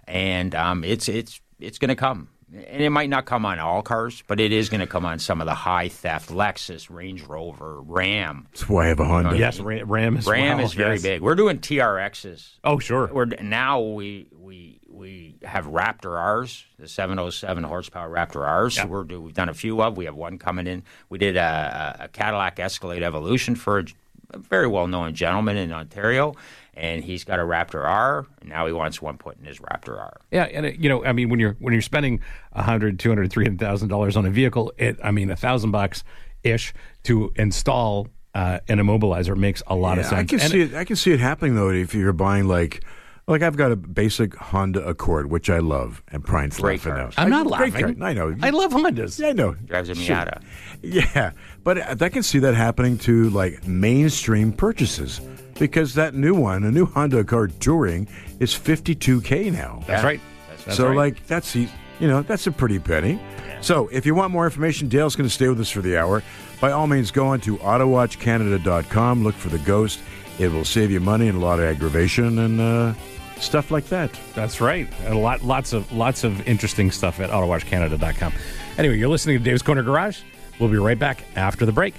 and 0.06 0.54
um, 0.54 0.84
it's 0.84 1.08
it's 1.08 1.40
it's 1.58 1.78
going 1.78 1.88
to 1.88 1.96
come, 1.96 2.28
and 2.52 2.82
it 2.82 2.90
might 2.90 3.08
not 3.08 3.24
come 3.24 3.46
on 3.46 3.58
all 3.58 3.82
cars, 3.82 4.22
but 4.28 4.38
it 4.38 4.52
is 4.52 4.68
going 4.68 4.80
to 4.80 4.86
come 4.86 5.04
on 5.06 5.18
some 5.18 5.40
of 5.40 5.46
the 5.46 5.54
high 5.54 5.88
theft 5.88 6.28
Lexus, 6.30 6.90
Range 6.90 7.22
Rover, 7.22 7.80
Ram. 7.80 8.46
That's 8.52 8.68
why 8.68 8.84
I 8.84 8.88
have 8.88 9.00
a 9.00 9.04
Honda. 9.04 9.36
Yes, 9.38 9.58
Ram, 9.58 9.90
Ram 9.90 10.16
as 10.16 10.26
Ram 10.26 10.58
well, 10.58 10.66
is 10.66 10.74
very 10.74 10.94
yes. 10.96 11.02
big. 11.02 11.22
We're 11.22 11.34
doing 11.34 11.58
TRXs. 11.58 12.58
Oh, 12.62 12.78
sure. 12.78 13.10
We're 13.12 13.26
now 13.26 13.80
we 13.80 14.28
we 14.38 14.73
we 14.94 15.36
have 15.42 15.66
Raptor 15.66 16.18
R's, 16.18 16.64
the 16.78 16.88
707 16.88 17.64
horsepower 17.64 18.08
Raptor 18.08 18.46
R's. 18.46 18.82
We're, 18.84 19.02
we've 19.02 19.34
done 19.34 19.48
a 19.48 19.54
few 19.54 19.82
of. 19.82 19.96
We 19.96 20.04
have 20.04 20.14
one 20.14 20.38
coming 20.38 20.66
in. 20.66 20.82
We 21.08 21.18
did 21.18 21.36
a, 21.36 21.96
a 22.00 22.08
Cadillac 22.08 22.60
Escalade 22.60 23.02
Evolution 23.02 23.54
for 23.56 23.80
a, 23.80 23.84
a 24.30 24.38
very 24.38 24.66
well 24.66 24.86
known 24.86 25.14
gentleman 25.14 25.56
in 25.56 25.72
Ontario, 25.72 26.34
and 26.74 27.02
he's 27.04 27.24
got 27.24 27.38
a 27.38 27.42
Raptor 27.42 27.84
R. 27.84 28.26
And 28.40 28.48
now 28.48 28.66
he 28.66 28.72
wants 28.72 29.02
one 29.02 29.18
put 29.18 29.38
in 29.38 29.44
his 29.44 29.58
Raptor 29.58 29.98
R. 29.98 30.20
Yeah, 30.30 30.44
and 30.44 30.66
it, 30.66 30.76
you 30.76 30.88
know, 30.88 31.04
I 31.04 31.12
mean, 31.12 31.28
when 31.28 31.40
you're 31.40 31.56
when 31.58 31.72
you're 31.72 31.82
spending 31.82 32.20
a 32.52 32.62
hundred, 32.62 32.98
two 32.98 33.08
hundred, 33.08 33.30
three 33.30 33.44
hundred 33.44 33.60
thousand 33.60 33.88
dollars 33.88 34.16
on 34.16 34.26
a 34.26 34.30
vehicle, 34.30 34.72
it, 34.78 34.98
I 35.02 35.10
mean, 35.10 35.30
a 35.30 35.36
thousand 35.36 35.72
bucks 35.72 36.04
ish 36.42 36.72
to 37.04 37.32
install 37.36 38.08
uh, 38.34 38.58
an 38.68 38.78
immobilizer 38.78 39.36
makes 39.36 39.62
a 39.66 39.74
lot 39.74 39.98
of 39.98 40.06
sense. 40.06 40.20
I 40.20 40.24
can 40.24 40.40
And 40.40 40.50
see 40.50 40.60
it. 40.62 40.74
I 40.74 40.84
can 40.84 40.96
see 40.96 41.12
it 41.12 41.20
happening 41.20 41.54
though 41.54 41.70
if 41.70 41.94
you're 41.94 42.12
buying 42.12 42.46
like, 42.48 42.84
like 43.26 43.42
I've 43.42 43.56
got 43.56 43.72
a 43.72 43.76
basic 43.76 44.34
Honda 44.36 44.84
Accord 44.86 45.30
which 45.30 45.48
I 45.50 45.58
love, 45.58 46.02
and 46.08 46.22
Brian's 46.22 46.58
Great 46.58 46.84
laughing 46.84 46.92
cars. 47.02 47.14
now. 47.16 47.22
I'm 47.22 47.30
not 47.30 47.46
Great 47.46 47.72
laughing. 47.72 47.96
car. 47.98 48.06
I 48.08 48.12
know. 48.12 48.34
I 48.42 48.50
love 48.50 48.72
Hondas. 48.72 49.18
Yeah, 49.18 49.28
I 49.28 49.32
know. 49.32 49.54
Drives 49.54 49.88
a 49.88 49.94
Sure. 49.94 50.16
Miata. 50.16 50.42
Yeah, 50.82 51.30
but 51.62 52.02
I 52.02 52.08
can 52.10 52.22
see 52.22 52.38
that 52.40 52.54
happening 52.54 52.98
to 52.98 53.30
like 53.30 53.66
mainstream 53.66 54.52
purchases 54.52 55.20
because 55.58 55.94
that 55.94 56.14
new 56.14 56.34
one, 56.34 56.64
a 56.64 56.70
new 56.70 56.84
Honda 56.86 57.18
Accord 57.18 57.58
Touring, 57.60 58.06
is 58.40 58.52
52k 58.52 59.50
now. 59.52 59.82
That's 59.86 60.02
Yeah. 60.02 60.06
right. 60.06 60.20
That's 60.66 60.76
so 60.76 60.88
right. 60.88 60.96
like 60.96 61.26
that's 61.26 61.54
you 61.56 61.68
know 62.00 62.22
that's 62.22 62.46
a 62.46 62.52
pretty 62.52 62.78
penny. 62.78 63.18
So 63.62 63.88
if 63.92 64.04
you 64.04 64.14
want 64.14 64.30
more 64.32 64.44
information, 64.44 64.88
Dale's 64.88 65.16
going 65.16 65.26
to 65.28 65.34
stay 65.34 65.48
with 65.48 65.58
us 65.60 65.70
for 65.70 65.80
the 65.80 65.96
hour. 65.96 66.22
By 66.60 66.72
all 66.72 66.86
means, 66.86 67.10
go 67.10 67.26
on 67.28 67.40
to 67.40 67.56
AutoWatchCanada.com. 67.58 69.24
Look 69.24 69.34
for 69.34 69.48
the 69.48 69.58
Ghost. 69.60 70.00
It 70.38 70.50
will 70.52 70.64
save 70.64 70.90
you 70.90 71.00
money 71.00 71.28
and 71.28 71.38
a 71.38 71.40
lot 71.40 71.60
of 71.60 71.64
aggravation 71.64 72.38
and 72.40 72.60
uh, 72.60 72.92
stuff 73.40 73.70
like 73.70 73.86
that. 73.88 74.10
That's 74.34 74.60
right. 74.60 74.88
A 75.06 75.14
lot, 75.14 75.42
lots 75.42 75.72
of, 75.72 75.90
lots 75.92 76.24
of 76.24 76.46
interesting 76.46 76.90
stuff 76.90 77.20
at 77.20 77.30
AutoWatchCanada.com. 77.30 78.32
Anyway, 78.78 78.98
you're 78.98 79.08
listening 79.08 79.38
to 79.38 79.44
Dave's 79.44 79.62
Corner 79.62 79.82
Garage. 79.82 80.20
We'll 80.58 80.70
be 80.70 80.78
right 80.78 80.98
back 80.98 81.24
after 81.36 81.66
the 81.66 81.72
break. 81.72 81.94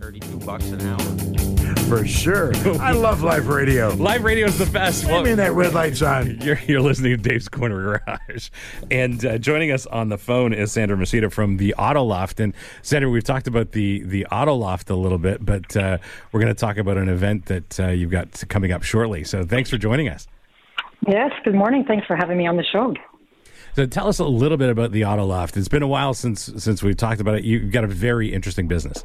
Thirty-two 0.00 0.38
bucks 0.38 0.70
an 0.70 0.80
hour. 0.82 1.31
For 1.92 2.06
sure. 2.06 2.54
I 2.80 2.92
love 2.92 3.22
live 3.22 3.48
radio. 3.48 3.90
Live 3.90 4.24
radio 4.24 4.46
is 4.46 4.56
the 4.56 4.64
best. 4.64 5.04
I 5.04 5.22
mean, 5.22 5.36
that 5.36 5.52
red 5.52 5.74
light's 5.74 6.00
on. 6.02 6.40
You're, 6.40 6.58
you're 6.66 6.80
listening 6.80 7.18
to 7.18 7.22
Dave's 7.22 7.50
Corner 7.50 8.00
Garage. 8.06 8.48
And 8.90 9.22
uh, 9.26 9.36
joining 9.36 9.72
us 9.72 9.84
on 9.84 10.08
the 10.08 10.16
phone 10.16 10.54
is 10.54 10.72
Sandra 10.72 10.96
Macedo 10.96 11.30
from 11.30 11.58
the 11.58 11.74
Auto 11.74 12.02
Loft. 12.02 12.40
And 12.40 12.54
Sandra, 12.80 13.10
we've 13.10 13.22
talked 13.22 13.46
about 13.46 13.72
the, 13.72 14.04
the 14.04 14.24
Auto 14.24 14.54
Loft 14.54 14.88
a 14.88 14.96
little 14.96 15.18
bit, 15.18 15.44
but 15.44 15.76
uh, 15.76 15.98
we're 16.32 16.40
going 16.40 16.54
to 16.54 16.58
talk 16.58 16.78
about 16.78 16.96
an 16.96 17.10
event 17.10 17.44
that 17.46 17.78
uh, 17.78 17.88
you've 17.88 18.10
got 18.10 18.42
coming 18.48 18.72
up 18.72 18.84
shortly. 18.84 19.22
So 19.22 19.44
thanks 19.44 19.68
for 19.68 19.76
joining 19.76 20.08
us. 20.08 20.26
Yes, 21.06 21.30
good 21.44 21.54
morning. 21.54 21.84
Thanks 21.86 22.06
for 22.06 22.16
having 22.16 22.38
me 22.38 22.46
on 22.46 22.56
the 22.56 22.64
show. 22.72 22.94
So 23.76 23.84
tell 23.84 24.08
us 24.08 24.18
a 24.18 24.24
little 24.24 24.56
bit 24.56 24.70
about 24.70 24.92
the 24.92 25.04
Auto 25.04 25.26
Loft. 25.26 25.58
It's 25.58 25.68
been 25.68 25.82
a 25.82 25.88
while 25.88 26.14
since 26.14 26.40
since 26.56 26.82
we've 26.82 26.96
talked 26.96 27.20
about 27.20 27.34
it. 27.34 27.44
You've 27.44 27.70
got 27.70 27.84
a 27.84 27.88
very 27.88 28.32
interesting 28.32 28.66
business. 28.66 29.04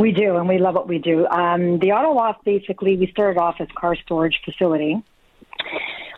We 0.00 0.12
do, 0.12 0.36
and 0.36 0.48
we 0.48 0.58
love 0.58 0.74
what 0.74 0.88
we 0.88 0.98
do. 0.98 1.26
Um, 1.28 1.78
the 1.78 1.92
Auto 1.92 2.12
Loft, 2.14 2.44
basically, 2.44 2.96
we 2.96 3.06
started 3.08 3.38
off 3.38 3.56
as 3.60 3.68
car 3.76 3.94
storage 3.96 4.40
facility. 4.44 5.02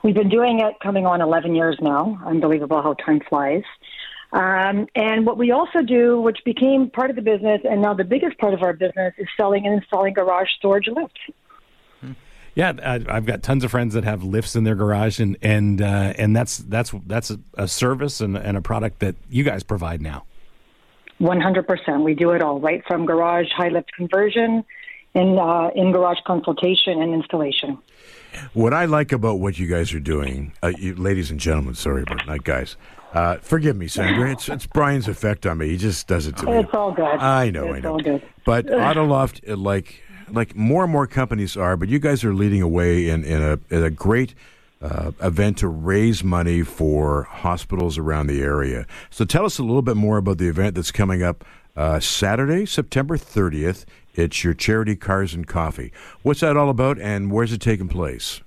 We've 0.03 0.15
been 0.15 0.31
doing 0.31 0.61
it 0.61 0.81
coming 0.83 1.05
on 1.05 1.21
11 1.21 1.55
years 1.55 1.77
now. 1.81 2.19
Unbelievable 2.25 2.81
how 2.81 2.95
time 2.95 3.21
flies. 3.29 3.65
Um, 4.33 4.87
and 4.95 5.27
what 5.27 5.37
we 5.37 5.51
also 5.51 5.83
do, 5.83 6.21
which 6.21 6.39
became 6.45 6.91
part 6.91 7.11
of 7.11 7.17
the 7.17 7.23
business, 7.23 7.61
and 7.69 7.83
now 7.83 7.95
the 7.95 8.05
biggest 8.05 8.39
part 8.39 8.55
of 8.55 8.63
our 8.63 8.73
business, 8.73 9.15
is 9.19 9.29
selling 9.37 9.67
and 9.67 9.75
installing 9.75 10.15
garage 10.15 10.49
storage 10.57 10.89
lifts. 10.89 11.21
Yeah, 12.55 12.73
I've 12.83 13.27
got 13.27 13.43
tons 13.43 13.65
of 13.65 13.71
friends 13.71 13.93
that 13.93 14.05
have 14.05 14.25
lifts 14.25 14.57
in 14.57 14.65
their 14.65 14.75
garage, 14.75 15.21
and 15.21 15.37
and 15.43 15.83
uh, 15.83 16.15
and 16.17 16.35
that's 16.35 16.57
that's 16.57 16.91
that's 17.07 17.31
a 17.53 17.69
service 17.69 18.23
and, 18.23 18.35
and 18.35 18.57
a 18.57 18.63
product 18.63 19.01
that 19.01 19.15
you 19.29 19.45
guys 19.45 19.63
provide 19.63 20.01
now. 20.01 20.25
100%. 21.21 22.05
We 22.05 22.15
do 22.15 22.31
it 22.31 22.43
all, 22.43 22.61
right 22.61 22.83
from 22.87 23.07
garage 23.07 23.51
high 23.57 23.69
lift 23.69 23.93
conversion, 23.93 24.65
in 25.17 25.39
uh, 25.39 25.71
in 25.75 25.93
garage 25.93 26.19
consultation 26.27 27.01
and 27.01 27.15
installation. 27.15 27.79
What 28.53 28.75
I 28.75 28.85
like 28.85 29.13
about 29.13 29.41
what 29.41 29.59
you 29.59 29.67
guys 29.67 29.95
are 29.95 30.01
doing, 30.01 30.53
uh, 30.63 30.73
you, 30.79 30.95
ladies 30.95 31.31
and 31.31 31.41
gentlemen, 31.41 31.75
sorry 31.75 32.03
about 32.03 32.27
not 32.27 32.45
guys. 32.45 32.77
Uh, 33.15 33.37
forgive 33.39 33.77
me, 33.77 33.89
Sandra. 33.89 34.31
It's 34.31 34.49
it's 34.49 34.67
Brian's 34.67 35.09
effect 35.09 35.47
on 35.47 35.59
me. 35.59 35.69
He 35.69 35.79
just 35.79 36.07
does 36.07 36.27
it 36.27 36.37
to 36.39 36.47
me. 36.47 36.59
It's 36.59 36.75
all 36.75 36.93
good. 36.93 37.05
I 37.05 37.49
know, 37.51 37.73
it's 37.73 37.77
I 37.77 37.81
know. 37.81 37.93
All 37.93 38.01
good. 38.01 38.23
But 38.45 38.67
Autoloft, 38.67 39.49
uh, 39.49 39.57
like 39.57 40.03
like 40.29 40.55
more 40.55 40.85
and 40.85 40.93
more 40.93 41.07
companies 41.07 41.57
are, 41.57 41.79
but 41.79 41.89
you 41.89 41.99
guys 41.99 42.23
are 42.25 42.35
leading 42.35 42.61
away 42.61 43.09
in 43.09 43.25
in 43.25 43.41
a 43.41 43.59
in 43.71 43.83
a 43.83 43.91
great 43.91 44.35
uh, 44.81 45.13
event 45.23 45.59
to 45.59 45.69
raise 45.69 46.23
money 46.23 46.63
for 46.63 47.25
hospitals 47.25 47.99
around 47.99 48.27
the 48.27 48.43
area. 48.43 48.87
So 49.11 49.25
tell 49.25 49.45
us 49.45 49.59
a 49.59 49.63
little 49.63 49.83
bit 49.83 49.97
more 49.97 50.19
about 50.19 50.39
the 50.39 50.49
event 50.49 50.75
that's 50.75 50.93
coming 50.93 51.23
up 51.23 51.45
uh, 51.77 52.01
Saturday, 52.01 52.67
September 52.67 53.17
30th. 53.17 53.85
It's 54.15 54.45
your 54.45 54.55
charity 54.55 54.97
Cars 54.97 55.35
and 55.35 55.47
Coffee. 55.47 55.93
What's 56.23 56.41
that 56.41 56.57
all 56.57 56.71
about, 56.71 56.99
and 56.99 57.31
where's 57.31 57.53
it 57.53 57.61
taking 57.61 57.89
place? 57.89 58.41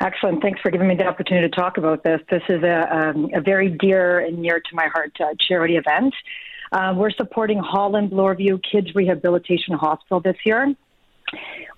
Excellent. 0.00 0.42
Thanks 0.42 0.60
for 0.60 0.70
giving 0.70 0.88
me 0.88 0.96
the 0.96 1.06
opportunity 1.06 1.48
to 1.48 1.54
talk 1.54 1.78
about 1.78 2.02
this. 2.02 2.20
This 2.28 2.42
is 2.48 2.62
a, 2.62 2.94
um, 2.94 3.30
a 3.34 3.40
very 3.40 3.68
dear 3.68 4.18
and 4.18 4.38
near 4.38 4.58
to 4.58 4.74
my 4.74 4.88
heart 4.88 5.12
uh, 5.20 5.34
charity 5.38 5.76
event. 5.76 6.12
Uh, 6.72 6.92
we're 6.96 7.10
supporting 7.10 7.58
Holland 7.58 8.10
Bloorview 8.10 8.60
Kids 8.62 8.94
Rehabilitation 8.94 9.74
Hospital 9.74 10.20
this 10.20 10.36
year. 10.44 10.74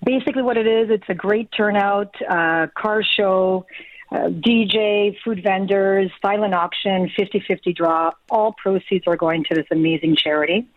Basically, 0.03 0.41
what 0.41 0.57
it 0.57 0.67
is, 0.67 0.89
it's 0.89 1.09
a 1.09 1.13
great 1.13 1.49
turnout, 1.51 2.13
uh, 2.29 2.67
car 2.75 3.03
show, 3.03 3.65
uh, 4.11 4.29
DJ, 4.29 5.15
food 5.23 5.41
vendors, 5.43 6.11
silent 6.21 6.53
auction, 6.53 7.09
50 7.15 7.43
50 7.47 7.73
draw. 7.73 8.11
All 8.29 8.53
proceeds 8.53 9.07
are 9.07 9.17
going 9.17 9.43
to 9.45 9.55
this 9.55 9.65
amazing 9.71 10.15
charity. 10.15 10.67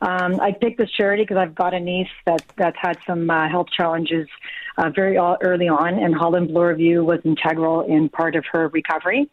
Um, 0.00 0.40
I 0.40 0.52
picked 0.52 0.78
this 0.78 0.90
charity 0.90 1.22
because 1.22 1.36
I've 1.36 1.54
got 1.54 1.72
a 1.72 1.80
niece 1.80 2.08
that, 2.26 2.44
that's 2.56 2.76
had 2.78 2.98
some 3.06 3.30
uh, 3.30 3.48
health 3.48 3.68
challenges 3.74 4.28
uh, 4.76 4.90
very 4.90 5.16
early 5.16 5.68
on, 5.68 5.98
and 5.98 6.14
Holland 6.14 6.50
Bloorview 6.50 7.04
was 7.04 7.20
integral 7.24 7.82
in 7.82 8.08
part 8.08 8.36
of 8.36 8.44
her 8.52 8.68
recovery. 8.68 9.30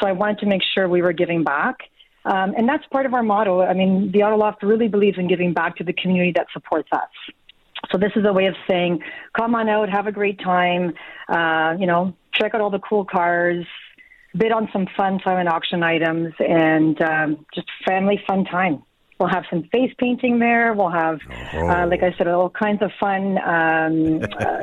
So 0.00 0.06
I 0.06 0.12
wanted 0.12 0.38
to 0.38 0.46
make 0.46 0.62
sure 0.74 0.88
we 0.88 1.02
were 1.02 1.12
giving 1.12 1.44
back. 1.44 1.76
Um, 2.24 2.54
and 2.56 2.68
that's 2.68 2.84
part 2.86 3.06
of 3.06 3.14
our 3.14 3.22
motto. 3.22 3.62
I 3.62 3.72
mean, 3.72 4.12
the 4.12 4.22
Auto 4.22 4.36
Loft 4.36 4.62
really 4.62 4.88
believes 4.88 5.18
in 5.18 5.26
giving 5.26 5.52
back 5.52 5.76
to 5.76 5.84
the 5.84 5.92
community 5.92 6.32
that 6.36 6.48
supports 6.52 6.88
us. 6.92 7.08
So 7.90 7.98
this 7.98 8.12
is 8.16 8.24
a 8.24 8.32
way 8.32 8.46
of 8.46 8.54
saying, 8.68 9.02
come 9.36 9.54
on 9.54 9.68
out, 9.68 9.88
have 9.88 10.06
a 10.06 10.12
great 10.12 10.38
time, 10.40 10.94
uh, 11.28 11.74
you 11.78 11.86
know, 11.86 12.14
check 12.34 12.54
out 12.54 12.60
all 12.60 12.70
the 12.70 12.78
cool 12.78 13.04
cars, 13.04 13.66
bid 14.36 14.52
on 14.52 14.68
some 14.72 14.86
fun 14.96 15.20
silent 15.24 15.48
auction 15.48 15.82
items, 15.82 16.32
and 16.38 17.00
um, 17.02 17.46
just 17.54 17.66
family 17.86 18.22
fun 18.28 18.44
time. 18.44 18.82
We'll 19.18 19.28
have 19.28 19.44
some 19.50 19.64
face 19.64 19.92
painting 19.98 20.38
there. 20.38 20.72
We'll 20.72 20.88
have, 20.90 21.18
Oh. 21.52 21.68
uh, 21.68 21.86
like 21.88 22.02
I 22.02 22.14
said, 22.16 22.26
all 22.28 22.48
kinds 22.48 22.80
of 22.80 22.90
fun 22.98 23.36
um, 23.38 24.22
uh, 24.38 24.62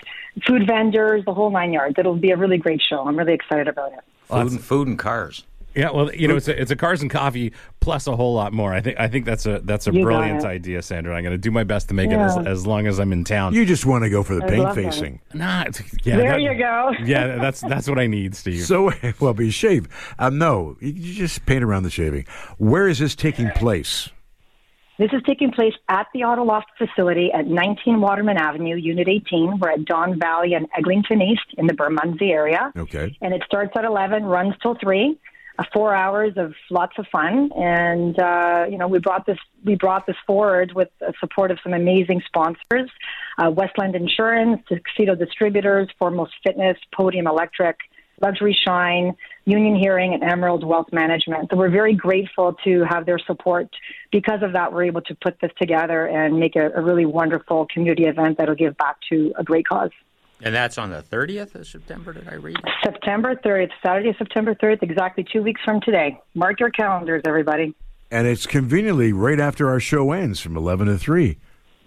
food 0.46 0.66
vendors, 0.66 1.24
the 1.26 1.34
whole 1.34 1.50
nine 1.50 1.72
yards. 1.72 1.96
It'll 1.98 2.16
be 2.16 2.30
a 2.30 2.36
really 2.36 2.58
great 2.58 2.80
show. 2.80 3.06
I'm 3.06 3.18
really 3.18 3.34
excited 3.34 3.68
about 3.68 3.92
it. 3.92 3.98
Food, 4.28 4.52
and, 4.52 4.60
food 4.64 4.88
and 4.88 4.98
cars. 4.98 5.44
Yeah, 5.78 5.90
well, 5.92 6.12
you 6.12 6.26
know, 6.26 6.34
it's 6.36 6.48
a, 6.48 6.60
it's 6.60 6.72
a 6.72 6.76
cars 6.76 7.02
and 7.02 7.10
coffee 7.10 7.52
plus 7.78 8.08
a 8.08 8.16
whole 8.16 8.34
lot 8.34 8.52
more. 8.52 8.74
I 8.74 8.80
think 8.80 8.98
I 8.98 9.06
think 9.06 9.24
that's 9.24 9.46
a 9.46 9.60
that's 9.62 9.86
a 9.86 9.92
You 9.92 10.02
brilliant 10.02 10.44
idea, 10.44 10.82
Sandra. 10.82 11.14
I'm 11.16 11.22
going 11.22 11.30
to 11.34 11.38
do 11.38 11.52
my 11.52 11.62
best 11.62 11.86
to 11.88 11.94
make 11.94 12.10
it 12.10 12.18
as, 12.18 12.36
as 12.36 12.66
long 12.66 12.88
as 12.88 12.98
I'm 12.98 13.12
in 13.12 13.22
town. 13.22 13.54
You 13.54 13.64
just 13.64 13.86
want 13.86 14.02
to 14.02 14.10
go 14.10 14.24
for 14.24 14.34
the 14.34 14.44
I 14.44 14.48
paint 14.48 14.62
love 14.64 14.74
that. 14.74 14.82
facing. 14.82 15.20
nah, 15.34 15.66
yeah, 16.02 16.16
There 16.16 16.30
that- 16.32 16.40
you 16.42 16.54
go. 16.58 16.90
yeah, 17.04 17.36
that's 17.36 17.60
that's 17.60 17.88
what 17.88 17.98
I 18.00 18.08
need, 18.08 18.34
Steve. 18.34 18.64
So, 18.64 18.92
well, 19.20 19.34
but 19.34 19.44
you 19.44 19.52
shave. 19.52 19.86
Um, 20.18 20.36
no, 20.38 20.76
you, 20.80 20.88
you 20.90 21.14
just 21.14 21.46
paint 21.46 21.62
around 21.62 21.84
the 21.84 21.90
shaving. 21.90 22.26
Where 22.58 22.88
is 22.88 22.98
this 22.98 23.14
taking 23.14 23.48
place? 23.50 24.08
This 24.98 25.12
is 25.12 25.22
taking 25.24 25.52
place 25.52 25.74
at 25.88 26.08
the 26.12 26.24
Auto 26.24 26.42
Loft 26.42 26.70
facility 26.76 27.30
at 27.32 27.46
19 27.46 28.00
Waterman 28.00 28.36
Avenue, 28.36 28.74
Unit 28.74 29.06
18. 29.06 29.60
We're 29.60 29.70
at 29.70 29.84
Don 29.84 30.18
Valley 30.18 30.54
and 30.54 30.66
Eglinton 30.76 31.22
East 31.22 31.44
in 31.56 31.68
the 31.68 31.74
Bermondsey 31.74 32.32
area. 32.32 32.72
Okay. 32.76 33.16
And 33.22 33.32
it 33.32 33.44
starts 33.46 33.70
at 33.78 33.84
11, 33.84 34.24
runs 34.24 34.54
till 34.60 34.74
3. 34.74 35.16
Uh, 35.58 35.64
four 35.72 35.92
hours 35.92 36.34
of 36.36 36.54
lots 36.70 36.92
of 36.98 37.06
fun, 37.10 37.50
and 37.56 38.16
uh, 38.20 38.64
you 38.70 38.78
know 38.78 38.86
we 38.86 39.00
brought 39.00 39.26
this 39.26 39.38
we 39.64 39.74
brought 39.74 40.06
this 40.06 40.16
forward 40.24 40.72
with 40.72 40.88
the 41.00 41.12
support 41.18 41.50
of 41.50 41.58
some 41.64 41.72
amazing 41.72 42.22
sponsors: 42.26 42.88
uh, 43.38 43.50
Westland 43.50 43.96
Insurance, 43.96 44.62
Tuxedo 44.68 45.16
Distributors, 45.16 45.88
Foremost 45.98 46.34
Fitness, 46.44 46.78
Podium 46.94 47.26
Electric, 47.26 47.76
Luxury 48.20 48.56
Shine, 48.66 49.16
Union 49.46 49.74
Hearing, 49.74 50.14
and 50.14 50.22
Emerald 50.22 50.62
Wealth 50.62 50.92
Management. 50.92 51.48
So 51.50 51.56
we're 51.56 51.70
very 51.70 51.94
grateful 51.94 52.54
to 52.64 52.84
have 52.88 53.04
their 53.04 53.18
support. 53.18 53.68
Because 54.12 54.42
of 54.42 54.52
that, 54.52 54.72
we're 54.72 54.84
able 54.84 55.02
to 55.02 55.14
put 55.16 55.40
this 55.40 55.50
together 55.60 56.06
and 56.06 56.38
make 56.38 56.54
a, 56.54 56.70
a 56.70 56.80
really 56.80 57.04
wonderful 57.06 57.66
community 57.72 58.04
event 58.04 58.38
that'll 58.38 58.54
give 58.54 58.76
back 58.76 58.98
to 59.10 59.32
a 59.36 59.42
great 59.42 59.66
cause. 59.66 59.90
And 60.42 60.54
that's 60.54 60.78
on 60.78 60.90
the 60.90 61.02
30th 61.02 61.54
of 61.56 61.66
September, 61.66 62.12
did 62.12 62.28
I 62.28 62.34
read? 62.34 62.56
September 62.84 63.34
30th, 63.34 63.70
Saturday, 63.84 64.14
September 64.16 64.54
30th, 64.54 64.82
exactly 64.82 65.24
two 65.30 65.42
weeks 65.42 65.60
from 65.64 65.80
today. 65.80 66.20
Mark 66.34 66.60
your 66.60 66.70
calendars, 66.70 67.22
everybody. 67.26 67.74
And 68.10 68.26
it's 68.26 68.46
conveniently 68.46 69.12
right 69.12 69.40
after 69.40 69.68
our 69.68 69.80
show 69.80 70.12
ends 70.12 70.40
from 70.40 70.56
11 70.56 70.86
to 70.86 70.96
3. 70.96 71.38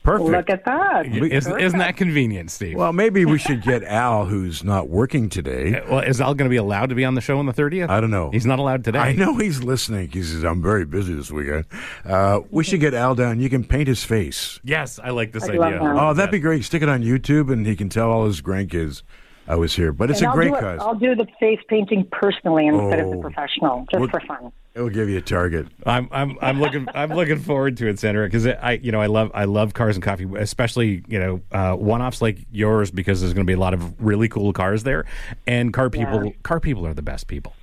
Perfect. 0.04 0.30
Look 0.32 0.50
at 0.50 0.66
that. 0.66 1.06
Is, 1.06 1.48
isn't 1.48 1.78
that 1.78 1.96
convenient, 1.96 2.50
Steve? 2.50 2.76
well, 2.76 2.92
maybe 2.92 3.24
we 3.24 3.38
should 3.38 3.62
get 3.62 3.84
Al, 3.84 4.26
who's 4.26 4.64
not 4.64 4.90
working 4.90 5.30
today. 5.30 5.80
well, 5.88 6.00
is 6.00 6.20
Al 6.20 6.34
going 6.34 6.50
to 6.50 6.54
be 6.54 6.56
allowed 6.58 6.90
to 6.90 6.96
be 6.96 7.06
on 7.06 7.14
the 7.14 7.22
show 7.22 7.38
on 7.38 7.46
the 7.46 7.54
30th? 7.54 7.90
I 7.90 8.02
don't 8.02 8.10
know. 8.10 8.32
He's 8.32 8.46
not 8.46 8.58
allowed 8.58 8.84
today. 8.84 8.98
I 9.00 9.14
know 9.14 9.38
he's 9.38 9.64
listening. 9.64 10.10
He 10.10 10.24
says, 10.24 10.44
I'm 10.44 10.62
very 10.62 10.86
busy 10.86 11.14
this 11.14 11.30
weekend. 11.30 11.66
Uh, 12.04 12.42
we 12.50 12.64
should 12.64 12.80
get 12.80 12.96
Al 12.96 13.14
down. 13.14 13.40
You 13.40 13.50
can 13.50 13.64
paint 13.64 13.88
his 13.88 14.04
face. 14.04 14.60
Yes, 14.64 14.98
I 14.98 15.12
like 15.12 15.34
this 15.34 15.44
I 15.44 15.50
idea. 15.50 15.60
that. 15.60 15.82
Oh, 15.82 16.14
that'd 16.16 16.32
be 16.32 16.40
great. 16.40 16.64
Stick 16.66 16.82
it 16.82 16.90
on 16.90 17.04
YouTube, 17.04 17.52
and 17.54 17.66
he 17.66 17.76
can 17.76 17.90
tell 17.90 18.10
all 18.10 18.26
his 18.26 18.42
grandkids 18.42 19.04
I 19.52 19.56
was 19.56 19.76
here. 19.76 19.92
But 19.92 20.10
it's 20.10 20.20
And 20.22 20.28
a 20.28 20.30
I'll 20.30 20.36
great 20.36 20.54
do 20.54 20.60
cause. 20.60 20.80
I'll 20.82 20.96
do 20.96 21.14
the 21.14 21.28
face 21.40 21.60
painting 21.68 22.08
personally 22.12 22.68
instead 22.68 23.00
of 23.00 23.08
Oh. 23.08 23.12
the 23.12 23.18
professional, 23.18 23.86
just 23.92 24.00
Well- 24.00 24.10
for 24.10 24.20
fun. 24.22 24.52
It'll 24.74 24.88
give 24.90 25.10
you 25.10 25.18
a 25.18 25.22
target. 25.22 25.68
I'm 25.86 26.08
I'm 26.14 26.38
I'm 26.42 26.62
looking 26.62 26.88
I'm 26.96 27.10
looking 27.10 27.40
forward 27.40 27.76
to 27.78 27.90
it, 27.90 28.00
Sandra, 28.00 28.26
because 28.26 28.48
I 28.48 28.80
you 28.82 28.94
know 28.94 29.02
I 29.02 29.08
love 29.08 29.30
I 29.34 29.44
love 29.44 29.74
cars 29.74 29.98
and 29.98 30.04
coffee, 30.04 30.26
especially 30.38 31.04
you 31.10 31.20
know 31.20 31.42
uh, 31.52 31.76
one 31.76 32.02
offs 32.02 32.22
like 32.22 32.38
yours 32.54 32.90
because 32.90 33.20
there's 33.20 33.34
going 33.34 33.46
to 33.46 33.50
be 33.50 33.54
a 33.56 33.60
lot 33.60 33.74
of 33.74 34.02
really 34.02 34.30
cool 34.30 34.54
cars 34.54 34.84
there, 34.84 35.04
and 35.46 35.74
car 35.74 35.90
people 35.90 36.24
Yeah. 36.26 36.32
car 36.44 36.62
people 36.62 36.88
are 36.88 36.94
the 36.94 37.02
best 37.02 37.28
people. 37.28 37.54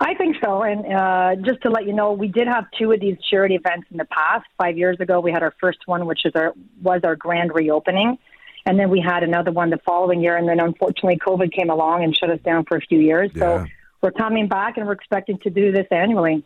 I 0.00 0.14
think 0.14 0.36
so. 0.42 0.62
And 0.62 0.86
uh, 0.92 1.36
just 1.46 1.60
to 1.62 1.70
let 1.70 1.86
you 1.86 1.92
know, 1.92 2.12
we 2.12 2.26
did 2.28 2.48
have 2.48 2.64
two 2.78 2.90
of 2.92 2.98
these 3.00 3.16
charity 3.30 3.54
events 3.54 3.86
in 3.90 3.96
the 3.98 4.04
past. 4.06 4.46
Five 4.58 4.76
years 4.76 4.98
ago, 4.98 5.20
we 5.20 5.30
had 5.30 5.42
our 5.42 5.54
first 5.60 5.78
one, 5.86 6.06
which 6.06 6.24
is 6.24 6.32
our 6.34 6.54
was 6.82 7.02
our 7.04 7.16
grand 7.16 7.54
reopening, 7.54 8.18
and 8.66 8.78
then 8.78 8.90
we 8.90 9.00
had 9.00 9.22
another 9.22 9.50
one 9.50 9.70
the 9.70 9.78
following 9.84 10.20
year. 10.20 10.36
And 10.36 10.48
then 10.48 10.60
unfortunately, 10.60 11.18
COVID 11.18 11.52
came 11.52 11.70
along 11.70 12.04
and 12.04 12.16
shut 12.16 12.30
us 12.30 12.40
down 12.44 12.64
for 12.64 12.76
a 12.76 12.80
few 12.80 13.00
years. 13.00 13.30
Yeah. 13.34 13.40
So 13.40 13.66
we're 14.02 14.12
coming 14.12 14.48
back, 14.48 14.76
and 14.76 14.86
we're 14.86 14.92
expecting 14.92 15.38
to 15.38 15.50
do 15.50 15.72
this 15.72 15.86
annually. 15.90 16.44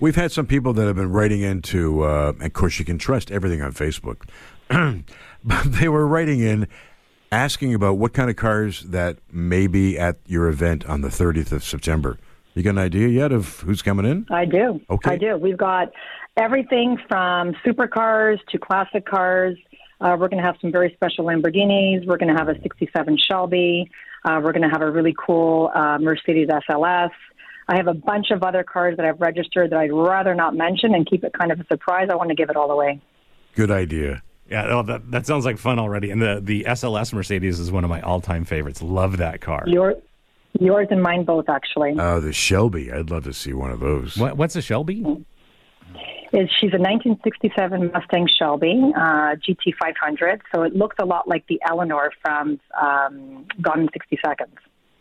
We've 0.00 0.16
had 0.16 0.32
some 0.32 0.46
people 0.46 0.72
that 0.74 0.86
have 0.86 0.96
been 0.96 1.12
writing 1.12 1.40
into, 1.40 2.02
uh, 2.02 2.32
of 2.40 2.52
course, 2.52 2.78
you 2.78 2.84
can 2.84 2.98
trust 2.98 3.30
everything 3.30 3.62
on 3.62 3.72
Facebook, 3.72 4.28
but 5.44 5.64
they 5.64 5.88
were 5.88 6.06
writing 6.06 6.40
in 6.40 6.68
asking 7.30 7.74
about 7.74 7.98
what 7.98 8.12
kind 8.12 8.30
of 8.30 8.36
cars 8.36 8.82
that 8.82 9.18
may 9.30 9.66
be 9.66 9.98
at 9.98 10.18
your 10.26 10.48
event 10.48 10.84
on 10.86 11.02
the 11.02 11.08
30th 11.08 11.52
of 11.52 11.62
September. 11.62 12.18
You 12.54 12.62
got 12.62 12.70
an 12.70 12.78
idea 12.78 13.08
yet 13.08 13.32
of 13.32 13.60
who's 13.60 13.82
coming 13.82 14.04
in? 14.04 14.26
I 14.30 14.44
do. 14.44 14.80
Okay. 14.90 15.12
I 15.12 15.16
do. 15.16 15.36
We've 15.36 15.56
got 15.56 15.92
everything 16.36 16.98
from 17.08 17.54
supercars 17.64 18.38
to 18.48 18.58
classic 18.58 19.06
cars. 19.06 19.56
Uh, 20.00 20.16
we're 20.18 20.28
going 20.28 20.42
to 20.42 20.46
have 20.46 20.56
some 20.60 20.70
very 20.70 20.92
special 20.94 21.24
Lamborghinis. 21.24 22.06
We're 22.06 22.18
going 22.18 22.32
to 22.32 22.38
have 22.38 22.48
a 22.48 22.60
67 22.62 23.18
Shelby. 23.18 23.90
Uh, 24.24 24.40
we're 24.42 24.52
going 24.52 24.62
to 24.62 24.68
have 24.68 24.82
a 24.82 24.90
really 24.90 25.14
cool 25.18 25.70
uh, 25.74 25.98
Mercedes 25.98 26.48
SLS. 26.48 27.10
I 27.68 27.76
have 27.76 27.86
a 27.86 27.94
bunch 27.94 28.30
of 28.30 28.42
other 28.42 28.62
cars 28.62 28.96
that 28.96 29.04
I've 29.04 29.20
registered 29.20 29.70
that 29.70 29.78
I'd 29.78 29.92
rather 29.92 30.34
not 30.34 30.54
mention 30.54 30.94
and 30.94 31.08
keep 31.08 31.24
it 31.24 31.32
kind 31.38 31.52
of 31.52 31.60
a 31.60 31.66
surprise. 31.66 32.08
I 32.10 32.14
want 32.14 32.30
to 32.30 32.34
give 32.34 32.48
it 32.48 32.56
all 32.56 32.70
away. 32.70 33.00
Good 33.54 33.70
idea. 33.70 34.22
Yeah, 34.48 34.66
oh, 34.68 34.82
that 34.84 35.10
that 35.10 35.26
sounds 35.26 35.44
like 35.44 35.58
fun 35.58 35.78
already. 35.78 36.10
And 36.10 36.22
the 36.22 36.40
the 36.42 36.64
SLS 36.64 37.12
Mercedes 37.12 37.60
is 37.60 37.70
one 37.70 37.84
of 37.84 37.90
my 37.90 38.00
all 38.00 38.22
time 38.22 38.46
favorites. 38.46 38.80
Love 38.80 39.18
that 39.18 39.42
car. 39.42 39.64
Your, 39.66 39.96
yours 40.58 40.88
and 40.90 41.02
mine 41.02 41.24
both, 41.24 41.50
actually. 41.50 41.94
Oh, 41.98 42.20
the 42.20 42.32
Shelby. 42.32 42.90
I'd 42.90 43.10
love 43.10 43.24
to 43.24 43.34
see 43.34 43.52
one 43.52 43.70
of 43.70 43.80
those. 43.80 44.16
What, 44.16 44.38
what's 44.38 44.56
a 44.56 44.62
Shelby? 44.62 45.04
Is 46.32 46.48
she's 46.60 46.72
a 46.74 46.78
1967 46.78 47.90
Mustang 47.92 48.28
Shelby 48.38 48.80
uh, 48.96 49.36
GT 49.36 49.74
500, 49.80 50.42
so 50.54 50.62
it 50.62 50.74
looks 50.76 50.96
a 51.00 51.04
lot 51.04 51.28
like 51.28 51.46
the 51.48 51.60
Eleanor 51.68 52.10
from 52.22 52.58
um, 52.80 53.46
Gone 53.60 53.80
in 53.80 53.88
60 53.92 54.18
Seconds. 54.24 54.54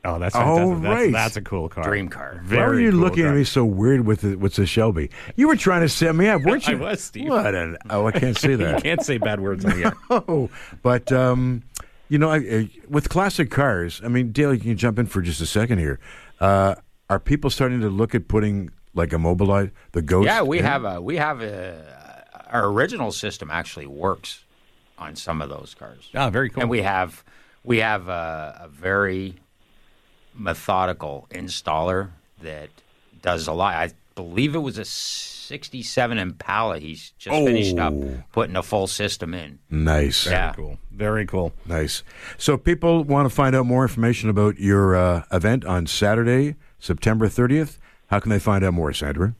Oh, 0.05 0.19
that's 0.19 0.36
Oh, 0.36 0.39
fantastic. 0.39 0.84
That's, 0.84 0.95
right. 1.03 1.11
that's 1.11 1.38
a 1.38 1.41
cool 1.41 1.67
car. 1.67 1.84
Dream 1.84 2.07
car. 2.07 2.39
Very 2.43 2.61
Why 2.61 2.67
were 2.67 2.80
you 2.80 2.91
cool 2.91 2.99
looking 3.01 3.23
car. 3.23 3.34
at 3.34 3.38
me 3.38 3.43
so 3.43 3.65
weird 3.65 4.05
with 4.05 4.21
the, 4.21 4.36
with 4.36 4.53
the 4.55 4.65
Shelby? 4.65 5.09
You 5.36 5.47
were 5.49 5.57
trying 5.57 5.82
to 5.82 5.89
set 5.89 6.15
me 6.15 6.28
up, 6.28 6.43
weren't 6.43 6.65
I 6.69 6.73
you? 6.73 6.78
was, 6.78 7.03
Steve. 7.03 7.30
What 7.30 7.53
an 7.53 7.78
oh, 7.89 8.05
I 8.07 8.11
can't 8.13 8.38
say 8.38 8.55
that. 8.57 8.75
You 8.78 8.82
can't 8.82 9.03
say 9.03 9.17
bad 9.17 9.41
words 9.41 9.65
on 9.65 9.71
the 9.71 9.86
air. 9.88 9.93
Oh, 10.09 10.49
but 10.82 11.11
um, 11.11 11.63
you 12.09 12.17
know, 12.19 12.30
I, 12.30 12.38
I, 12.38 12.69
with 12.88 13.09
classic 13.09 13.51
cars, 13.51 13.99
I 14.03 14.07
mean, 14.07 14.32
Dale, 14.32 14.53
you 14.53 14.61
can 14.61 14.78
jump 14.78 14.97
in 14.97 15.07
for 15.07 15.21
just 15.21 15.41
a 15.41 15.45
second 15.45 15.80
here. 15.80 15.99
Uh, 16.39 16.75
are 17.09 17.19
people 17.19 17.49
starting 17.49 17.82
to 17.82 17.89
look 17.89 18.15
at 18.15 18.30
putting 18.30 18.69
like 18.97 19.13
a 19.13 19.17
Mobilite, 19.17 19.71
the 19.93 20.01
Ghost? 20.01 20.25
Yeah, 20.25 20.41
we 20.41 20.59
in? 20.59 20.65
have 20.65 20.83
a 20.83 21.01
we 21.01 21.15
have 21.17 21.41
a 21.41 21.95
our 22.51 22.65
original 22.67 23.11
system 23.11 23.49
actually 23.51 23.87
works 23.87 24.43
on 24.97 25.15
some 25.15 25.41
of 25.41 25.49
those 25.49 25.75
cars. 25.77 26.09
Oh, 26.15 26.29
very 26.29 26.49
cool. 26.49 26.61
And 26.61 26.69
we 26.69 26.81
have 26.81 27.23
we 27.63 27.77
have 27.79 28.07
a, 28.07 28.61
a 28.63 28.67
very 28.67 29.35
methodical 30.35 31.27
installer 31.31 32.09
that 32.41 32.69
does 33.21 33.47
a 33.47 33.53
lot. 33.53 33.75
I 33.75 33.91
believe 34.15 34.55
it 34.55 34.59
was 34.59 34.77
a 34.77 34.85
'67 34.85 36.17
Impala. 36.17 36.79
He's 36.79 37.11
just 37.17 37.35
finished 37.35 37.77
up 37.77 37.93
Oh. 37.93 38.23
putting 38.31 38.55
a 38.55 38.63
full 38.63 38.87
system 38.87 39.33
in. 39.33 39.59
nice. 39.69 40.25
Yeah. 40.25 40.53
cool. 40.53 40.77
Very 40.91 41.25
cool. 41.25 41.53
Nice. 41.65 42.03
So, 42.37 42.57
people 42.57 43.03
want 43.03 43.29
to 43.29 43.33
find 43.33 43.55
out 43.55 43.65
more 43.65 43.83
information 43.83 44.29
about 44.29 44.57
your 44.59 44.95
uh, 44.95 45.23
event 45.31 45.63
on 45.63 45.85
Saturday, 45.87 46.55
September 46.79 47.27
30th. 47.27 47.77
How 48.08 48.20
can 48.20 48.30
they 48.30 48.39
find 48.39 48.64
out 48.64 48.74
more, 48.74 48.91
Sandra? 48.93 49.36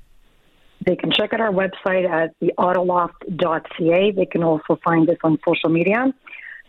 They 0.86 0.96
can 0.96 1.12
check 1.12 1.34
out 1.34 1.42
our 1.42 1.52
website 1.52 2.08
at 2.10 2.40
theautoloft.ca. 2.40 4.12
They 4.12 4.26
can 4.26 4.44
also 4.44 4.80
find 4.84 5.10
us 5.10 5.18
on 5.24 5.40
social 5.46 5.70
media. 5.70 6.14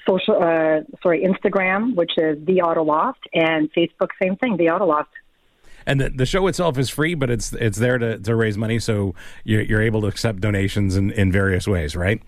Social, 0.09 0.37
uh, 0.37 0.81
sorry, 1.03 1.23
Instagram, 1.23 1.95
which 1.95 2.13
is 2.17 2.39
the 2.47 2.63
Autoloft, 2.65 3.21
and 3.35 3.71
Facebook, 3.75 4.09
same 4.23 4.37
thing, 4.37 4.57
the 4.57 4.67
Autoloft. 4.67 5.07
And 5.85 6.01
the, 6.01 6.09
the 6.09 6.25
show 6.25 6.47
itself 6.47 6.79
is 6.79 6.89
free, 6.89 7.15
but 7.15 7.31
it's 7.31 7.53
it's 7.53 7.79
there 7.79 7.99
to, 7.99 8.19
to 8.19 8.35
raise 8.35 8.57
money, 8.57 8.79
so 8.79 9.15
you're, 9.45 9.63
you're 9.63 9.83
able 9.83 10.01
to 10.03 10.07
accept 10.07 10.41
donations 10.41 10.97
in, 10.97 11.11
in 11.11 11.31
various 11.31 11.67
ways, 11.67 11.95
right? 11.95 12.23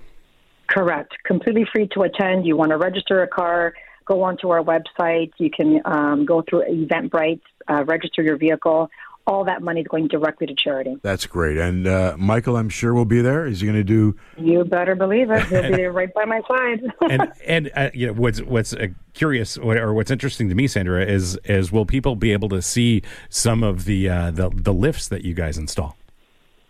Correct. 0.68 1.14
Completely 1.24 1.66
free 1.72 1.88
to 1.94 2.02
attend. 2.02 2.46
You 2.46 2.56
want 2.56 2.70
to 2.70 2.76
register 2.76 3.22
a 3.22 3.28
car, 3.28 3.74
go 4.04 4.22
onto 4.22 4.50
our 4.50 4.62
website. 4.62 5.32
You 5.38 5.50
can 5.50 5.80
um, 5.84 6.26
go 6.26 6.42
through 6.48 6.64
Eventbrite, 6.70 7.40
uh, 7.68 7.84
register 7.84 8.22
your 8.22 8.36
vehicle. 8.36 8.88
All 9.30 9.44
that 9.44 9.62
money 9.62 9.82
is 9.82 9.86
going 9.86 10.08
directly 10.08 10.46
to 10.48 10.54
charity. 10.54 10.96
That's 11.02 11.24
great. 11.24 11.56
And 11.56 11.86
uh, 11.86 12.16
Michael, 12.18 12.56
I'm 12.56 12.68
sure, 12.68 12.92
will 12.94 13.04
be 13.04 13.20
there. 13.20 13.46
Is 13.46 13.60
he 13.60 13.66
going 13.66 13.78
to 13.78 13.84
do 13.84 14.16
You 14.36 14.64
better 14.64 14.96
believe 14.96 15.30
it. 15.30 15.46
He'll 15.46 15.62
be 15.62 15.76
there 15.76 15.92
right 15.92 16.12
by 16.12 16.24
my 16.24 16.40
side. 16.48 16.80
and 17.10 17.32
and 17.46 17.70
uh, 17.76 17.90
you 17.94 18.08
know 18.08 18.12
what's 18.14 18.42
what's 18.42 18.74
uh, 18.74 18.88
curious 19.14 19.56
or 19.56 19.78
or 19.78 19.94
what's 19.94 20.10
interesting 20.10 20.48
to 20.48 20.54
me, 20.54 20.66
Sandra, 20.66 21.04
is 21.04 21.38
is 21.44 21.70
will 21.70 21.86
people 21.86 22.16
be 22.16 22.32
able 22.32 22.48
to 22.48 22.60
see 22.60 23.02
some 23.28 23.62
of 23.62 23.84
the 23.84 24.08
uh, 24.08 24.30
the 24.32 24.50
the 24.52 24.74
lifts 24.74 25.06
that 25.08 25.24
you 25.24 25.34
guys 25.34 25.56
install? 25.56 25.96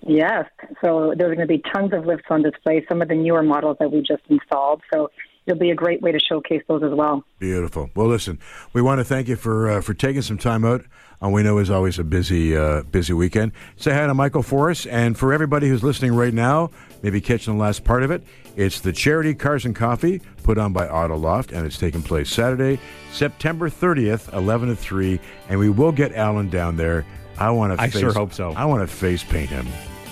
Yes. 0.07 0.47
So 0.83 1.15
there's 1.17 1.35
going 1.35 1.47
to 1.47 1.47
be 1.47 1.63
tons 1.73 1.93
of 1.93 2.07
lifts 2.07 2.27
on 2.31 2.43
display, 2.43 2.85
some 2.89 3.03
of 3.03 3.09
the 3.09 3.15
newer 3.15 3.43
models 3.43 3.77
that 3.81 3.93
we 3.93 4.01
just 4.01 4.23
installed. 4.29 4.83
So 4.93 5.11
it'll 5.47 5.59
be 5.59 5.71
a 5.71 5.75
great 5.75 6.03
way 6.03 6.13
to 6.13 6.19
showcase 6.19 6.63
those 6.69 6.83
as 6.83 6.93
well. 6.93 7.25
Beautiful. 7.39 7.91
Well, 7.95 8.07
listen, 8.07 8.39
we 8.73 8.83
want 8.83 8.99
to 8.99 9.05
thank 9.05 9.29
you 9.29 9.37
for 9.37 9.71
uh, 9.71 9.81
for 9.81 9.95
taking 9.95 10.23
some 10.23 10.39
time 10.39 10.65
out. 10.65 10.85
on 11.23 11.33
we 11.33 11.43
know 11.43 11.59
is 11.59 11.71
always 11.71 11.99
a 11.99 12.05
busy 12.05 12.57
uh, 12.57 12.83
busy 12.83 13.13
weekend. 13.13 13.53
Say 13.77 13.93
hi 13.93 14.07
to 14.07 14.15
Michael 14.15 14.43
for 14.43 14.71
us, 14.71 14.87
and 14.87 15.19
for 15.19 15.33
everybody 15.33 15.69
who's 15.69 15.83
listening 15.83 16.15
right 16.15 16.35
now, 16.35 16.71
maybe 17.03 17.21
catching 17.21 17.55
the 17.55 17.61
last 17.61 17.85
part 17.85 18.03
of 18.03 18.11
it. 18.11 18.23
It's 18.57 18.81
the 18.81 18.93
charity 18.93 19.35
Cars 19.35 19.65
and 19.65 19.75
Coffee 19.75 20.21
put 20.43 20.59
on 20.59 20.73
by 20.73 20.89
Auto 20.89 21.17
Loft, 21.17 21.53
and 21.53 21.67
it's 21.67 21.79
taking 21.79 22.03
place 22.03 22.29
Saturday, 22.31 22.81
September 23.13 23.71
30th, 23.71 24.33
11 24.35 24.69
to 24.69 24.77
3, 24.77 25.21
and 25.49 25.59
we 25.59 25.71
will 25.71 25.93
get 25.93 26.13
Alan 26.15 26.49
down 26.49 26.77
there. 26.77 27.07
I 27.39 27.51
want 27.51 27.77
to. 27.77 27.83
I 27.83 27.89
sure 27.89 28.13
hope 28.13 28.35
so. 28.35 28.53
I 28.53 28.67
want 28.67 28.83
to 28.83 28.87
face 28.87 29.25
paint 29.25 29.49
him, 29.49 29.67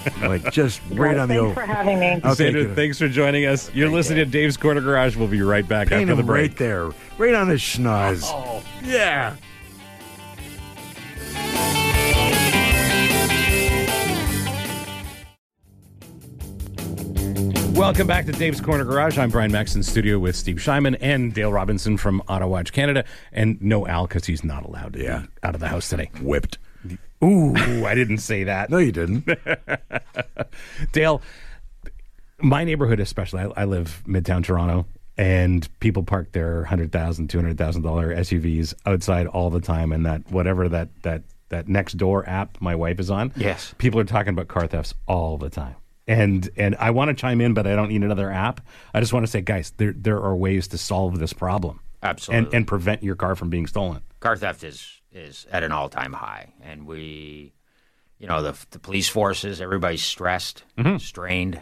like 0.22 0.52
just 0.52 0.80
right 0.90 1.14
Well, 1.16 1.20
on 1.22 1.28
the 1.28 1.34
thanks 1.34 1.42
old. 1.46 1.54
for 1.54 1.60
having 1.62 1.98
me. 2.00 2.20
Oh, 2.24 2.30
okay, 2.32 2.34
Sandra, 2.34 2.64
good. 2.64 2.76
thanks 2.76 2.98
for 2.98 3.08
joining 3.08 3.46
us. 3.46 3.70
You're 3.74 3.90
listening 3.90 4.18
to 4.18 4.24
Dave's 4.30 4.56
Corner 4.56 4.80
Garage. 4.80 5.16
We'll 5.16 5.28
be 5.28 5.42
right 5.42 5.66
back 5.66 5.88
Paint 5.88 6.02
after 6.10 6.16
the 6.16 6.22
break. 6.22 6.50
right 6.52 6.58
there, 6.58 6.90
right 7.18 7.34
on 7.34 7.48
his 7.48 7.60
schnoz. 7.60 8.22
Oh. 8.24 8.62
Yeah. 8.84 9.36
Welcome 17.74 18.06
back 18.06 18.26
to 18.26 18.32
Dave's 18.32 18.60
Corner 18.60 18.84
Garage. 18.84 19.18
I'm 19.18 19.30
Brian 19.30 19.50
Max 19.52 19.74
in 19.74 19.82
studio 19.82 20.18
with 20.18 20.36
Steve 20.36 20.56
Scheinman 20.56 20.96
and 21.00 21.32
Dale 21.32 21.52
Robinson 21.52 21.96
from 21.96 22.20
Auto 22.28 22.46
Watch 22.48 22.72
Canada, 22.72 23.04
and 23.32 23.60
no 23.62 23.86
Al 23.86 24.06
because 24.06 24.26
he's 24.26 24.44
not 24.44 24.64
allowed 24.64 24.92
to 24.94 25.02
Yeah. 25.02 25.20
be 25.22 25.26
out 25.42 25.54
of 25.54 25.60
the 25.60 25.68
house 25.68 25.88
today. 25.88 26.10
Whipped. 26.20 26.58
Ooh, 27.24 27.54
I 27.84 27.94
didn't 27.94 28.18
say 28.18 28.44
that. 28.44 28.70
No, 28.70 28.78
you 28.78 28.92
didn't. 28.92 29.28
Dale, 30.92 31.20
my 32.40 32.64
neighborhood 32.64 33.00
especially, 33.00 33.40
I, 33.40 33.62
I 33.62 33.64
live 33.64 34.02
midtown 34.06 34.44
Toronto, 34.44 34.86
and 35.16 35.68
people 35.80 36.02
park 36.02 36.32
their 36.32 36.64
hundred 36.64 36.92
thousand, 36.92 37.28
two 37.28 37.38
hundred 37.38 37.58
thousand 37.58 37.82
dollar 37.82 38.14
SUVs 38.14 38.74
outside 38.86 39.26
all 39.26 39.50
the 39.50 39.60
time, 39.60 39.92
and 39.92 40.06
that 40.06 40.30
whatever 40.30 40.68
that 40.68 40.88
that 41.02 41.22
that 41.48 41.66
next 41.68 41.94
door 41.94 42.28
app 42.28 42.60
my 42.60 42.74
wife 42.74 43.00
is 43.00 43.10
on, 43.10 43.32
Yes. 43.34 43.74
people 43.78 43.98
are 44.00 44.04
talking 44.04 44.30
about 44.34 44.48
car 44.48 44.66
thefts 44.66 44.94
all 45.06 45.38
the 45.38 45.50
time. 45.50 45.74
And 46.06 46.48
and 46.56 46.76
I 46.78 46.90
want 46.92 47.08
to 47.08 47.14
chime 47.14 47.40
in, 47.40 47.52
but 47.54 47.66
I 47.66 47.74
don't 47.74 47.88
need 47.88 48.02
another 48.02 48.30
app. 48.30 48.60
I 48.94 49.00
just 49.00 49.12
want 49.12 49.26
to 49.26 49.30
say, 49.30 49.40
guys, 49.40 49.72
there 49.76 49.92
there 49.92 50.22
are 50.22 50.36
ways 50.36 50.68
to 50.68 50.78
solve 50.78 51.18
this 51.18 51.32
problem, 51.32 51.80
Absolutely. 52.02 52.46
and 52.46 52.54
and 52.54 52.66
prevent 52.66 53.02
your 53.02 53.16
car 53.16 53.34
from 53.34 53.50
being 53.50 53.66
stolen. 53.66 54.02
car 54.20 54.36
theft 54.36 54.62
is 54.62 54.97
is 55.12 55.46
at 55.50 55.62
an 55.62 55.72
all 55.72 55.88
time 55.88 56.12
high, 56.12 56.52
and 56.62 56.86
we, 56.86 57.52
you 58.18 58.26
know, 58.26 58.42
the 58.42 58.56
the 58.70 58.78
police 58.78 59.08
forces, 59.08 59.60
everybody's 59.60 60.02
stressed, 60.04 60.64
strained, 60.98 61.60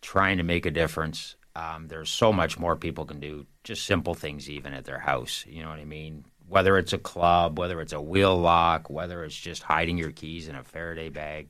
trying 0.00 0.38
to 0.38 0.42
make 0.42 0.66
a 0.66 0.70
difference. 0.70 1.36
Um, 1.54 1.88
there's 1.88 2.10
so 2.10 2.32
much 2.32 2.58
more 2.58 2.76
people 2.76 3.04
can 3.04 3.20
do, 3.20 3.46
just 3.62 3.84
simple 3.84 4.14
things, 4.14 4.48
even 4.48 4.72
at 4.72 4.84
their 4.84 4.98
house. 4.98 5.44
You 5.46 5.62
know 5.62 5.68
what 5.68 5.80
I 5.80 5.84
mean? 5.84 6.24
Whether 6.48 6.78
it's 6.78 6.94
a 6.94 6.98
club, 6.98 7.58
whether 7.58 7.80
it's 7.80 7.92
a 7.92 8.00
wheel 8.00 8.36
lock, 8.38 8.88
whether 8.88 9.22
it's 9.24 9.36
just 9.36 9.62
hiding 9.62 9.98
your 9.98 10.12
keys 10.12 10.48
in 10.48 10.54
a 10.54 10.64
Faraday 10.64 11.10
bag. 11.10 11.48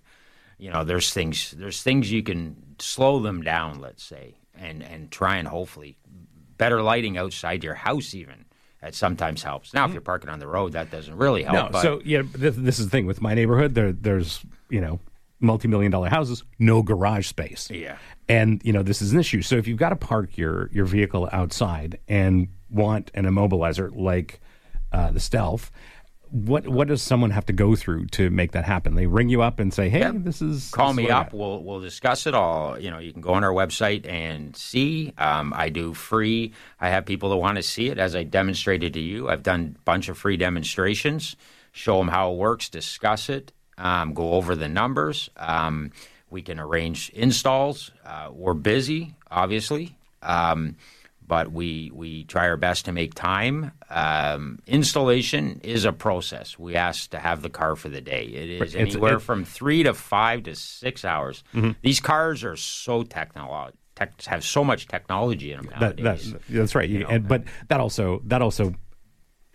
You 0.59 0.71
know, 0.71 0.85
there's 0.85 1.13
things 1.13 1.53
there's 1.53 1.83
things 1.83 2.11
you 2.11 2.23
can 2.23 2.57
slow 2.79 3.21
them 3.21 3.43
down, 3.43 3.81
let's 3.81 4.03
say, 4.03 4.37
and 4.55 4.83
and 4.83 5.11
try 5.11 5.37
and 5.37 5.49
hopefully 5.49 5.97
better 6.57 6.83
lighting 6.83 7.17
outside 7.17 7.65
your 7.65 7.75
house 7.75 8.15
even. 8.15 8.45
That 8.83 8.95
sometimes 8.95 9.43
helps. 9.45 9.73
Now, 9.73 9.87
if 9.87 9.93
you're 9.93 10.01
parking 10.01 10.29
on 10.29 10.41
the 10.41 10.47
road, 10.49 10.73
that 10.73 10.91
doesn't 10.91 11.17
really 11.17 11.45
help. 11.45 11.55
No, 11.55 11.69
but 11.71 11.83
so 11.83 12.03
yeah, 12.05 12.23
this, 12.33 12.57
this 12.57 12.79
is 12.81 12.87
the 12.87 12.91
thing 12.91 13.07
with 13.07 13.23
my 13.23 13.33
neighborhood. 13.33 13.75
There, 13.75 13.93
there's 13.93 14.45
you 14.69 14.81
know 14.81 14.99
multi-million 15.39 15.93
dollar 15.93 16.09
houses, 16.09 16.43
no 16.59 16.83
garage 16.83 17.27
space. 17.29 17.71
Yeah. 17.71 17.97
and 18.29 18.61
you 18.65 18.73
know 18.73 18.83
this 18.83 19.01
is 19.01 19.13
an 19.13 19.21
issue. 19.21 19.41
So 19.43 19.57
if 19.57 19.69
you've 19.69 19.79
got 19.79 19.91
to 19.91 19.97
park 19.97 20.37
your 20.37 20.69
your 20.73 20.85
vehicle 20.85 21.29
outside 21.33 21.99
and 22.09 22.49
want 22.71 23.11
an 23.15 23.25
immobilizer 23.25 23.95
like 23.95 24.41
uh, 24.93 25.13
the 25.13 25.21
Stealth, 25.21 25.71
what 26.33 26.67
what 26.67 26.89
does 26.89 27.03
someone 27.03 27.31
have 27.31 27.45
to 27.47 27.53
go 27.53 27.77
through 27.77 28.07
to 28.07 28.31
make 28.31 28.53
that 28.53 28.65
happen? 28.65 28.95
They 28.95 29.07
ring 29.07 29.29
you 29.29 29.43
up 29.43 29.61
and 29.61 29.73
say, 29.73 29.89
"Hey, 29.91 30.01
Yeah. 30.01 30.13
this 30.15 30.41
is 30.43 30.71
call 30.71 30.89
this 30.89 30.97
me 30.97 31.11
up. 31.11 31.31
got." 31.31 31.39
We'll 31.39 31.63
we'll 31.63 31.81
discuss 31.81 32.27
it 32.27 32.35
all. 32.35 32.79
You 32.79 32.91
know, 32.91 32.99
you 32.99 33.13
can 33.13 33.21
go 33.21 33.35
on 33.35 33.45
our 33.45 33.53
website 33.53 34.07
and 34.09 34.57
see. 34.57 35.13
Um, 35.19 35.53
I 35.55 35.69
do 35.69 35.93
free. 35.95 36.53
I 36.81 36.89
have 36.89 37.05
people 37.07 37.29
that 37.31 37.37
want 37.37 37.57
to 37.57 37.63
see 37.63 37.89
it, 37.89 37.99
as 37.99 38.17
I 38.17 38.23
demonstrated 38.25 38.95
to 38.95 39.01
you. 39.01 39.29
I've 39.29 39.43
done 39.43 39.77
a 39.77 39.83
bunch 39.85 40.09
of 40.09 40.17
free 40.19 40.37
demonstrations. 40.39 41.37
Show 41.71 41.99
them 41.99 42.09
how 42.09 42.33
it 42.33 42.37
works. 42.39 42.69
Discuss 42.69 43.29
it. 43.29 43.53
Um, 43.79 44.15
go 44.15 44.33
over 44.33 44.57
the 44.57 44.69
numbers. 44.69 45.29
Um, 45.37 45.93
we 46.31 46.41
can 46.43 46.59
arrange 46.59 47.11
installs. 47.11 47.91
Uh, 48.07 48.31
we're 48.33 48.55
busy, 48.55 49.15
obviously. 49.31 49.97
But 51.33 51.51
we 51.51 51.91
we 51.95 52.25
try 52.25 52.47
our 52.47 52.59
best 52.59 52.85
to 52.85 52.93
make 52.93 53.15
time. 53.15 53.73
Um, 53.89 54.59
installation 54.67 55.61
is 55.65 55.87
a 55.87 55.93
process. 55.93 56.59
We 56.59 56.77
ask 56.77 57.09
to 57.13 57.19
have 57.19 57.41
the 57.41 57.49
car 57.49 57.75
for 57.75 57.89
the 57.89 58.03
day. 58.03 58.25
It 58.25 58.51
is 58.51 58.75
It's- 58.75 58.93
anywhere 58.95 59.15
it- 59.17 59.21
from 59.21 59.47
three 59.47 59.83
to 59.85 59.95
five 59.95 60.43
to 60.43 60.55
six 60.55 61.07
hours. 61.07 61.43
Mm-hmm. 61.55 61.71
These 61.81 62.01
cars 62.01 62.45
are 62.45 62.55
so 62.57 63.03
technolo- 63.05 63.73
tech, 63.97 64.21
have 64.27 64.45
so 64.45 64.63
much 64.63 64.89
technology 64.89 65.53
in 65.53 65.63
them 65.63 65.71
nowadays. 65.81 66.33
that, 66.33 66.43
that's 66.51 66.75
right. 66.75 66.87
You- 66.91 67.07
and, 67.09 67.27
but 67.27 67.45
that 67.69 67.81
also 67.81 68.21
that 68.27 68.43
also 68.43 68.75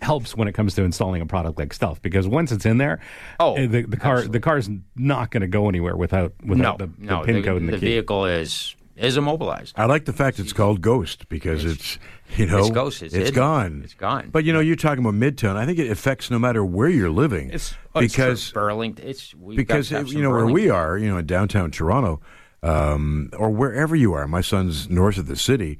helps 0.02 0.36
when 0.36 0.48
it 0.48 0.54
comes 0.54 0.74
to 0.76 0.84
installing 0.84 1.22
a 1.22 1.28
product 1.28 1.60
like 1.60 1.74
Stealth 1.76 2.02
because 2.02 2.28
once 2.28 2.52
it's 2.52 2.66
in 2.66 2.80
there, 2.80 3.02
Oh, 3.40 3.54
eh, 3.54 3.68
the, 3.68 3.82
the 3.84 3.98
car 3.98 4.22
the 4.24 4.40
car's 4.40 4.68
not 4.96 5.30
going 5.30 5.42
to 5.42 5.48
go 5.48 5.70
anywhere 5.70 5.96
without 5.96 6.34
no, 6.42 6.56
without 6.56 6.80
the, 6.80 6.88
the 6.88 6.94
no, 7.06 7.22
pin 7.22 7.36
the, 7.36 7.44
code 7.44 7.62
and 7.62 7.70
the, 7.70 7.74
the 7.74 7.80
key. 7.80 7.86
vehicle 7.86 8.26
is 8.26 8.76
is 8.98 9.18
immobilized. 9.18 9.74
I 9.78 9.86
like 9.86 10.06
the 10.06 10.14
fact 10.14 10.40
it's 10.40 10.54
called 10.54 10.82
Ghost 10.82 11.30
because 11.30 11.64
it's, 11.64 12.00
you 12.36 12.46
know 12.46 12.60
it's 12.60 12.70
Ghost. 12.72 13.04
It's 13.04 13.14
hidden. 13.14 13.34
gone. 13.34 13.82
It's 13.84 13.94
gone. 13.94 14.30
But 14.32 14.44
you 14.44 14.54
know, 14.54 14.60
you're 14.60 14.76
talking 14.76 15.04
about 15.06 15.14
midtown. 15.14 15.56
I 15.56 15.66
think 15.66 15.80
it 15.80 15.90
affects 15.90 16.32
no 16.32 16.40
matter 16.40 16.66
where 16.66 16.90
you're 16.90 17.10
living. 17.10 17.52
It's 17.52 17.76
oh, 17.96 18.02
it's 18.02 18.14
because 18.14 18.52
Burlington. 18.52 19.08
It's 19.08 19.34
because 19.34 19.92
you 19.92 20.22
know 20.22 20.32
where 20.32 20.48
we 20.48 20.70
are, 20.70 20.98
you 20.98 21.10
know, 21.10 21.18
in 21.18 21.26
downtown 21.26 21.72
Toronto, 21.72 22.22
um, 22.64 23.30
or 23.38 23.50
wherever 23.50 23.96
you 23.96 24.14
are. 24.14 24.28
My 24.28 24.42
son's 24.42 24.90
north 24.90 25.18
of 25.18 25.28
the 25.28 25.36
city. 25.38 25.80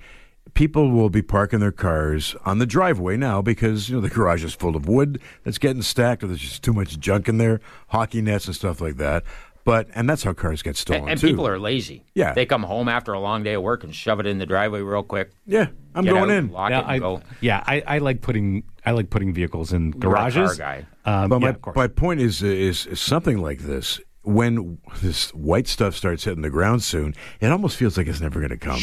People 0.54 0.90
will 0.90 1.10
be 1.12 1.22
parking 1.22 1.60
their 1.60 1.72
cars 1.72 2.36
on 2.44 2.58
the 2.58 2.66
driveway 2.66 3.16
now 3.16 3.44
because 3.44 3.90
you 3.90 3.96
know 3.96 4.02
the 4.02 4.10
garage 4.10 4.44
is 4.44 4.56
full 4.56 4.76
of 4.76 4.88
wood 4.88 5.22
that's 5.44 5.58
getting 5.60 5.82
stacked, 5.82 6.24
or 6.24 6.28
there's 6.28 6.40
just 6.40 6.64
too 6.64 6.74
much 6.74 6.98
junk 7.00 7.28
in 7.28 7.38
there, 7.38 7.60
hockey 7.90 8.22
nets 8.22 8.48
and 8.48 8.56
stuff 8.56 8.82
like 8.82 8.98
that. 8.98 9.24
But 9.68 9.90
and 9.94 10.10
that's 10.10 10.24
how 10.24 10.32
cars 10.32 10.62
get 10.64 10.78
stolen 10.78 11.02
And, 11.04 11.12
and 11.12 11.20
too. 11.20 11.28
people 11.28 11.46
are 11.46 11.60
lazy. 11.60 12.06
Yeah. 12.16 12.34
they 12.34 12.46
come 12.46 12.64
home 12.64 12.88
after 12.88 13.12
a 13.12 13.20
long 13.20 13.44
day 13.44 13.54
of 13.56 13.62
work 13.64 13.84
and 13.84 13.94
shove 13.94 14.22
it 14.22 14.26
in 14.26 14.38
the 14.38 14.46
driveway 14.46 14.80
real 14.82 15.04
quick. 15.04 15.32
yeah, 15.46 15.68
I'm 15.94 16.06
get 16.06 16.12
going 16.12 16.32
out, 16.32 16.38
in. 16.38 16.52
lock 16.54 16.70
Yeah, 16.70 16.78
it, 16.80 16.82
and 16.84 16.92
I, 16.92 17.00
go. 17.00 17.22
yeah, 17.42 17.64
I, 17.68 17.84
I 17.86 17.98
like 17.98 18.22
putting 18.22 18.64
I 18.86 18.92
like 18.92 19.10
putting 19.10 19.34
vehicles 19.34 19.74
in 19.74 19.92
You're 20.02 20.14
car 20.14 20.32
garages. 20.32 20.58
guy. 20.58 20.86
Um, 21.04 21.28
But 21.30 21.42
yeah, 21.42 21.52
my, 21.64 21.70
of 21.72 21.76
my 21.76 21.88
point 21.88 22.22
is, 22.22 22.42
is 22.42 22.86
is 22.88 23.00
something 23.02 23.40
like 23.40 23.60
this. 23.60 24.00
When 24.24 24.78
this 25.02 25.34
white 25.34 25.68
stuff 25.70 25.96
starts 25.96 26.26
hitting 26.26 26.42
the 26.44 26.50
ground 26.50 26.84
soon, 26.84 27.14
it 27.40 27.48
almost 27.52 27.78
feels 27.78 27.98
like 27.98 28.08
it's 28.08 28.20
never 28.22 28.40
going 28.42 28.50
to 28.50 28.58
come. 28.58 28.80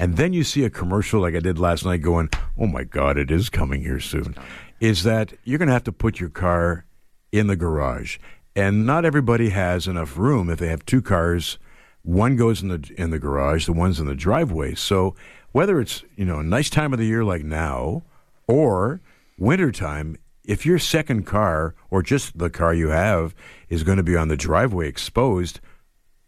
And 0.00 0.16
then 0.16 0.32
you 0.32 0.42
see 0.44 0.64
a 0.64 0.70
commercial 0.70 1.20
like 1.20 1.36
I 1.36 1.40
did 1.40 1.56
last 1.58 1.84
night, 1.84 2.02
going, 2.02 2.28
"Oh 2.58 2.66
my 2.66 2.82
God, 2.84 3.16
it 3.16 3.30
is 3.30 3.48
coming 3.50 3.80
here 3.82 4.00
soon." 4.00 4.34
Is 4.80 5.02
that 5.04 5.34
you're 5.44 5.58
going 5.58 5.68
to 5.68 5.72
have 5.72 5.84
to 5.84 5.92
put 5.92 6.18
your 6.20 6.30
car 6.30 6.84
in 7.30 7.46
the 7.46 7.54
garage, 7.56 8.18
and 8.56 8.86
not 8.86 9.04
everybody 9.04 9.50
has 9.50 9.86
enough 9.86 10.16
room. 10.16 10.50
If 10.50 10.58
they 10.58 10.68
have 10.68 10.84
two 10.86 11.02
cars, 11.02 11.58
one 12.02 12.36
goes 12.36 12.62
in 12.62 12.68
the 12.68 12.94
in 12.96 13.10
the 13.10 13.18
garage, 13.18 13.66
the 13.66 13.72
one's 13.72 14.00
in 14.00 14.06
the 14.06 14.14
driveway. 14.14 14.74
So 14.74 15.14
whether 15.52 15.80
it's 15.80 16.04
you 16.16 16.24
know 16.24 16.38
a 16.38 16.44
nice 16.44 16.70
time 16.70 16.92
of 16.92 16.98
the 16.98 17.06
year 17.06 17.24
like 17.24 17.44
now, 17.44 18.02
or 18.46 19.00
wintertime, 19.38 20.16
if 20.44 20.64
your 20.64 20.78
second 20.78 21.24
car 21.24 21.74
or 21.90 22.02
just 22.02 22.38
the 22.38 22.50
car 22.50 22.72
you 22.72 22.88
have 22.88 23.34
is 23.68 23.82
going 23.82 23.98
to 23.98 24.02
be 24.02 24.16
on 24.16 24.28
the 24.28 24.36
driveway 24.36 24.88
exposed, 24.88 25.60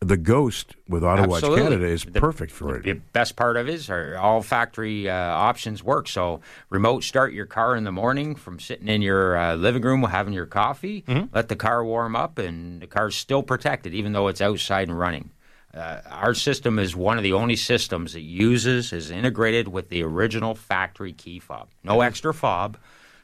the 0.01 0.17
Ghost 0.17 0.77
with 0.89 1.05
Auto 1.05 1.29
Watch 1.29 1.43
Canada 1.43 1.85
is 1.85 2.05
The- 2.05 2.21
perfect 2.21 2.53
for 2.53 2.77
it. 2.77 2.85
The 2.85 2.95
best 2.95 3.37
part 3.37 3.57
of 3.59 3.69
it 3.69 3.75
is 3.75 3.91
our, 3.91 4.17
all 4.17 4.43
factory 4.43 5.11
uh, 5.11 5.15
options 5.15 5.85
work. 5.85 6.09
So 6.09 6.41
remote 6.71 7.05
start 7.05 7.35
your 7.35 7.47
car 7.47 7.77
in 7.77 7.85
the 7.85 7.93
morning 7.93 8.35
from 8.35 8.59
sitting 8.59 8.89
in 8.89 9.03
your 9.03 9.37
uh, 9.37 9.57
living 9.57 9.83
room 9.83 10.03
having 10.05 10.33
your 10.33 10.47
coffee. 10.47 11.03
Mm-hmm. 11.03 11.35
Let 11.35 11.49
the 11.49 11.57
car 11.57 11.85
warm 11.85 12.17
up, 12.17 12.39
and 12.39 12.81
the 12.81 12.87
car's 12.87 13.15
still 13.15 13.43
protected 13.43 13.93
even 13.95 14.13
though 14.13 14.29
it's 14.29 14.41
outside 14.41 14.89
and 14.89 14.99
running. 14.99 15.31
Uh, 15.73 16.01
our 16.11 16.35
system 16.35 16.79
is 16.79 16.97
one 16.97 17.17
of 17.17 17.23
the 17.23 17.35
only 17.35 17.55
systems 17.55 18.15
that 18.15 18.23
uses 18.23 18.93
is 18.93 19.11
integrated 19.11 19.69
with 19.69 19.89
the 19.89 20.03
original 20.03 20.55
factory 20.55 21.13
key 21.13 21.39
fob. 21.39 21.69
No 21.85 22.01
extra 22.01 22.35
fob, 22.35 22.77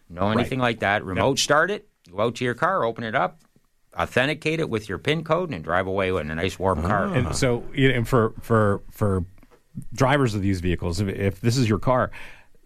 no 0.09 0.31
anything 0.31 0.61
like 0.61 0.81
that. 0.81 1.05
Remote 1.05 1.39
start 1.39 1.71
it. 1.71 1.89
Go 2.13 2.21
out 2.21 2.37
to 2.37 2.45
your 2.45 2.55
car, 2.55 2.85
open 2.85 3.03
it 3.03 3.17
up, 3.17 3.41
authenticate 3.99 4.61
it 4.61 4.69
with 4.71 4.89
your 4.89 4.99
PIN 4.99 5.25
code, 5.25 5.53
and 5.53 5.63
drive 5.65 5.87
away 5.87 6.13
with 6.13 6.31
a 6.31 6.35
nice 6.35 6.59
warm 6.59 6.83
car. 6.83 7.07
And 7.07 7.35
so, 7.35 7.65
you 7.75 7.89
know, 7.89 7.95
and 7.95 8.09
for 8.09 8.35
for 8.41 8.83
for 8.91 9.25
drivers 9.93 10.35
of 10.35 10.43
these 10.43 10.61
vehicles, 10.61 11.01
if, 11.01 11.09
if 11.09 11.41
this 11.41 11.57
is 11.57 11.69
your 11.69 11.79
car, 11.79 12.11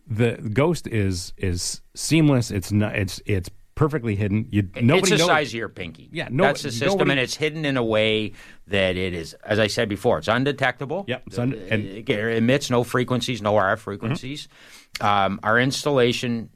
the 0.06 0.32
Ghost 0.52 0.86
is 0.86 1.32
is 1.36 1.80
seamless. 1.94 2.50
It's 2.50 2.72
not. 2.72 2.94
It's 2.96 3.20
it's 3.26 3.48
perfectly 3.76 4.14
hidden. 4.14 4.46
You 4.50 4.68
nobody 4.82 4.98
it's 4.98 5.10
the 5.10 5.16
knows. 5.18 5.26
size 5.28 5.48
of 5.48 5.54
your 5.54 5.68
pinky. 5.70 6.08
Yeah, 6.12 6.28
no- 6.30 6.44
that's 6.44 6.62
the 6.62 6.70
system, 6.70 6.88
nobody- 6.98 7.10
and 7.12 7.20
it's 7.20 7.34
hidden 7.36 7.64
in 7.64 7.76
a 7.78 7.84
way 7.84 8.32
that 8.66 8.96
it 8.96 9.14
is, 9.14 9.32
as 9.44 9.58
I 9.58 9.68
said 9.68 9.88
before, 9.88 10.18
it's 10.18 10.28
undetectable. 10.28 11.04
Yep, 11.08 11.22
it's 11.28 11.38
un- 11.38 11.54
and- 11.70 11.84
Mm-hmm. 11.84 11.96
it, 11.98 12.10
it 12.10 12.36
emits 12.36 12.68
no 12.70 12.84
frequencies, 12.84 13.40
no 13.40 13.54
RF 13.54 13.78
frequencies. 13.78 14.48
Um, 15.00 15.40
our 15.42 15.58
installation, 15.58 16.50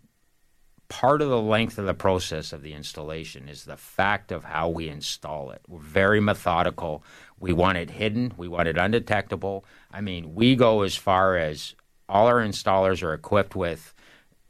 part 1.00 1.20
of 1.20 1.28
the 1.28 1.40
length 1.40 1.76
of 1.76 1.86
the 1.86 1.92
process 1.92 2.52
of 2.52 2.62
the 2.62 2.72
installation 2.72 3.48
is 3.48 3.64
the 3.64 3.76
fact 3.76 4.30
of 4.30 4.44
how 4.44 4.68
we 4.68 4.88
install 4.88 5.50
it. 5.50 5.60
We're 5.66 5.80
very 5.80 6.20
methodical. 6.20 7.02
We 7.40 7.52
want 7.52 7.78
it 7.78 7.90
hidden. 7.90 8.32
We 8.36 8.46
want 8.46 8.68
it 8.68 8.78
undetectable. 8.78 9.64
I 9.90 10.00
mean, 10.00 10.36
we 10.36 10.54
go 10.54 10.82
as 10.82 10.94
far 10.94 11.36
as 11.36 11.74
all 12.08 12.28
our 12.28 12.40
installers 12.40 13.02
are 13.02 13.12
equipped 13.12 13.56
with 13.56 13.92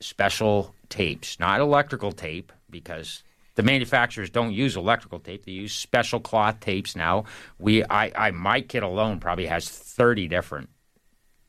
special 0.00 0.74
tapes, 0.90 1.40
not 1.40 1.60
electrical 1.60 2.12
tape, 2.12 2.52
because 2.68 3.22
the 3.54 3.62
manufacturers 3.62 4.28
don't 4.28 4.52
use 4.52 4.76
electrical 4.76 5.20
tape. 5.20 5.46
They 5.46 5.52
use 5.52 5.72
special 5.72 6.20
cloth 6.20 6.60
tapes 6.60 6.94
now. 6.94 7.24
We, 7.58 7.84
I, 7.84 8.12
I, 8.14 8.30
my 8.32 8.60
kit 8.60 8.82
alone 8.82 9.18
probably 9.18 9.46
has 9.46 9.66
thirty 9.66 10.28
different 10.28 10.68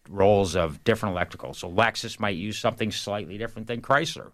rolls 0.07 0.55
of 0.55 0.85
different 0.85 1.13
electrical. 1.15 1.53
So 1.53 1.69
Lexus 1.69 2.17
might 2.17 2.37
use 2.37 2.57
something 2.57 2.91
slightly 2.91 3.37
different 3.37 3.67
than 3.67 3.81
Chrysler. 3.81 4.31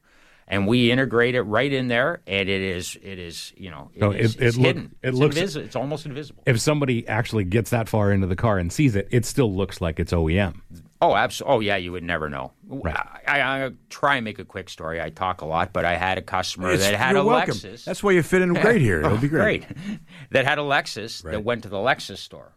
And 0.47 0.67
we 0.67 0.91
integrate 0.91 1.35
it 1.35 1.43
right 1.43 1.71
in 1.71 1.87
there, 1.87 2.21
and 2.27 2.49
it 2.49 2.61
is, 2.61 2.97
it 3.01 3.17
is, 3.19 3.53
you 3.55 3.71
know, 3.71 3.89
it 3.93 4.01
No, 4.01 4.11
is- 4.11 4.35
it- 4.35 4.41
it 4.41 4.47
it's 4.47 4.57
look- 4.57 4.65
hidden. 4.65 4.95
it 5.01 5.09
it's 5.09 5.17
looks- 5.17 5.35
invisible. 5.37 5.65
It's 5.65 5.75
almost 5.77 6.05
invisible. 6.05 6.43
If 6.45 6.59
somebody 6.59 7.07
actually 7.07 7.45
gets 7.45 7.69
that 7.69 7.87
far 7.87 8.11
into 8.11 8.27
the 8.27 8.35
car 8.35 8.57
and 8.57 8.71
sees 8.71 8.95
it, 8.97 9.07
it 9.11 9.25
still 9.25 9.53
looks 9.55 9.79
like 9.79 9.97
it's 9.99 10.11
OEM. 10.11 10.61
Oh, 11.01 11.15
absolutely. 11.15 11.55
Oh, 11.55 11.59
yeah, 11.61 11.77
you 11.77 11.91
would 11.93 12.03
never 12.03 12.29
know. 12.29 12.51
Right. 12.67 12.95
I, 13.25 13.39
I, 13.39 13.65
I 13.65 13.69
try 13.89 14.17
and 14.17 14.25
make 14.25 14.39
a 14.39 14.45
quick 14.45 14.69
story. 14.69 15.01
I 15.01 15.09
talk 15.09 15.41
a 15.41 15.45
lot, 15.45 15.71
but 15.73 15.85
I 15.85 15.95
had 15.95 16.17
a 16.17 16.21
customer 16.21 16.71
It's- 16.71 16.87
that 16.89 16.95
had 16.97 17.11
you're 17.13 17.21
a 17.21 17.25
welcome. 17.25 17.53
Lexus. 17.55 17.85
That's 17.85 18.03
why 18.03 18.11
you 18.11 18.21
fit 18.21 18.41
in 18.41 18.53
great 18.53 18.81
here. 18.81 18.99
It'll 18.99 19.17
be 19.17 19.27
oh, 19.27 19.29
great. 19.29 19.65
Great. 19.67 19.99
that 20.31 20.45
had 20.45 20.59
a 20.59 20.63
Lexus 20.63 21.23
that 21.23 21.43
went 21.45 21.63
to 21.63 21.69
the 21.69 21.77
Lexus 21.77 22.17
store. 22.17 22.51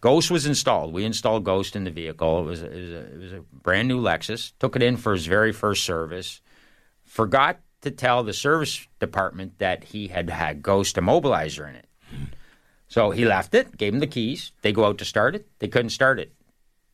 Ghost 0.00 0.30
was 0.30 0.46
installed. 0.46 0.92
We 0.92 1.04
installed 1.04 1.42
Ghost 1.44 1.74
in 1.74 1.84
the 1.84 1.90
vehicle. 1.90 2.40
It 2.40 2.44
was, 2.44 2.62
a, 2.62 2.66
it, 2.66 2.80
was 2.80 2.90
a, 2.90 2.98
it 3.14 3.18
was 3.18 3.32
a 3.32 3.40
brand 3.62 3.88
new 3.88 4.00
Lexus. 4.00 4.52
Took 4.60 4.76
it 4.76 4.82
in 4.82 4.96
for 4.96 5.12
his 5.12 5.26
very 5.26 5.52
first 5.52 5.84
service. 5.84 6.40
Forgot 7.16 7.60
to 7.80 7.90
tell 7.90 8.22
the 8.22 8.34
service 8.34 8.86
department 9.00 9.58
that 9.58 9.84
he 9.84 10.08
had 10.08 10.28
had 10.28 10.60
Ghost 10.62 10.96
immobilizer 10.96 11.66
in 11.66 11.74
it. 11.76 11.86
So 12.88 13.10
he 13.10 13.24
left 13.24 13.54
it, 13.54 13.74
gave 13.78 13.94
him 13.94 14.00
the 14.00 14.06
keys. 14.06 14.52
They 14.60 14.70
go 14.70 14.84
out 14.84 14.98
to 14.98 15.06
start 15.06 15.34
it. 15.34 15.46
They 15.60 15.68
couldn't 15.68 15.90
start 15.90 16.20
it. 16.20 16.34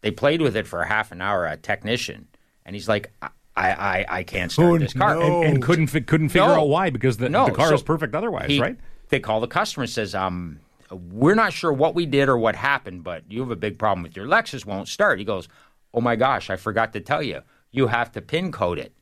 They 0.00 0.12
played 0.12 0.40
with 0.40 0.54
it 0.56 0.68
for 0.68 0.80
a 0.80 0.86
half 0.86 1.10
an 1.10 1.20
hour, 1.20 1.44
a 1.44 1.56
technician. 1.56 2.28
And 2.64 2.76
he's 2.76 2.88
like, 2.88 3.12
I, 3.20 3.30
I, 3.56 4.06
I 4.08 4.22
can't 4.22 4.52
start 4.52 4.68
Oh, 4.70 4.78
this 4.78 4.92
car. 4.92 5.16
no. 5.16 5.22
And, 5.42 5.54
and 5.54 5.62
couldn't 5.62 5.88
fi- 5.88 6.00
couldn't 6.02 6.28
figure 6.28 6.46
No. 6.46 6.60
out 6.60 6.68
why 6.68 6.90
because 6.90 7.16
the, 7.16 7.28
No, 7.28 7.46
the 7.46 7.52
car 7.52 7.70
so 7.70 7.74
is 7.74 7.82
perfect 7.82 8.14
otherwise, 8.14 8.48
he- 8.48 8.60
right? 8.60 8.76
They 9.08 9.18
call 9.18 9.40
the 9.40 9.48
customer 9.48 9.82
and 9.82 9.90
says, 9.90 10.14
um, 10.14 10.60
we're 10.88 11.34
not 11.34 11.52
sure 11.52 11.72
what 11.72 11.96
we 11.96 12.06
did 12.06 12.28
or 12.28 12.38
what 12.38 12.54
happened, 12.54 13.02
but 13.02 13.24
you 13.28 13.40
have 13.40 13.50
a 13.50 13.56
big 13.56 13.76
problem 13.76 14.04
with 14.04 14.16
your 14.16 14.26
Lexus 14.26 14.64
won't 14.64 14.86
start. 14.86 15.18
He 15.18 15.24
goes, 15.24 15.48
oh 15.92 16.00
my 16.00 16.14
gosh, 16.14 16.48
I 16.48 16.54
forgot 16.54 16.92
to 16.92 17.00
tell 17.00 17.24
you. 17.24 17.40
You 17.72 17.88
have 17.88 18.12
to 18.12 18.20
pin 18.22 18.52
code 18.52 18.78
it. 18.78 18.94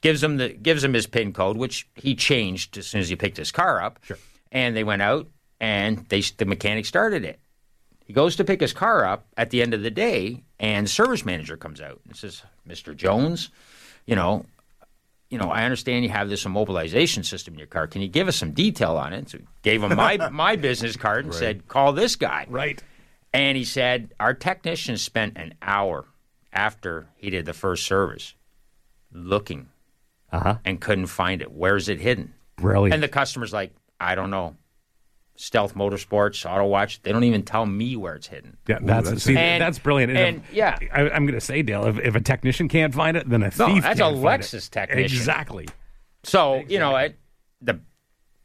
Gives 0.00 0.22
him 0.22 0.36
the 0.36 0.50
gives 0.50 0.84
him 0.84 0.92
his 0.92 1.06
pin 1.06 1.32
code, 1.32 1.56
which 1.56 1.88
he 1.94 2.14
changed 2.14 2.76
as 2.78 2.86
soon 2.86 3.00
as 3.00 3.08
he 3.08 3.16
picked 3.16 3.36
his 3.36 3.50
car 3.50 3.82
up. 3.82 3.98
Sure. 4.04 4.18
And 4.52 4.76
they 4.76 4.84
went 4.84 5.02
out 5.02 5.28
and 5.60 6.06
they 6.08 6.20
the 6.20 6.44
mechanic 6.44 6.86
started 6.86 7.24
it. 7.24 7.40
He 8.04 8.12
goes 8.12 8.36
to 8.36 8.44
pick 8.44 8.60
his 8.60 8.72
car 8.72 9.04
up 9.04 9.26
at 9.36 9.50
the 9.50 9.62
end 9.62 9.74
of 9.74 9.82
the 9.82 9.90
day, 9.90 10.44
and 10.60 10.86
the 10.86 10.90
service 10.90 11.24
manager 11.24 11.56
comes 11.56 11.80
out 11.80 12.00
and 12.06 12.14
says, 12.16 12.42
"Mr. 12.68 12.94
Jones, 12.94 13.50
you 14.06 14.14
know, 14.14 14.44
you 15.28 15.38
know, 15.38 15.50
I 15.50 15.64
understand 15.64 16.04
you 16.04 16.10
have 16.10 16.28
this 16.28 16.44
immobilization 16.44 17.24
system 17.24 17.54
in 17.54 17.58
your 17.58 17.66
car. 17.66 17.88
Can 17.88 18.02
you 18.02 18.08
give 18.08 18.28
us 18.28 18.36
some 18.36 18.52
detail 18.52 18.96
on 18.96 19.12
it?" 19.12 19.30
So 19.30 19.38
gave 19.62 19.82
him 19.82 19.96
my 19.96 20.16
my 20.30 20.56
business 20.56 20.96
card 20.96 21.24
and 21.24 21.34
said, 21.34 21.66
"Call 21.66 21.92
this 21.92 22.16
guy." 22.16 22.46
Right. 22.48 22.80
And 23.36 23.54
he 23.58 23.64
said, 23.64 24.14
Our 24.18 24.32
technician 24.32 24.96
spent 24.96 25.36
an 25.36 25.54
hour 25.60 26.06
after 26.54 27.08
he 27.16 27.28
did 27.28 27.44
the 27.44 27.52
first 27.52 27.84
service 27.84 28.34
looking 29.12 29.68
Uh 30.32 30.40
huh. 30.40 30.58
and 30.64 30.80
couldn't 30.80 31.06
find 31.06 31.40
it. 31.40 31.52
Where's 31.52 31.88
it 31.88 32.00
hidden? 32.00 32.34
Brilliant. 32.56 32.94
And 32.94 33.02
the 33.02 33.08
customer's 33.08 33.52
like, 33.52 33.72
I 34.00 34.14
don't 34.14 34.30
know. 34.30 34.56
Stealth 35.38 35.74
Motorsports, 35.74 36.50
Auto 36.50 36.64
Watch, 36.66 37.02
they 37.02 37.12
don't 37.12 37.24
even 37.24 37.42
tell 37.42 37.66
me 37.66 37.94
where 37.94 38.14
it's 38.14 38.26
hidden. 38.26 38.56
yeah, 38.66 38.78
that's 38.80 39.10
that's 39.10 39.22
see. 39.22 39.36
And- 39.36 39.60
that's 39.60 39.78
brilliant. 39.78 40.16
and, 40.16 40.38
if- 40.38 40.52
yeah. 40.54 40.78
I, 40.92 41.02
I'm 41.10 41.26
going 41.26 41.34
to 41.38 41.40
say, 41.42 41.60
Dale, 41.62 41.84
if, 41.86 41.98
if 41.98 42.14
a 42.14 42.20
technician 42.20 42.68
can't 42.68 42.94
find 42.94 43.16
it, 43.18 43.28
then 43.28 43.42
a 43.42 43.50
thief. 43.50 43.58
No, 43.58 43.74
that's 43.80 44.00
can't 44.00 44.16
a 44.16 44.20
find 44.22 44.42
Lexus 44.42 44.66
it. 44.68 44.72
technician. 44.72 45.04
Exactly. 45.18 45.68
So, 46.24 46.64
you 46.68 46.78
know, 46.78 46.96
it, 46.96 47.18
the 47.60 47.80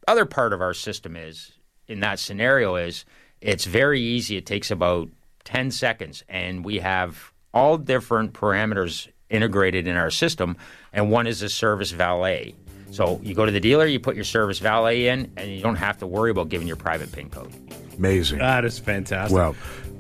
other 0.08 0.26
part 0.26 0.52
of 0.54 0.62
our 0.62 0.74
system 0.74 1.16
is, 1.16 1.54
in 1.88 2.02
that 2.02 2.20
scenario, 2.20 2.76
is 2.76 3.06
it's 3.40 3.64
very 3.66 4.02
easy. 4.02 4.36
It 4.38 4.46
takes 4.46 4.70
about 4.70 5.08
10 5.46 5.72
seconds, 5.72 6.24
and 6.28 6.64
we 6.66 6.80
have 6.80 7.32
all 7.54 7.78
different 7.78 8.34
parameters 8.34 9.08
integrated 9.32 9.88
in 9.88 9.96
our 9.98 10.12
system, 10.12 10.58
and 10.94 11.10
one 11.10 11.26
is 11.28 11.42
a 11.42 11.50
service 11.50 11.92
valet. 11.92 12.54
So 12.92 13.20
you 13.24 13.34
go 13.34 13.46
to 13.46 13.52
the 13.52 13.62
dealer, 13.62 13.86
you 13.86 14.00
put 14.00 14.16
your 14.16 14.26
service 14.26 14.60
valet 14.60 15.08
in, 15.08 15.32
and 15.38 15.50
you 15.50 15.62
don't 15.62 15.78
have 15.78 15.98
to 16.00 16.08
worry 16.08 16.30
about 16.30 16.50
giving 16.50 16.68
your 16.68 16.76
private 16.76 17.12
PIN 17.12 17.30
code. 17.30 17.54
Amazing. 17.98 18.40
That 18.40 18.66
is 18.66 18.78
fantastic. 18.80 19.34
well, 19.34 19.56